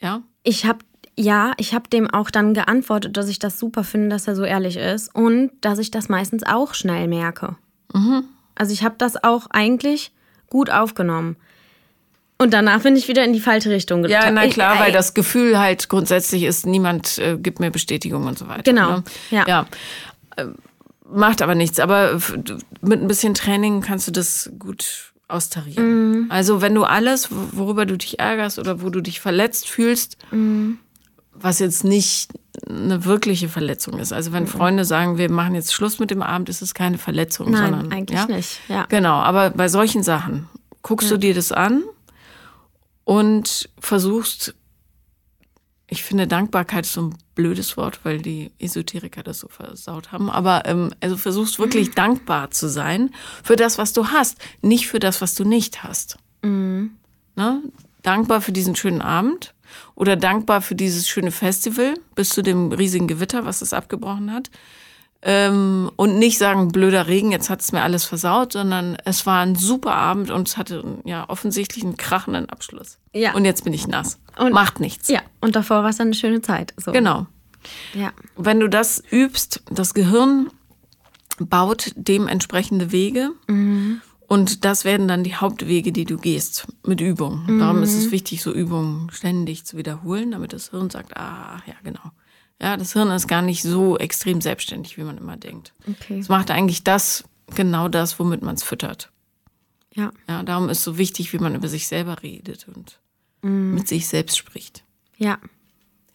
Ja? 0.00 0.22
Ich 0.44 0.64
habe 0.66 0.78
ja, 1.16 1.52
ich 1.56 1.74
habe 1.74 1.88
dem 1.88 2.08
auch 2.08 2.30
dann 2.30 2.54
geantwortet, 2.54 3.16
dass 3.16 3.28
ich 3.28 3.40
das 3.40 3.58
super 3.58 3.82
finde, 3.82 4.10
dass 4.10 4.28
er 4.28 4.36
so 4.36 4.44
ehrlich 4.44 4.76
ist 4.76 5.12
und 5.12 5.50
dass 5.60 5.80
ich 5.80 5.90
das 5.90 6.08
meistens 6.08 6.44
auch 6.44 6.74
schnell 6.74 7.08
merke. 7.08 7.56
Also 8.54 8.72
ich 8.72 8.84
habe 8.84 8.94
das 8.98 9.22
auch 9.24 9.48
eigentlich 9.50 10.12
gut 10.48 10.70
aufgenommen. 10.70 11.36
Und 12.40 12.52
danach 12.54 12.82
bin 12.82 12.94
ich 12.94 13.08
wieder 13.08 13.24
in 13.24 13.32
die 13.32 13.40
falsche 13.40 13.70
Richtung 13.70 14.04
Ja, 14.04 14.20
geta- 14.26 14.30
na 14.30 14.44
Ich- 14.44 14.52
klar, 14.54 14.78
weil 14.78 14.86
ey, 14.88 14.92
das 14.92 15.12
Gefühl 15.14 15.58
halt 15.58 15.88
grundsätzlich 15.88 16.44
ist, 16.44 16.64
niemand 16.66 17.18
äh, 17.18 17.36
gibt 17.36 17.58
mir 17.58 17.72
Bestätigung 17.72 18.26
und 18.26 18.38
so 18.38 18.46
weiter. 18.46 18.62
Genau, 18.62 18.98
Ne? 18.98 19.04
ja. 19.32 19.44
ja. 19.48 19.66
Macht 21.10 21.40
aber 21.42 21.54
nichts. 21.54 21.80
Aber 21.80 22.18
mit 22.82 23.00
ein 23.00 23.08
bisschen 23.08 23.34
Training 23.34 23.80
kannst 23.80 24.06
du 24.06 24.12
das 24.12 24.50
gut 24.58 25.12
austarieren. 25.28 26.10
Mhm. 26.24 26.26
Also 26.30 26.60
wenn 26.60 26.74
du 26.74 26.84
alles, 26.84 27.30
wo- 27.30 27.48
worüber 27.64 27.86
du 27.86 27.96
dich 27.96 28.18
ärgerst 28.18 28.58
oder 28.58 28.82
wo 28.82 28.90
du 28.90 29.00
dich 29.00 29.20
verletzt 29.20 29.68
fühlst, 29.68 30.16
Mhm. 30.30 30.78
was 31.32 31.58
jetzt 31.60 31.84
nicht 31.84 32.30
eine 32.68 33.04
wirkliche 33.04 33.48
Verletzung 33.48 33.98
ist. 33.98 34.12
Also 34.12 34.32
wenn 34.32 34.44
Mhm. 34.44 34.48
Freunde 34.48 34.84
sagen, 34.84 35.16
wir 35.18 35.30
machen 35.30 35.54
jetzt 35.54 35.72
Schluss 35.72 35.98
mit 35.98 36.10
dem 36.10 36.22
Abend, 36.22 36.48
ist 36.48 36.60
es 36.62 36.74
keine 36.74 36.98
Verletzung, 36.98 37.50
Nein, 37.50 37.62
sondern 37.70 37.92
eigentlich 37.92 38.18
ja? 38.18 38.26
nicht. 38.26 38.60
Ja. 38.68 38.86
Genau, 38.88 39.14
aber 39.16 39.50
bei 39.50 39.68
solchen 39.68 40.02
Sachen 40.02 40.48
guckst 40.82 41.10
du 41.10 41.16
dir 41.16 41.34
das 41.34 41.52
an 41.52 41.82
und 43.04 43.68
versuchst, 43.78 44.54
ich 45.86 46.02
finde 46.04 46.26
Dankbarkeit 46.26 46.84
so 46.86 47.02
ein 47.02 47.14
blödes 47.38 47.76
Wort, 47.76 48.00
weil 48.02 48.18
die 48.18 48.50
Esoteriker 48.58 49.22
das 49.22 49.38
so 49.38 49.46
versaut 49.46 50.10
haben, 50.10 50.28
aber 50.28 50.64
ähm, 50.66 50.92
also 51.00 51.16
versuchst 51.16 51.60
wirklich 51.60 51.92
dankbar 51.92 52.50
zu 52.50 52.68
sein 52.68 53.10
für 53.44 53.54
das, 53.54 53.78
was 53.78 53.92
du 53.92 54.08
hast, 54.08 54.38
nicht 54.60 54.88
für 54.88 54.98
das, 54.98 55.20
was 55.20 55.36
du 55.36 55.44
nicht 55.44 55.84
hast. 55.84 56.18
Ne? 57.36 57.62
Dankbar 58.02 58.40
für 58.40 58.50
diesen 58.50 58.74
schönen 58.74 59.00
Abend 59.00 59.54
oder 59.94 60.16
dankbar 60.16 60.62
für 60.62 60.74
dieses 60.74 61.08
schöne 61.08 61.30
Festival 61.30 61.94
bis 62.16 62.30
zu 62.30 62.42
dem 62.42 62.72
riesigen 62.72 63.06
Gewitter, 63.06 63.44
was 63.44 63.62
es 63.62 63.72
abgebrochen 63.72 64.32
hat. 64.32 64.50
Ähm, 65.20 65.90
und 65.96 66.16
nicht 66.18 66.38
sagen, 66.38 66.68
blöder 66.68 67.08
Regen, 67.08 67.32
jetzt 67.32 67.50
hat 67.50 67.60
es 67.60 67.72
mir 67.72 67.82
alles 67.82 68.04
versaut, 68.04 68.52
sondern 68.52 68.96
es 69.04 69.26
war 69.26 69.40
ein 69.40 69.56
super 69.56 69.92
Abend 69.94 70.30
und 70.30 70.46
es 70.46 70.56
hatte 70.56 70.84
ja 71.04 71.28
offensichtlich 71.28 71.82
einen 71.84 71.96
krachenden 71.96 72.48
Abschluss. 72.48 72.98
Ja. 73.12 73.34
Und 73.34 73.44
jetzt 73.44 73.64
bin 73.64 73.72
ich 73.72 73.88
nass. 73.88 74.20
Und- 74.38 74.52
Macht 74.52 74.78
nichts. 74.78 75.08
Ja, 75.08 75.20
und 75.40 75.56
davor 75.56 75.82
war 75.82 75.90
es 75.90 75.96
dann 75.96 76.08
eine 76.08 76.14
schöne 76.14 76.40
Zeit. 76.40 76.72
So. 76.76 76.92
Genau. 76.92 77.26
Ja. 77.94 78.12
Wenn 78.36 78.60
du 78.60 78.68
das 78.68 79.02
übst, 79.10 79.62
das 79.68 79.92
Gehirn 79.92 80.50
baut 81.40 81.92
dementsprechende 81.96 82.92
Wege 82.92 83.30
und 84.28 84.64
das 84.64 84.84
werden 84.84 85.08
dann 85.08 85.24
die 85.24 85.34
Hauptwege, 85.34 85.90
die 85.92 86.04
du 86.04 86.16
gehst 86.16 86.66
mit 86.86 87.00
Übung. 87.00 87.58
Darum 87.58 87.82
ist 87.82 87.94
es 87.94 88.10
wichtig, 88.12 88.42
so 88.42 88.52
Übungen 88.52 89.10
ständig 89.12 89.64
zu 89.64 89.76
wiederholen, 89.76 90.30
damit 90.30 90.52
das 90.52 90.70
Hirn 90.70 90.90
sagt, 90.90 91.16
ah, 91.16 91.60
ja, 91.66 91.74
genau. 91.82 92.10
Ja, 92.60 92.76
das 92.76 92.92
Hirn 92.92 93.10
ist 93.10 93.28
gar 93.28 93.42
nicht 93.42 93.62
so 93.62 93.96
extrem 93.98 94.40
selbstständig, 94.40 94.96
wie 94.96 95.04
man 95.04 95.18
immer 95.18 95.36
denkt. 95.36 95.72
Okay. 95.88 96.18
Es 96.18 96.28
macht 96.28 96.50
eigentlich 96.50 96.82
das, 96.82 97.24
genau 97.54 97.88
das, 97.88 98.18
womit 98.18 98.42
man 98.42 98.56
es 98.56 98.64
füttert. 98.64 99.12
Ja. 99.94 100.12
Ja, 100.28 100.42
darum 100.42 100.68
ist 100.68 100.82
so 100.82 100.98
wichtig, 100.98 101.32
wie 101.32 101.38
man 101.38 101.54
über 101.54 101.68
sich 101.68 101.88
selber 101.88 102.22
redet 102.22 102.66
und 102.68 103.00
mit 103.40 103.86
sich 103.86 104.08
selbst 104.08 104.36
spricht. 104.36 104.84
Ja. 105.16 105.38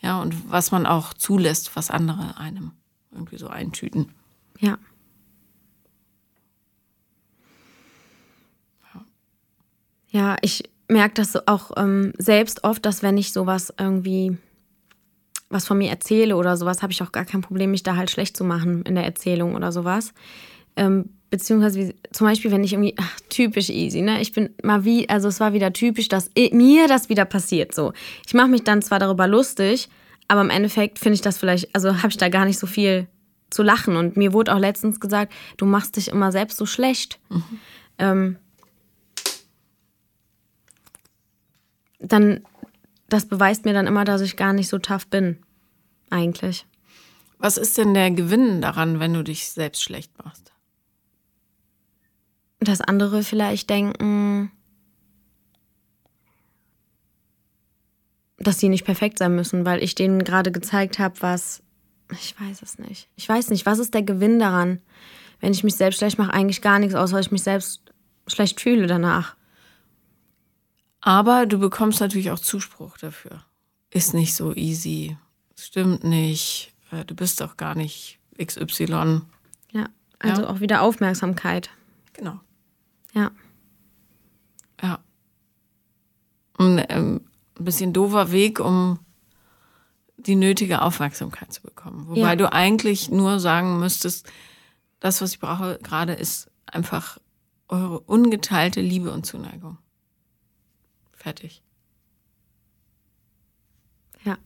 Ja, 0.01 0.21
und 0.21 0.51
was 0.51 0.71
man 0.71 0.85
auch 0.85 1.13
zulässt, 1.13 1.75
was 1.75 1.89
andere 1.89 2.37
einem 2.37 2.73
irgendwie 3.11 3.37
so 3.37 3.47
eintüten. 3.47 4.11
Ja. 4.59 4.77
Ja, 10.09 10.37
ich 10.41 10.69
merke 10.87 11.15
das 11.15 11.47
auch 11.47 11.71
ähm, 11.75 12.13
selbst 12.17 12.63
oft, 12.63 12.85
dass 12.85 13.01
wenn 13.01 13.17
ich 13.17 13.33
sowas 13.33 13.73
irgendwie 13.79 14.37
was 15.53 15.65
von 15.65 15.77
mir 15.77 15.89
erzähle 15.89 16.35
oder 16.35 16.57
sowas, 16.57 16.81
habe 16.81 16.91
ich 16.91 17.01
auch 17.01 17.11
gar 17.11 17.25
kein 17.25 17.41
Problem, 17.41 17.71
mich 17.71 17.83
da 17.83 17.95
halt 17.95 18.11
schlecht 18.11 18.35
zu 18.35 18.43
machen 18.43 18.83
in 18.83 18.95
der 18.95 19.05
Erzählung 19.05 19.55
oder 19.55 19.71
sowas. 19.71 20.13
Ähm, 20.75 21.09
beziehungsweise 21.29 21.79
wie, 21.79 21.95
zum 22.11 22.27
Beispiel, 22.27 22.51
wenn 22.51 22.63
ich 22.63 22.73
irgendwie, 22.73 22.95
ach, 22.97 23.19
typisch 23.29 23.69
easy, 23.69 24.01
ne? 24.01 24.21
Ich 24.21 24.33
bin 24.33 24.49
mal 24.63 24.85
wie, 24.85 25.07
also 25.09 25.27
es 25.27 25.39
war 25.39 25.53
wieder 25.53 25.73
typisch, 25.73 26.07
dass 26.07 26.29
mir 26.51 26.87
das 26.87 27.09
wieder 27.09 27.25
passiert. 27.25 27.73
So, 27.73 27.93
ich 28.25 28.33
mache 28.33 28.49
mich 28.49 28.63
dann 28.63 28.81
zwar 28.81 28.99
darüber 28.99 29.27
lustig, 29.27 29.89
aber 30.27 30.41
im 30.41 30.49
Endeffekt 30.49 30.99
finde 30.99 31.15
ich 31.15 31.21
das 31.21 31.37
vielleicht, 31.37 31.75
also 31.75 31.97
habe 31.97 32.09
ich 32.09 32.17
da 32.17 32.29
gar 32.29 32.45
nicht 32.45 32.59
so 32.59 32.67
viel 32.67 33.07
zu 33.49 33.63
lachen. 33.63 33.95
Und 33.95 34.17
mir 34.17 34.33
wurde 34.33 34.53
auch 34.53 34.59
letztens 34.59 34.99
gesagt, 34.99 35.33
du 35.57 35.65
machst 35.65 35.95
dich 35.95 36.09
immer 36.09 36.31
selbst 36.31 36.57
so 36.57 36.65
schlecht. 36.65 37.19
Ähm, 37.97 38.37
dann, 41.99 42.41
das 43.09 43.25
beweist 43.27 43.65
mir 43.65 43.73
dann 43.73 43.87
immer, 43.87 44.05
dass 44.05 44.21
ich 44.21 44.35
gar 44.35 44.53
nicht 44.53 44.67
so 44.67 44.77
tough 44.79 45.07
bin. 45.07 45.37
Eigentlich. 46.13 46.67
Was 47.39 47.57
ist 47.57 47.75
denn 47.75 47.95
der 47.95 48.11
Gewinn 48.11 48.61
daran, 48.61 48.99
wenn 48.99 49.15
du 49.15 49.23
dich 49.23 49.49
selbst 49.49 49.81
schlecht 49.81 50.11
machst? 50.23 50.53
Dass 52.59 52.81
andere 52.81 53.23
vielleicht 53.23 53.71
denken, 53.71 54.51
dass 58.37 58.59
sie 58.59 58.69
nicht 58.69 58.85
perfekt 58.85 59.17
sein 59.17 59.35
müssen, 59.35 59.65
weil 59.65 59.81
ich 59.81 59.95
denen 59.95 60.23
gerade 60.23 60.51
gezeigt 60.51 60.99
habe, 60.99 61.19
was. 61.21 61.63
Ich 62.11 62.39
weiß 62.39 62.61
es 62.61 62.77
nicht. 62.77 63.09
Ich 63.15 63.27
weiß 63.27 63.49
nicht, 63.49 63.65
was 63.65 63.79
ist 63.79 63.95
der 63.95 64.03
Gewinn 64.03 64.37
daran, 64.37 64.81
wenn 65.39 65.51
ich 65.51 65.63
mich 65.63 65.75
selbst 65.75 65.97
schlecht 65.97 66.19
mache? 66.19 66.31
Eigentlich 66.31 66.61
gar 66.61 66.77
nichts, 66.77 66.93
außer 66.93 67.19
ich 67.19 67.31
mich 67.31 67.41
selbst 67.41 67.91
schlecht 68.27 68.61
fühle 68.61 68.85
danach. 68.85 69.35
Aber 71.01 71.47
du 71.47 71.57
bekommst 71.57 72.01
natürlich 72.01 72.29
auch 72.29 72.39
Zuspruch 72.39 72.99
dafür. 72.99 73.43
Ist 73.89 74.13
nicht 74.13 74.35
so 74.35 74.53
easy. 74.53 75.17
Stimmt 75.55 76.03
nicht. 76.03 76.73
Äh, 76.91 77.05
du 77.05 77.15
bist 77.15 77.41
doch 77.41 77.57
gar 77.57 77.75
nicht 77.75 78.19
XY. 78.43 79.21
Ja, 79.71 79.89
also 80.19 80.43
ja. 80.43 80.49
auch 80.49 80.59
wieder 80.59 80.81
Aufmerksamkeit. 80.81 81.69
Genau. 82.13 82.39
Ja. 83.13 83.31
Ja. 84.81 84.99
Und, 86.57 86.83
ähm, 86.89 87.21
ein 87.59 87.65
bisschen 87.65 87.93
doofer 87.93 88.31
Weg, 88.31 88.59
um 88.59 88.99
die 90.17 90.35
nötige 90.35 90.81
Aufmerksamkeit 90.81 91.51
zu 91.53 91.61
bekommen. 91.61 92.07
Wobei 92.07 92.19
ja. 92.19 92.35
du 92.35 92.51
eigentlich 92.51 93.09
nur 93.09 93.39
sagen 93.39 93.79
müsstest, 93.79 94.31
das, 94.99 95.21
was 95.21 95.33
ich 95.33 95.39
brauche 95.39 95.79
gerade, 95.83 96.13
ist 96.13 96.49
einfach 96.65 97.19
eure 97.67 97.99
ungeteilte 97.99 98.81
Liebe 98.81 99.11
und 99.11 99.25
Zuneigung. 99.25 99.77
Fertig. 101.11 101.61
Ja. 104.23 104.37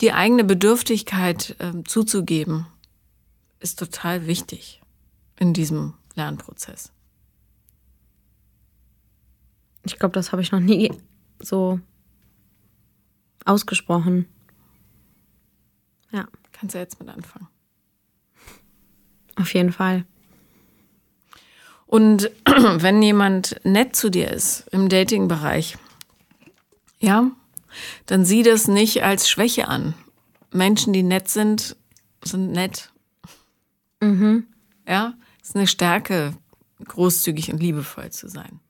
Die 0.00 0.12
eigene 0.12 0.44
Bedürftigkeit 0.44 1.56
äh, 1.58 1.82
zuzugeben, 1.84 2.66
ist 3.60 3.78
total 3.78 4.26
wichtig 4.26 4.80
in 5.38 5.52
diesem 5.52 5.94
Lernprozess. 6.14 6.92
Ich 9.84 9.98
glaube, 9.98 10.12
das 10.12 10.32
habe 10.32 10.42
ich 10.42 10.52
noch 10.52 10.60
nie 10.60 10.92
so 11.38 11.78
ausgesprochen. 13.44 14.26
Ja. 16.10 16.26
Kannst 16.52 16.74
du 16.74 16.78
jetzt 16.78 17.00
mit 17.00 17.08
anfangen. 17.08 17.48
Auf 19.36 19.54
jeden 19.54 19.72
Fall. 19.72 20.04
Und 21.86 22.30
wenn 22.44 23.00
jemand 23.02 23.60
nett 23.64 23.96
zu 23.96 24.10
dir 24.10 24.30
ist 24.30 24.68
im 24.70 24.88
Dating-Bereich, 24.88 25.78
ja, 26.98 27.30
dann 28.06 28.24
sieh 28.24 28.42
das 28.42 28.68
nicht 28.68 29.02
als 29.02 29.28
Schwäche 29.28 29.68
an. 29.68 29.94
Menschen, 30.52 30.92
die 30.92 31.02
nett 31.02 31.28
sind, 31.28 31.76
sind 32.24 32.52
nett. 32.52 32.92
Mhm. 34.00 34.46
Ja, 34.86 35.14
es 35.42 35.50
ist 35.50 35.56
eine 35.56 35.66
Stärke, 35.66 36.34
großzügig 36.84 37.52
und 37.52 37.62
liebevoll 37.62 38.10
zu 38.10 38.28
sein. 38.28 38.60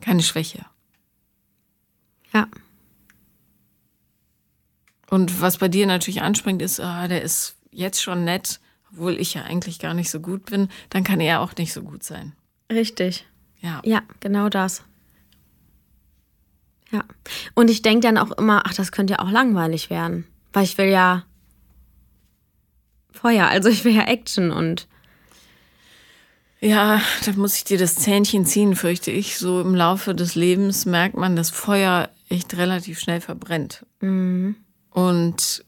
Keine 0.00 0.22
Schwäche. 0.22 0.64
Ja. 2.32 2.48
Und 5.08 5.40
was 5.40 5.58
bei 5.58 5.68
dir 5.68 5.86
natürlich 5.86 6.22
anspringt, 6.22 6.60
ist, 6.62 6.80
ah, 6.80 7.08
der 7.08 7.22
ist 7.22 7.56
jetzt 7.70 8.02
schon 8.02 8.24
nett, 8.24 8.60
obwohl 8.90 9.18
ich 9.20 9.34
ja 9.34 9.42
eigentlich 9.42 9.78
gar 9.78 9.94
nicht 9.94 10.10
so 10.10 10.20
gut 10.20 10.46
bin, 10.46 10.68
dann 10.90 11.04
kann 11.04 11.20
er 11.20 11.40
auch 11.40 11.54
nicht 11.56 11.72
so 11.72 11.82
gut 11.82 12.02
sein. 12.02 12.32
Richtig. 12.70 13.26
Ja. 13.60 13.80
Ja, 13.84 14.02
genau 14.20 14.48
das. 14.48 14.82
Ja. 16.90 17.04
Und 17.54 17.70
ich 17.70 17.82
denke 17.82 18.06
dann 18.06 18.18
auch 18.18 18.30
immer, 18.32 18.62
ach, 18.64 18.74
das 18.74 18.92
könnte 18.92 19.14
ja 19.14 19.18
auch 19.20 19.30
langweilig 19.30 19.90
werden. 19.90 20.26
Weil 20.52 20.64
ich 20.64 20.78
will 20.78 20.86
ja 20.86 21.24
Feuer, 23.10 23.48
also 23.48 23.68
ich 23.68 23.84
will 23.84 23.94
ja 23.94 24.02
Action 24.02 24.50
und. 24.50 24.86
Ja, 26.60 27.00
da 27.24 27.32
muss 27.32 27.56
ich 27.56 27.64
dir 27.64 27.78
das 27.78 27.96
Zähnchen 27.96 28.46
ziehen, 28.46 28.76
fürchte 28.76 29.10
ich. 29.10 29.38
So 29.38 29.60
im 29.60 29.74
Laufe 29.74 30.14
des 30.14 30.34
Lebens 30.34 30.86
merkt 30.86 31.16
man, 31.16 31.36
dass 31.36 31.50
Feuer 31.50 32.10
echt 32.28 32.56
relativ 32.56 32.98
schnell 32.98 33.20
verbrennt. 33.20 33.84
Mhm. 34.00 34.56
Und 34.90 35.64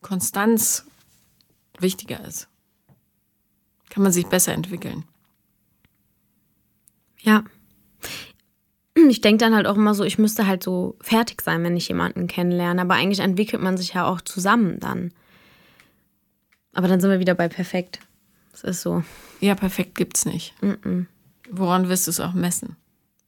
Konstanz 0.00 0.86
wichtiger 1.78 2.24
ist. 2.24 2.48
Kann 3.90 4.02
man 4.02 4.12
sich 4.12 4.26
besser 4.26 4.52
entwickeln. 4.52 5.04
Ja. 7.20 7.44
Ich 9.08 9.20
denke 9.20 9.44
dann 9.44 9.54
halt 9.54 9.66
auch 9.66 9.76
immer 9.76 9.94
so, 9.94 10.04
ich 10.04 10.18
müsste 10.18 10.46
halt 10.46 10.62
so 10.62 10.96
fertig 11.00 11.42
sein, 11.42 11.62
wenn 11.62 11.76
ich 11.76 11.88
jemanden 11.88 12.26
kennenlerne. 12.26 12.80
Aber 12.80 12.94
eigentlich 12.94 13.20
entwickelt 13.20 13.62
man 13.62 13.76
sich 13.76 13.94
ja 13.94 14.06
auch 14.06 14.20
zusammen 14.20 14.80
dann. 14.80 15.12
Aber 16.72 16.88
dann 16.88 17.00
sind 17.00 17.10
wir 17.10 17.20
wieder 17.20 17.34
bei 17.34 17.48
perfekt. 17.48 18.00
Das 18.52 18.62
ist 18.62 18.82
so. 18.82 19.02
Ja, 19.40 19.54
perfekt 19.54 19.94
gibt's 19.94 20.24
nicht. 20.24 20.54
Mm 20.62 20.70
-mm. 20.70 21.06
Woran 21.50 21.88
wirst 21.88 22.06
du 22.06 22.10
es 22.10 22.20
auch 22.20 22.32
messen? 22.32 22.76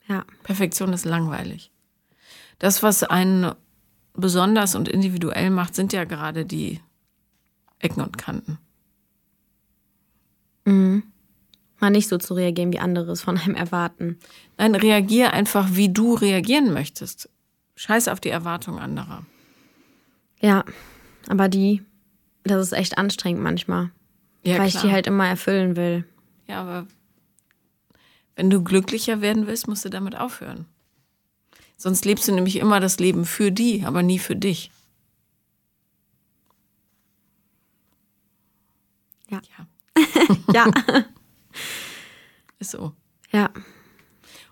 Ja. 0.08 0.24
Perfektion 0.42 0.92
ist 0.92 1.04
langweilig. 1.04 1.70
Das, 2.58 2.82
was 2.82 3.02
einen 3.02 3.52
besonders 4.14 4.74
und 4.74 4.88
individuell 4.88 5.50
macht, 5.50 5.74
sind 5.74 5.92
ja 5.92 6.04
gerade 6.04 6.44
die 6.44 6.80
Ecken 7.80 8.00
und 8.00 8.16
Kanten. 8.16 8.58
Mhm. 10.64 11.02
Mal 11.84 11.90
nicht 11.90 12.08
so 12.08 12.16
zu 12.16 12.32
reagieren, 12.32 12.72
wie 12.72 12.78
andere 12.78 13.12
es 13.12 13.20
von 13.20 13.36
einem 13.36 13.54
erwarten. 13.54 14.18
Nein, 14.56 14.74
reagier 14.74 15.34
einfach, 15.34 15.68
wie 15.72 15.92
du 15.92 16.14
reagieren 16.14 16.72
möchtest. 16.72 17.28
Scheiß 17.76 18.08
auf 18.08 18.20
die 18.20 18.30
Erwartungen 18.30 18.78
anderer. 18.78 19.26
Ja, 20.40 20.64
aber 21.28 21.50
die, 21.50 21.82
das 22.42 22.62
ist 22.62 22.72
echt 22.72 22.96
anstrengend 22.96 23.42
manchmal. 23.42 23.90
Ja, 24.44 24.52
weil 24.52 24.70
klar. 24.70 24.82
ich 24.82 24.88
die 24.88 24.92
halt 24.92 25.06
immer 25.06 25.28
erfüllen 25.28 25.76
will. 25.76 26.06
Ja, 26.46 26.62
aber 26.62 26.86
wenn 28.34 28.48
du 28.48 28.64
glücklicher 28.64 29.20
werden 29.20 29.46
willst, 29.46 29.68
musst 29.68 29.84
du 29.84 29.90
damit 29.90 30.16
aufhören. 30.16 30.64
Sonst 31.76 32.06
lebst 32.06 32.26
du 32.26 32.32
nämlich 32.32 32.56
immer 32.56 32.80
das 32.80 32.98
Leben 32.98 33.26
für 33.26 33.52
die, 33.52 33.84
aber 33.84 34.02
nie 34.02 34.18
für 34.18 34.36
dich. 34.36 34.70
Ja. 39.28 39.42
Ja. 39.94 40.04
ja. 40.54 41.04
Ist 42.64 42.70
so. 42.70 42.92
Ja. 43.30 43.50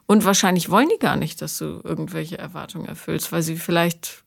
Und 0.04 0.26
wahrscheinlich 0.26 0.68
wollen 0.68 0.90
die 0.90 0.98
gar 0.98 1.16
nicht, 1.16 1.40
dass 1.40 1.56
du 1.56 1.80
irgendwelche 1.82 2.36
Erwartungen 2.36 2.84
erfüllst, 2.84 3.32
weil 3.32 3.40
sie 3.40 3.56
vielleicht 3.56 4.22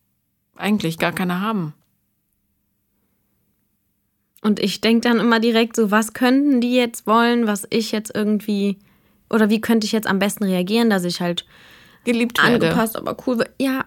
eigentlich 0.55 0.97
gar 0.97 1.11
keine 1.11 1.39
haben. 1.39 1.75
Und 4.41 4.59
ich 4.59 4.81
denke 4.81 5.07
dann 5.07 5.19
immer 5.19 5.39
direkt 5.39 5.75
so, 5.75 5.91
was 5.91 6.13
könnten 6.13 6.61
die 6.61 6.73
jetzt 6.73 7.05
wollen, 7.05 7.45
was 7.45 7.67
ich 7.69 7.91
jetzt 7.91 8.15
irgendwie, 8.15 8.79
oder 9.29 9.51
wie 9.51 9.61
könnte 9.61 9.86
ich 9.86 9.91
jetzt 9.91 10.07
am 10.07 10.17
besten 10.17 10.45
reagieren, 10.45 10.89
dass 10.89 11.03
ich 11.03 11.21
halt 11.21 11.45
geliebt 12.05 12.41
werde. 12.41 12.65
Angepasst, 12.65 12.95
aber 12.95 13.15
cool. 13.27 13.45
Ja. 13.61 13.86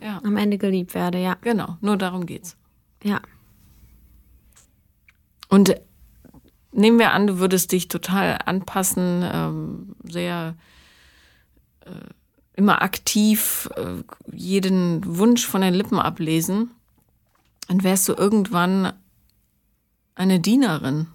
Ja. 0.00 0.20
Am 0.22 0.36
Ende 0.36 0.56
geliebt 0.56 0.94
werde, 0.94 1.18
ja. 1.18 1.36
Genau, 1.40 1.78
nur 1.80 1.96
darum 1.96 2.26
geht's. 2.26 2.56
Ja. 3.02 3.20
Und 5.48 5.74
nehmen 6.72 6.98
wir 6.98 7.12
an, 7.12 7.26
du 7.26 7.38
würdest 7.38 7.72
dich 7.72 7.88
total 7.88 8.38
anpassen, 8.44 9.22
ähm, 9.30 9.96
sehr 10.04 10.56
äh, 11.80 11.90
immer 12.54 12.82
aktiv 12.82 13.68
äh, 13.76 14.02
jeden 14.32 15.16
Wunsch 15.16 15.46
von 15.46 15.60
den 15.62 15.74
Lippen 15.74 15.98
ablesen, 15.98 16.70
dann 17.68 17.82
wärst 17.82 18.08
du 18.08 18.14
irgendwann 18.14 18.92
eine 20.14 20.40
Dienerin. 20.40 21.08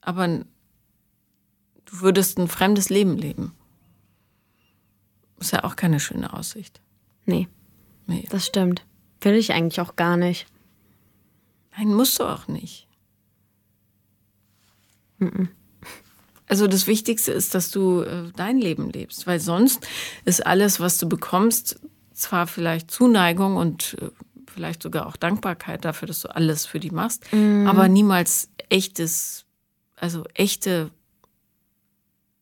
Aber 0.00 0.26
du 0.28 2.00
würdest 2.00 2.38
ein 2.38 2.48
fremdes 2.48 2.88
Leben 2.88 3.16
leben. 3.16 3.54
Ist 5.38 5.52
ja 5.52 5.64
auch 5.64 5.76
keine 5.76 6.00
schöne 6.00 6.32
Aussicht. 6.32 6.80
Nee. 7.24 7.48
Nee. 8.06 8.26
Das 8.30 8.46
stimmt. 8.46 8.84
Will 9.20 9.34
ich 9.34 9.52
eigentlich 9.52 9.80
auch 9.80 9.96
gar 9.96 10.16
nicht. 10.16 10.46
Nein, 11.76 11.94
musst 11.94 12.18
du 12.18 12.24
auch 12.24 12.48
nicht. 12.48 12.87
Also 16.46 16.66
das 16.66 16.86
Wichtigste 16.86 17.32
ist, 17.32 17.54
dass 17.54 17.70
du 17.70 18.02
äh, 18.02 18.32
dein 18.34 18.58
Leben 18.58 18.90
lebst, 18.90 19.26
weil 19.26 19.38
sonst 19.38 19.86
ist 20.24 20.46
alles, 20.46 20.80
was 20.80 20.98
du 20.98 21.08
bekommst, 21.08 21.80
zwar 22.12 22.46
vielleicht 22.46 22.90
Zuneigung 22.90 23.56
und 23.56 23.96
äh, 24.00 24.10
vielleicht 24.46 24.82
sogar 24.82 25.06
auch 25.06 25.16
Dankbarkeit 25.16 25.84
dafür, 25.84 26.08
dass 26.08 26.22
du 26.22 26.34
alles 26.34 26.66
für 26.66 26.80
die 26.80 26.90
machst, 26.90 27.30
mhm. 27.32 27.66
aber 27.66 27.88
niemals 27.88 28.48
echtes, 28.70 29.44
also 29.96 30.24
echte 30.34 30.90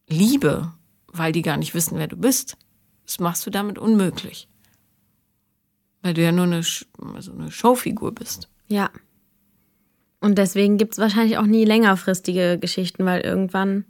Liebe, 0.08 0.72
weil 1.08 1.32
die 1.32 1.42
gar 1.42 1.56
nicht 1.56 1.74
wissen, 1.74 1.98
wer 1.98 2.06
du 2.06 2.16
bist. 2.16 2.56
Das 3.04 3.18
machst 3.18 3.44
du 3.46 3.50
damit 3.50 3.78
unmöglich. 3.78 4.48
Weil 6.02 6.14
du 6.14 6.22
ja 6.22 6.32
nur 6.32 6.44
eine, 6.44 6.62
also 7.14 7.32
eine 7.32 7.50
Showfigur 7.50 8.12
bist. 8.14 8.48
Ja. 8.68 8.90
Und 10.20 10.38
deswegen 10.38 10.78
gibt 10.78 10.94
es 10.94 10.98
wahrscheinlich 10.98 11.38
auch 11.38 11.46
nie 11.46 11.64
längerfristige 11.64 12.58
Geschichten, 12.58 13.04
weil 13.04 13.20
irgendwann 13.20 13.84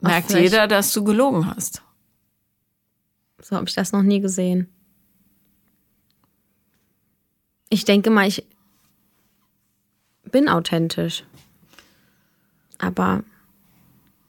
merkt 0.00 0.32
jeder, 0.32 0.66
dass 0.66 0.92
du 0.92 1.02
gelogen 1.02 1.46
hast. 1.46 1.82
So 3.40 3.56
habe 3.56 3.68
ich 3.68 3.74
das 3.74 3.92
noch 3.92 4.02
nie 4.02 4.20
gesehen. 4.20 4.68
Ich 7.68 7.84
denke 7.84 8.10
mal, 8.10 8.28
ich 8.28 8.46
bin 10.30 10.48
authentisch. 10.48 11.24
Aber 12.78 13.24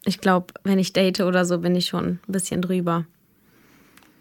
ich 0.06 0.20
glaube, 0.20 0.54
wenn 0.64 0.80
ich 0.80 0.94
date 0.94 1.22
oder 1.22 1.46
so, 1.46 1.60
bin 1.60 1.76
ich 1.76 1.88
schon 1.88 2.06
ein 2.06 2.20
bisschen 2.28 2.62
drüber. 2.62 3.06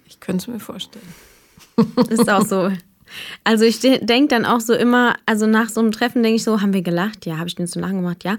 Ich 0.07 0.21
könnte 0.21 0.43
es 0.43 0.49
mir 0.49 0.61
vorstellen. 0.61 1.15
Ist 2.09 2.29
auch 2.29 2.45
so. 2.45 2.71
Also 3.45 3.65
ich 3.65 3.81
denke 3.81 4.29
dann 4.29 4.45
auch 4.45 4.61
so 4.61 4.75
immer, 4.75 5.15
also 5.27 5.47
nach 5.47 5.69
so 5.69 5.81
einem 5.81 5.93
Treffen 5.93 6.23
denke 6.23 6.37
ich 6.37 6.45
so, 6.45 6.61
haben 6.61 6.73
wir 6.73 6.83
gelacht? 6.83 7.27
Ja, 7.27 7.39
habe 7.39 7.49
ich 7.49 7.55
den 7.55 7.67
so 7.67 7.81
lange 7.81 7.97
gemacht? 7.97 8.25
Ja. 8.25 8.37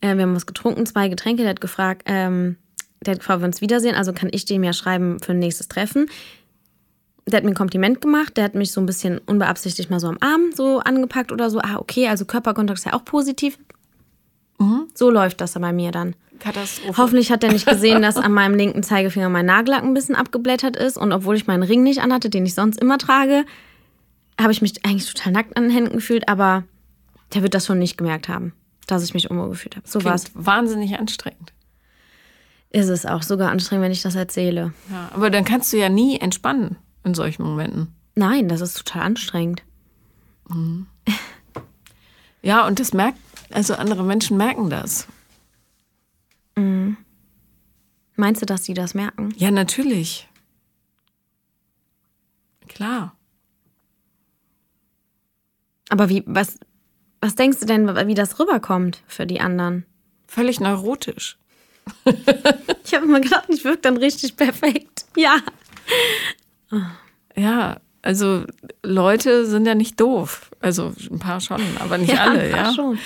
Äh, 0.00 0.16
wir 0.16 0.22
haben 0.22 0.34
was 0.34 0.46
getrunken, 0.46 0.86
zwei 0.86 1.08
Getränke. 1.08 1.42
Der 1.42 1.50
hat 1.50 1.60
gefragt, 1.60 2.02
ähm, 2.06 2.56
der 3.04 3.12
hat 3.12 3.20
gefragt, 3.20 3.36
ob 3.36 3.42
wir 3.42 3.46
uns 3.46 3.60
wiedersehen. 3.60 3.94
Also 3.94 4.12
kann 4.12 4.28
ich 4.32 4.44
dem 4.44 4.64
ja 4.64 4.72
schreiben 4.72 5.20
für 5.20 5.32
ein 5.32 5.38
nächstes 5.38 5.68
Treffen. 5.68 6.08
Der 7.26 7.38
hat 7.38 7.44
mir 7.44 7.50
ein 7.50 7.56
Kompliment 7.56 8.00
gemacht. 8.00 8.36
Der 8.36 8.44
hat 8.44 8.54
mich 8.54 8.72
so 8.72 8.80
ein 8.80 8.86
bisschen 8.86 9.18
unbeabsichtigt 9.18 9.90
mal 9.90 10.00
so 10.00 10.08
am 10.08 10.18
Arm 10.20 10.52
so 10.54 10.78
angepackt 10.78 11.32
oder 11.32 11.50
so. 11.50 11.60
Ah, 11.60 11.76
okay, 11.76 12.08
also 12.08 12.24
Körperkontakt 12.24 12.78
ist 12.78 12.84
ja 12.84 12.92
auch 12.92 13.04
positiv. 13.04 13.58
Mhm. 14.58 14.86
So 14.94 15.10
läuft 15.10 15.40
das 15.40 15.54
bei 15.54 15.72
mir 15.72 15.90
dann. 15.90 16.14
Katastrophe. 16.38 16.96
Hoffentlich 16.98 17.30
hat 17.30 17.42
er 17.44 17.52
nicht 17.52 17.66
gesehen, 17.66 18.02
dass 18.02 18.16
an 18.16 18.32
meinem 18.32 18.54
linken 18.54 18.82
Zeigefinger 18.82 19.28
mein 19.28 19.46
Nagellack 19.46 19.82
ein 19.82 19.94
bisschen 19.94 20.14
abgeblättert 20.14 20.76
ist. 20.76 20.96
Und 20.96 21.12
obwohl 21.12 21.36
ich 21.36 21.46
meinen 21.46 21.62
Ring 21.62 21.82
nicht 21.82 22.00
anhatte, 22.00 22.30
den 22.30 22.46
ich 22.46 22.54
sonst 22.54 22.80
immer 22.80 22.98
trage, 22.98 23.44
habe 24.40 24.52
ich 24.52 24.62
mich 24.62 24.84
eigentlich 24.84 25.12
total 25.12 25.32
nackt 25.32 25.56
an 25.56 25.64
den 25.64 25.72
Händen 25.72 25.94
gefühlt. 25.94 26.28
Aber 26.28 26.64
der 27.34 27.42
wird 27.42 27.54
das 27.54 27.66
schon 27.66 27.78
nicht 27.78 27.96
gemerkt 27.96 28.28
haben, 28.28 28.52
dass 28.86 29.02
ich 29.02 29.14
mich 29.14 29.30
unwohl 29.30 29.50
gefühlt 29.50 29.76
habe. 29.76 29.88
So 29.88 30.04
war 30.04 30.14
es. 30.14 30.30
Wahnsinnig 30.34 30.98
anstrengend. 30.98 31.52
Ist 32.70 32.88
es 32.88 33.06
auch 33.06 33.22
sogar 33.22 33.50
anstrengend, 33.50 33.84
wenn 33.84 33.92
ich 33.92 34.02
das 34.02 34.14
erzähle. 34.14 34.72
Ja, 34.90 35.10
aber 35.14 35.30
dann 35.30 35.44
kannst 35.44 35.72
du 35.72 35.78
ja 35.78 35.88
nie 35.88 36.18
entspannen 36.18 36.76
in 37.04 37.14
solchen 37.14 37.42
Momenten. 37.42 37.94
Nein, 38.14 38.48
das 38.48 38.60
ist 38.60 38.74
total 38.74 39.02
anstrengend. 39.02 39.62
Mhm. 40.48 40.86
Ja, 42.42 42.66
und 42.66 42.78
das 42.78 42.92
merkt, 42.92 43.18
also 43.50 43.74
andere 43.74 44.04
Menschen 44.04 44.36
merken 44.36 44.70
das. 44.70 45.06
Mhm. 46.56 46.96
Meinst 48.16 48.42
du, 48.42 48.46
dass 48.46 48.64
sie 48.64 48.74
das 48.74 48.94
merken? 48.94 49.34
Ja, 49.36 49.50
natürlich. 49.50 50.28
Klar. 52.68 53.16
Aber 55.88 56.08
wie, 56.08 56.22
was, 56.26 56.58
was 57.20 57.34
denkst 57.34 57.60
du 57.60 57.66
denn, 57.66 57.86
wie 58.08 58.14
das 58.14 58.38
rüberkommt 58.38 59.02
für 59.06 59.26
die 59.26 59.40
anderen? 59.40 59.86
Völlig 60.26 60.60
neurotisch. 60.60 61.38
ich 62.84 62.94
habe 62.94 63.04
immer 63.04 63.20
gedacht, 63.20 63.44
ich 63.48 63.64
wirke 63.64 63.82
dann 63.82 63.96
richtig 63.96 64.36
perfekt. 64.36 65.06
Ja. 65.16 65.38
Ja, 67.36 67.76
also 68.02 68.44
Leute 68.82 69.46
sind 69.46 69.66
ja 69.66 69.74
nicht 69.74 70.00
doof. 70.00 70.50
Also 70.60 70.92
ein 71.10 71.18
paar 71.18 71.40
schon, 71.40 71.60
aber 71.78 71.98
nicht 71.98 72.12
ja, 72.12 72.24
alle, 72.24 72.50
ja. 72.50 72.72
Schon. 72.72 72.98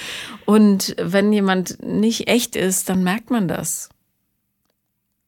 Und 0.45 0.95
wenn 0.99 1.33
jemand 1.33 1.83
nicht 1.83 2.29
echt 2.29 2.57
ist, 2.57 2.89
dann 2.89 3.03
merkt 3.03 3.31
man 3.31 3.49
das. 3.49 3.89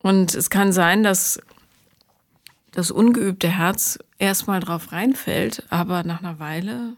Und 0.03 0.35
es 0.35 0.51
kann 0.51 0.73
sein, 0.73 1.03
dass 1.03 1.41
das 2.73 2.91
ungeübte 2.91 3.49
Herz 3.49 3.99
erstmal 4.19 4.61
drauf 4.61 4.93
reinfällt, 4.93 5.65
aber 5.71 6.05
nach 6.05 6.21
einer 6.21 6.39
Weile 6.39 6.97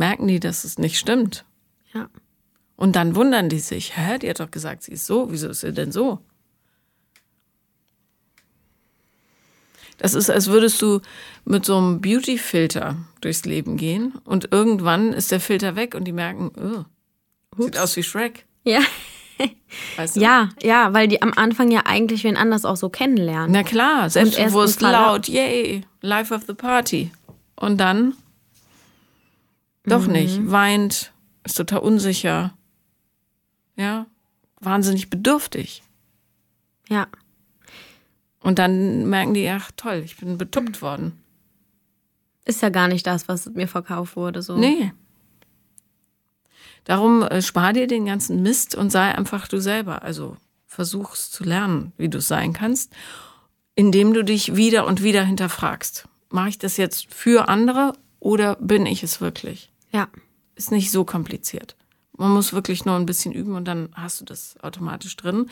merken 0.00 0.26
die, 0.26 0.40
dass 0.40 0.64
es 0.64 0.78
nicht 0.78 0.98
stimmt. 0.98 1.44
Ja. 1.94 2.08
Und 2.74 2.96
dann 2.96 3.14
wundern 3.14 3.48
die 3.48 3.60
sich, 3.60 3.96
hä, 3.96 4.18
die 4.18 4.28
hat 4.28 4.40
doch 4.40 4.50
gesagt, 4.50 4.82
sie 4.82 4.92
ist 4.92 5.06
so, 5.06 5.30
wieso 5.30 5.50
ist 5.50 5.60
sie 5.60 5.72
denn 5.72 5.92
so? 5.92 6.18
Das 9.98 10.14
ist, 10.14 10.30
als 10.30 10.46
würdest 10.46 10.80
du 10.80 11.00
mit 11.44 11.66
so 11.66 11.76
einem 11.76 12.00
Beauty-Filter 12.00 12.96
durchs 13.20 13.44
Leben 13.44 13.76
gehen 13.76 14.14
und 14.24 14.48
irgendwann 14.50 15.12
ist 15.12 15.30
der 15.30 15.40
Filter 15.40 15.76
weg 15.76 15.94
und 15.94 16.04
die 16.04 16.12
merken, 16.12 16.50
oh, 16.56 17.62
sieht 17.62 17.76
aus 17.76 17.94
wie 17.96 18.02
Shrek. 18.02 18.46
Ja. 18.64 18.80
Weißt 19.96 20.16
du? 20.16 20.20
Ja, 20.20 20.48
ja, 20.62 20.94
weil 20.94 21.06
die 21.06 21.20
am 21.20 21.34
Anfang 21.36 21.70
ja 21.70 21.82
eigentlich 21.84 22.24
wen 22.24 22.38
anders 22.38 22.64
auch 22.64 22.76
so 22.76 22.88
kennenlernen. 22.88 23.52
Na 23.52 23.62
klar, 23.62 24.08
selbstbewusst, 24.08 24.80
laut, 24.80 25.28
yay, 25.28 25.82
life 26.00 26.34
of 26.34 26.44
the 26.46 26.54
party. 26.54 27.12
Und 27.56 27.76
dann 27.78 28.14
doch 29.84 30.06
mhm. 30.06 30.12
nicht, 30.12 30.50
weint, 30.50 31.12
ist 31.44 31.56
total 31.56 31.80
unsicher. 31.80 32.54
Ja, 33.76 34.06
wahnsinnig 34.60 35.10
bedürftig. 35.10 35.82
Ja. 36.88 37.06
Und 38.42 38.58
dann 38.58 39.08
merken 39.08 39.34
die, 39.34 39.48
ach 39.48 39.70
toll, 39.76 40.02
ich 40.04 40.16
bin 40.16 40.38
betuppt 40.38 40.82
worden. 40.82 41.18
Ist 42.44 42.62
ja 42.62 42.68
gar 42.68 42.88
nicht 42.88 43.06
das, 43.06 43.28
was 43.28 43.46
mir 43.46 43.68
verkauft 43.68 44.16
wurde. 44.16 44.42
So. 44.42 44.56
Nee. 44.56 44.92
Darum 46.84 47.22
äh, 47.22 47.42
spar 47.42 47.72
dir 47.72 47.86
den 47.86 48.06
ganzen 48.06 48.42
Mist 48.42 48.74
und 48.74 48.90
sei 48.90 49.14
einfach 49.14 49.46
du 49.46 49.60
selber. 49.60 50.02
Also 50.02 50.36
versuch's 50.66 51.30
zu 51.30 51.44
lernen, 51.44 51.92
wie 51.98 52.08
du 52.08 52.20
sein 52.20 52.52
kannst, 52.52 52.92
indem 53.74 54.14
du 54.14 54.24
dich 54.24 54.56
wieder 54.56 54.86
und 54.86 55.02
wieder 55.02 55.24
hinterfragst. 55.24 56.08
Mache 56.30 56.48
ich 56.48 56.58
das 56.58 56.76
jetzt 56.76 57.12
für 57.12 57.48
andere 57.48 57.92
oder 58.18 58.56
bin 58.56 58.86
ich 58.86 59.02
es 59.02 59.20
wirklich? 59.20 59.69
Ja. 59.90 60.08
Ist 60.54 60.72
nicht 60.72 60.90
so 60.90 61.04
kompliziert. 61.04 61.76
Man 62.16 62.30
muss 62.30 62.52
wirklich 62.52 62.84
nur 62.84 62.96
ein 62.96 63.06
bisschen 63.06 63.32
üben 63.32 63.54
und 63.54 63.64
dann 63.64 63.88
hast 63.94 64.20
du 64.20 64.24
das 64.24 64.56
automatisch 64.62 65.16
drin 65.16 65.46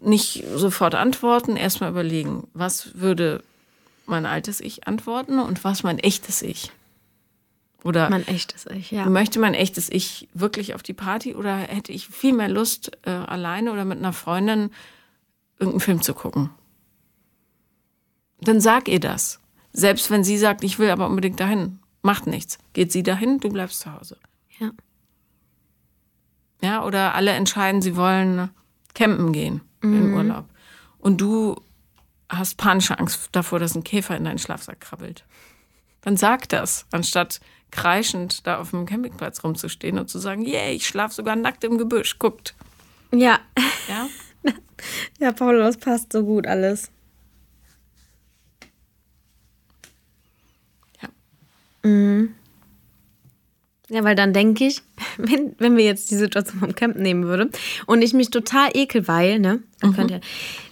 nicht 0.00 0.44
sofort 0.54 0.94
antworten, 0.94 1.56
erstmal 1.56 1.90
überlegen, 1.90 2.46
was 2.54 2.98
würde 2.98 3.42
mein 4.06 4.26
altes 4.26 4.60
Ich 4.60 4.86
antworten 4.86 5.38
und 5.38 5.64
was 5.64 5.82
mein 5.82 5.98
echtes 5.98 6.42
Ich. 6.42 6.70
Oder 7.82 8.08
mein 8.08 8.26
echtes 8.26 8.66
Ich, 8.66 8.90
ja. 8.90 9.06
Möchte 9.06 9.38
mein 9.38 9.54
echtes 9.54 9.90
Ich 9.90 10.28
wirklich 10.32 10.74
auf 10.74 10.82
die 10.82 10.94
Party 10.94 11.34
oder 11.34 11.56
hätte 11.56 11.92
ich 11.92 12.08
viel 12.08 12.32
mehr 12.32 12.48
Lust, 12.48 12.92
äh, 13.02 13.10
alleine 13.10 13.72
oder 13.72 13.84
mit 13.84 13.98
einer 13.98 14.12
Freundin 14.12 14.70
irgendeinen 15.58 15.80
Film 15.80 16.02
zu 16.02 16.14
gucken? 16.14 16.50
Dann 18.40 18.60
sag 18.60 18.88
ihr 18.88 19.00
das. 19.00 19.40
Selbst 19.72 20.10
wenn 20.10 20.24
sie 20.24 20.38
sagt, 20.38 20.64
ich 20.64 20.78
will 20.78 20.90
aber 20.90 21.06
unbedingt 21.06 21.40
dahin, 21.40 21.78
macht 22.04 22.26
nichts. 22.26 22.58
Geht 22.72 22.92
sie 22.92 23.02
dahin, 23.02 23.40
du 23.40 23.48
bleibst 23.48 23.80
zu 23.80 23.92
Hause. 23.92 24.18
Ja. 24.58 24.70
Ja, 26.62 26.84
oder 26.84 27.14
alle 27.14 27.32
entscheiden, 27.32 27.82
sie 27.82 27.96
wollen 27.96 28.50
campen 28.94 29.32
gehen 29.32 29.60
mhm. 29.82 29.94
im 29.94 30.14
Urlaub. 30.14 30.48
Und 30.98 31.20
du 31.20 31.56
hast 32.28 32.56
panische 32.56 32.98
Angst 32.98 33.28
davor, 33.32 33.58
dass 33.58 33.74
ein 33.74 33.84
Käfer 33.84 34.16
in 34.16 34.24
deinen 34.24 34.38
Schlafsack 34.38 34.80
krabbelt. 34.80 35.24
Dann 36.02 36.16
sag 36.16 36.48
das, 36.50 36.86
anstatt 36.92 37.40
kreischend 37.70 38.46
da 38.46 38.58
auf 38.58 38.70
dem 38.70 38.86
Campingplatz 38.86 39.42
rumzustehen 39.42 39.98
und 39.98 40.08
zu 40.08 40.18
sagen, 40.18 40.46
yeah, 40.46 40.70
ich 40.70 40.86
schlafe 40.86 41.14
sogar 41.14 41.36
nackt 41.36 41.64
im 41.64 41.78
Gebüsch, 41.78 42.18
guckt. 42.18 42.54
Ja. 43.12 43.40
Ja? 43.88 44.08
ja, 45.18 45.32
Paul, 45.32 45.58
das 45.58 45.78
passt 45.78 46.12
so 46.12 46.24
gut 46.24 46.46
alles. 46.46 46.90
Mhm. 51.84 52.34
Ja, 53.90 54.02
weil 54.02 54.14
dann 54.14 54.32
denke 54.32 54.64
ich, 54.64 54.82
wenn, 55.18 55.54
wenn 55.58 55.76
wir 55.76 55.84
jetzt 55.84 56.10
die 56.10 56.16
Situation 56.16 56.58
vom 56.58 56.74
Camp 56.74 56.96
nehmen 56.96 57.24
würden 57.24 57.50
und 57.86 58.02
ich 58.02 58.12
mich 58.12 58.30
total 58.30 58.70
ekel, 58.74 59.06
weil, 59.08 59.38
ne, 59.38 59.62
mhm. 59.82 59.94
könnt 59.94 60.10
ihr, 60.10 60.20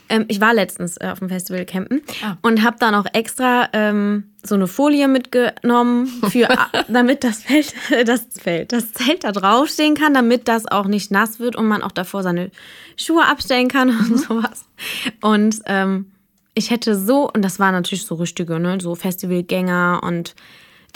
ähm, 0.09 0.27
ich 0.29 0.41
war 0.41 0.53
letztens 0.53 0.99
äh, 0.99 1.09
auf 1.11 1.21
dem 1.21 1.29
Festival 1.29 1.65
campen 1.65 2.03
ah. 2.23 2.37
und 2.43 2.63
habe 2.63 2.77
dann 2.79 2.95
auch 2.95 3.07
extra 3.13 3.69
ähm, 3.73 4.25
so 4.43 4.55
eine 4.55 4.67
Folie 4.67 5.09
mitgenommen, 5.09 6.07
für, 6.29 6.49
damit 6.89 7.25
das 7.25 7.43
Feld, 7.43 7.75
das 8.07 8.27
Feld, 8.39 8.73
das 8.73 8.93
Zelt 8.93 9.25
da 9.25 9.33
draufstehen 9.33 9.95
kann, 9.95 10.15
damit 10.15 10.49
das 10.49 10.67
auch 10.67 10.87
nicht 10.87 11.11
nass 11.11 11.39
wird 11.39 11.57
und 11.57 11.67
man 11.67 11.83
auch 11.83 11.93
davor 11.93 12.23
seine 12.23 12.51
Schuhe 12.97 13.25
abstellen 13.25 13.69
kann 13.69 13.89
und 13.89 14.11
mhm. 14.11 14.17
sowas. 14.19 14.67
Und 15.21 15.61
ähm, 15.67 16.13
ich 16.55 16.71
hätte 16.71 16.95
so, 16.95 17.31
und 17.31 17.43
das 17.43 17.59
war 17.59 17.73
natürlich 17.73 18.05
so 18.05 18.17
richtige, 18.17 18.61
ne, 18.61 18.79
so 18.81 18.95
Festivalgänger 18.95 20.01
und 20.03 20.35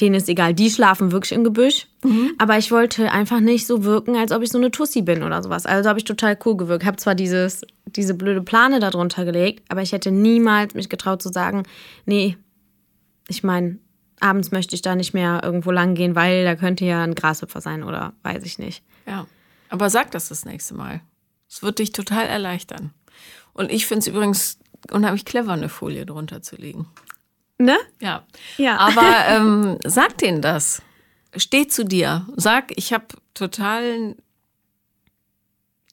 denen 0.00 0.14
ist 0.14 0.28
egal, 0.28 0.54
die 0.54 0.70
schlafen 0.70 1.12
wirklich 1.12 1.32
im 1.32 1.44
Gebüsch. 1.44 1.86
Mhm. 2.04 2.32
Aber 2.38 2.58
ich 2.58 2.70
wollte 2.70 3.10
einfach 3.10 3.40
nicht 3.40 3.66
so 3.66 3.84
wirken, 3.84 4.16
als 4.16 4.32
ob 4.32 4.42
ich 4.42 4.50
so 4.50 4.58
eine 4.58 4.70
Tussi 4.70 5.02
bin 5.02 5.22
oder 5.22 5.42
sowas. 5.42 5.66
Also 5.66 5.88
habe 5.88 5.98
ich 5.98 6.04
total 6.04 6.38
cool 6.44 6.56
gewirkt. 6.56 6.84
Habe 6.84 6.96
zwar 6.96 7.14
dieses, 7.14 7.62
diese 7.86 8.14
blöde 8.14 8.42
Plane 8.42 8.80
darunter 8.80 9.24
gelegt, 9.24 9.64
aber 9.68 9.82
ich 9.82 9.92
hätte 9.92 10.10
niemals 10.10 10.74
mich 10.74 10.88
getraut 10.88 11.22
zu 11.22 11.30
sagen, 11.30 11.62
nee, 12.04 12.36
ich 13.28 13.42
meine, 13.42 13.78
abends 14.20 14.50
möchte 14.50 14.74
ich 14.74 14.82
da 14.82 14.94
nicht 14.94 15.14
mehr 15.14 15.40
irgendwo 15.42 15.70
lang 15.70 15.94
gehen, 15.94 16.14
weil 16.14 16.44
da 16.44 16.56
könnte 16.56 16.84
ja 16.84 17.02
ein 17.02 17.14
Grashüpfer 17.14 17.60
sein 17.60 17.82
oder 17.82 18.12
weiß 18.22 18.44
ich 18.44 18.58
nicht. 18.58 18.82
Ja, 19.06 19.26
aber 19.68 19.90
sag 19.90 20.10
das 20.10 20.28
das 20.28 20.44
nächste 20.44 20.74
Mal. 20.74 21.00
Es 21.48 21.62
wird 21.62 21.78
dich 21.78 21.92
total 21.92 22.26
erleichtern. 22.26 22.92
Und 23.52 23.70
ich 23.70 23.86
finde 23.86 24.00
es 24.00 24.06
übrigens 24.06 24.58
unheimlich 24.90 25.24
clever, 25.24 25.52
eine 25.52 25.68
Folie 25.68 26.06
drunter 26.06 26.42
zu 26.42 26.56
legen. 26.56 26.86
Ne? 27.58 27.76
Ja. 28.00 28.24
ja. 28.56 28.76
Aber 28.76 29.14
ähm, 29.28 29.78
sag 29.84 30.18
denen 30.18 30.42
das. 30.42 30.82
Steh 31.36 31.66
zu 31.66 31.84
dir. 31.84 32.26
Sag, 32.36 32.72
ich 32.76 32.92
habe 32.92 33.06
totalen 33.34 34.16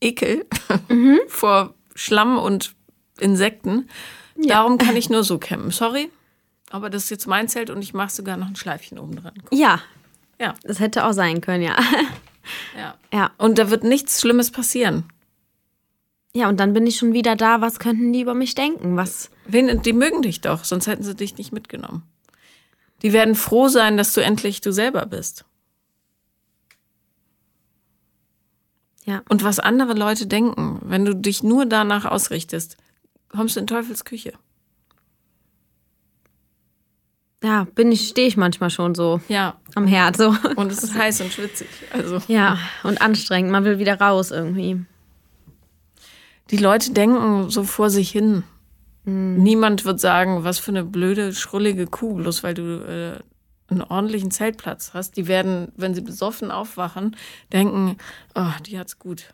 Ekel 0.01 0.45
mhm. 0.89 1.19
vor 1.27 1.73
Schlamm 1.95 2.37
und 2.37 2.75
Insekten. 3.19 3.89
Ja. 4.35 4.55
Darum 4.55 4.77
kann 4.77 4.95
ich 4.95 5.09
nur 5.09 5.23
so 5.23 5.37
campen. 5.37 5.71
Sorry. 5.71 6.09
Aber 6.69 6.89
das 6.89 7.03
ist 7.03 7.09
jetzt 7.11 7.27
mein 7.27 7.47
Zelt 7.47 7.69
und 7.69 7.81
ich 7.81 7.93
mache 7.93 8.11
sogar 8.11 8.35
noch 8.35 8.47
ein 8.47 8.55
Schleifchen 8.55 8.97
oben 8.97 9.15
dran. 9.17 9.33
Ja, 9.51 9.81
Ja, 10.39 10.55
das 10.63 10.79
hätte 10.79 11.05
auch 11.05 11.13
sein 11.13 11.39
können, 11.39 11.63
ja. 11.63 11.77
ja. 12.77 12.95
Ja. 13.13 13.31
Und 13.37 13.59
da 13.59 13.69
wird 13.69 13.83
nichts 13.83 14.19
Schlimmes 14.19 14.51
passieren. 14.51 15.05
Ja, 16.35 16.49
und 16.49 16.59
dann 16.59 16.73
bin 16.73 16.87
ich 16.87 16.95
schon 16.97 17.13
wieder 17.13 17.35
da. 17.35 17.61
Was 17.61 17.77
könnten 17.79 18.11
die 18.11 18.21
über 18.21 18.33
mich 18.33 18.55
denken? 18.55 18.97
Was? 18.97 19.29
Wen, 19.45 19.81
die 19.83 19.93
mögen 19.93 20.21
dich 20.23 20.41
doch, 20.41 20.63
sonst 20.63 20.87
hätten 20.87 21.03
sie 21.03 21.15
dich 21.15 21.37
nicht 21.37 21.51
mitgenommen. 21.51 22.03
Die 23.03 23.13
werden 23.13 23.35
froh 23.35 23.67
sein, 23.67 23.97
dass 23.97 24.13
du 24.13 24.21
endlich 24.21 24.61
du 24.61 24.71
selber 24.71 25.05
bist. 25.05 25.45
Ja. 29.05 29.21
Und 29.29 29.43
was 29.43 29.59
andere 29.59 29.93
Leute 29.93 30.25
denken, 30.27 30.79
wenn 30.83 31.05
du 31.05 31.13
dich 31.13 31.43
nur 31.43 31.65
danach 31.65 32.05
ausrichtest, 32.05 32.77
kommst 33.29 33.55
du 33.55 33.59
in 33.59 33.67
Teufels 33.67 34.05
Küche. 34.05 34.33
Ja, 37.43 37.65
bin 37.75 37.91
ich, 37.91 38.07
stehe 38.07 38.27
ich 38.29 38.37
manchmal 38.37 38.69
schon 38.69 38.95
so 38.95 39.19
Ja, 39.27 39.59
am 39.75 39.85
Herd, 39.85 40.15
so. 40.15 40.33
und 40.55 40.71
es 40.71 40.81
ist 40.81 40.95
heiß 40.95 41.19
und 41.21 41.33
schwitzig. 41.33 41.67
Also 41.91 42.19
Ja, 42.27 42.57
und 42.83 43.01
anstrengend. 43.01 43.51
Man 43.51 43.65
will 43.65 43.79
wieder 43.79 43.99
raus 43.99 44.31
irgendwie. 44.31 44.85
Die 46.51 46.57
Leute 46.57 46.91
denken 46.91 47.49
so 47.49 47.63
vor 47.63 47.89
sich 47.89 48.11
hin. 48.11 48.43
Niemand 49.05 49.83
wird 49.83 49.99
sagen, 49.99 50.45
was 50.45 50.59
für 50.59 50.71
eine 50.71 50.85
blöde, 50.85 51.33
schrullige 51.33 51.87
Kuh, 51.87 52.15
bloß 52.15 52.41
weil 52.43 52.53
du 52.53 52.79
äh, 52.85 53.19
einen 53.69 53.81
ordentlichen 53.81 54.31
Zeltplatz 54.31 54.91
hast. 54.93 55.17
Die 55.17 55.27
werden, 55.27 55.73
wenn 55.75 55.93
sie 55.93 56.01
besoffen 56.01 56.51
aufwachen, 56.51 57.17
denken, 57.51 57.97
oh, 58.33 58.51
die 58.65 58.79
hat's 58.79 58.99
gut. 58.99 59.33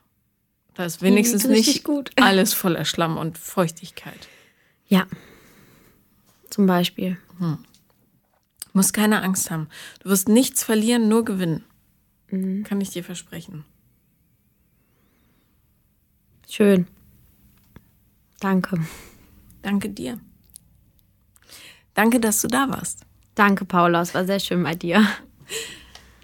Da 0.73 0.85
ist 0.85 1.03
wenigstens 1.03 1.45
nicht 1.45 1.83
gut. 1.83 2.11
alles 2.21 2.53
voller 2.53 2.85
Schlamm 2.85 3.17
und 3.17 3.37
Feuchtigkeit. 3.37 4.27
Ja. 4.87 5.05
Zum 6.49 6.65
Beispiel. 6.65 7.17
Du 7.37 7.57
musst 8.73 8.93
keine 8.93 9.21
Angst 9.21 9.51
haben. 9.51 9.67
Du 9.99 10.09
wirst 10.09 10.29
nichts 10.29 10.63
verlieren, 10.63 11.09
nur 11.09 11.25
gewinnen. 11.25 11.63
Kann 12.63 12.81
ich 12.81 12.89
dir 12.89 13.03
versprechen. 13.03 13.65
Schön. 16.47 16.87
Danke. 18.39 18.79
Danke 19.61 19.89
dir. 19.89 20.19
Danke, 21.93 22.19
dass 22.19 22.41
du 22.41 22.47
da 22.47 22.69
warst. 22.69 23.05
Danke, 23.35 23.65
Paula. 23.65 24.01
Es 24.01 24.13
war 24.13 24.25
sehr 24.25 24.39
schön 24.39 24.63
bei 24.63 24.75
dir. 24.75 25.05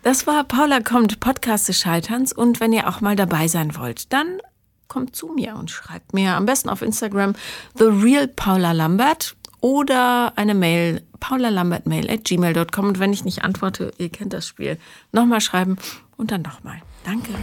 Das 0.04 0.28
war 0.28 0.44
Paula 0.44 0.82
kommt, 0.82 1.20
Podcast 1.20 1.68
des 1.68 1.80
Scheiterns. 1.80 2.32
Und 2.32 2.60
wenn 2.60 2.74
ihr 2.74 2.88
auch 2.88 3.02
mal 3.02 3.16
dabei 3.16 3.48
sein 3.48 3.76
wollt, 3.76 4.14
dann 4.14 4.40
kommt 4.88 5.16
zu 5.16 5.28
mir 5.28 5.56
und 5.56 5.72
schreibt 5.72 6.14
mir 6.14 6.36
am 6.36 6.46
besten 6.46 6.70
auf 6.70 6.82
Instagram 6.82 7.34
The 7.78 7.86
Real 7.86 8.28
Paula 8.28 8.72
Lambert 8.72 9.36
oder 9.62 10.34
eine 10.36 10.54
Mail 10.54 11.02
paulalambertmail 11.20 12.10
at 12.10 12.24
gmail.com. 12.24 12.88
Und 12.88 13.00
wenn 13.00 13.14
ich 13.14 13.26
nicht 13.26 13.44
antworte, 13.44 13.92
ihr 13.98 14.10
kennt 14.10 14.34
das 14.34 14.48
Spiel, 14.48 14.78
nochmal 15.12 15.42
schreiben 15.42 15.78
und 16.18 16.30
dann 16.30 16.44
nochmal. 16.44 16.82
Danke. 17.04 17.34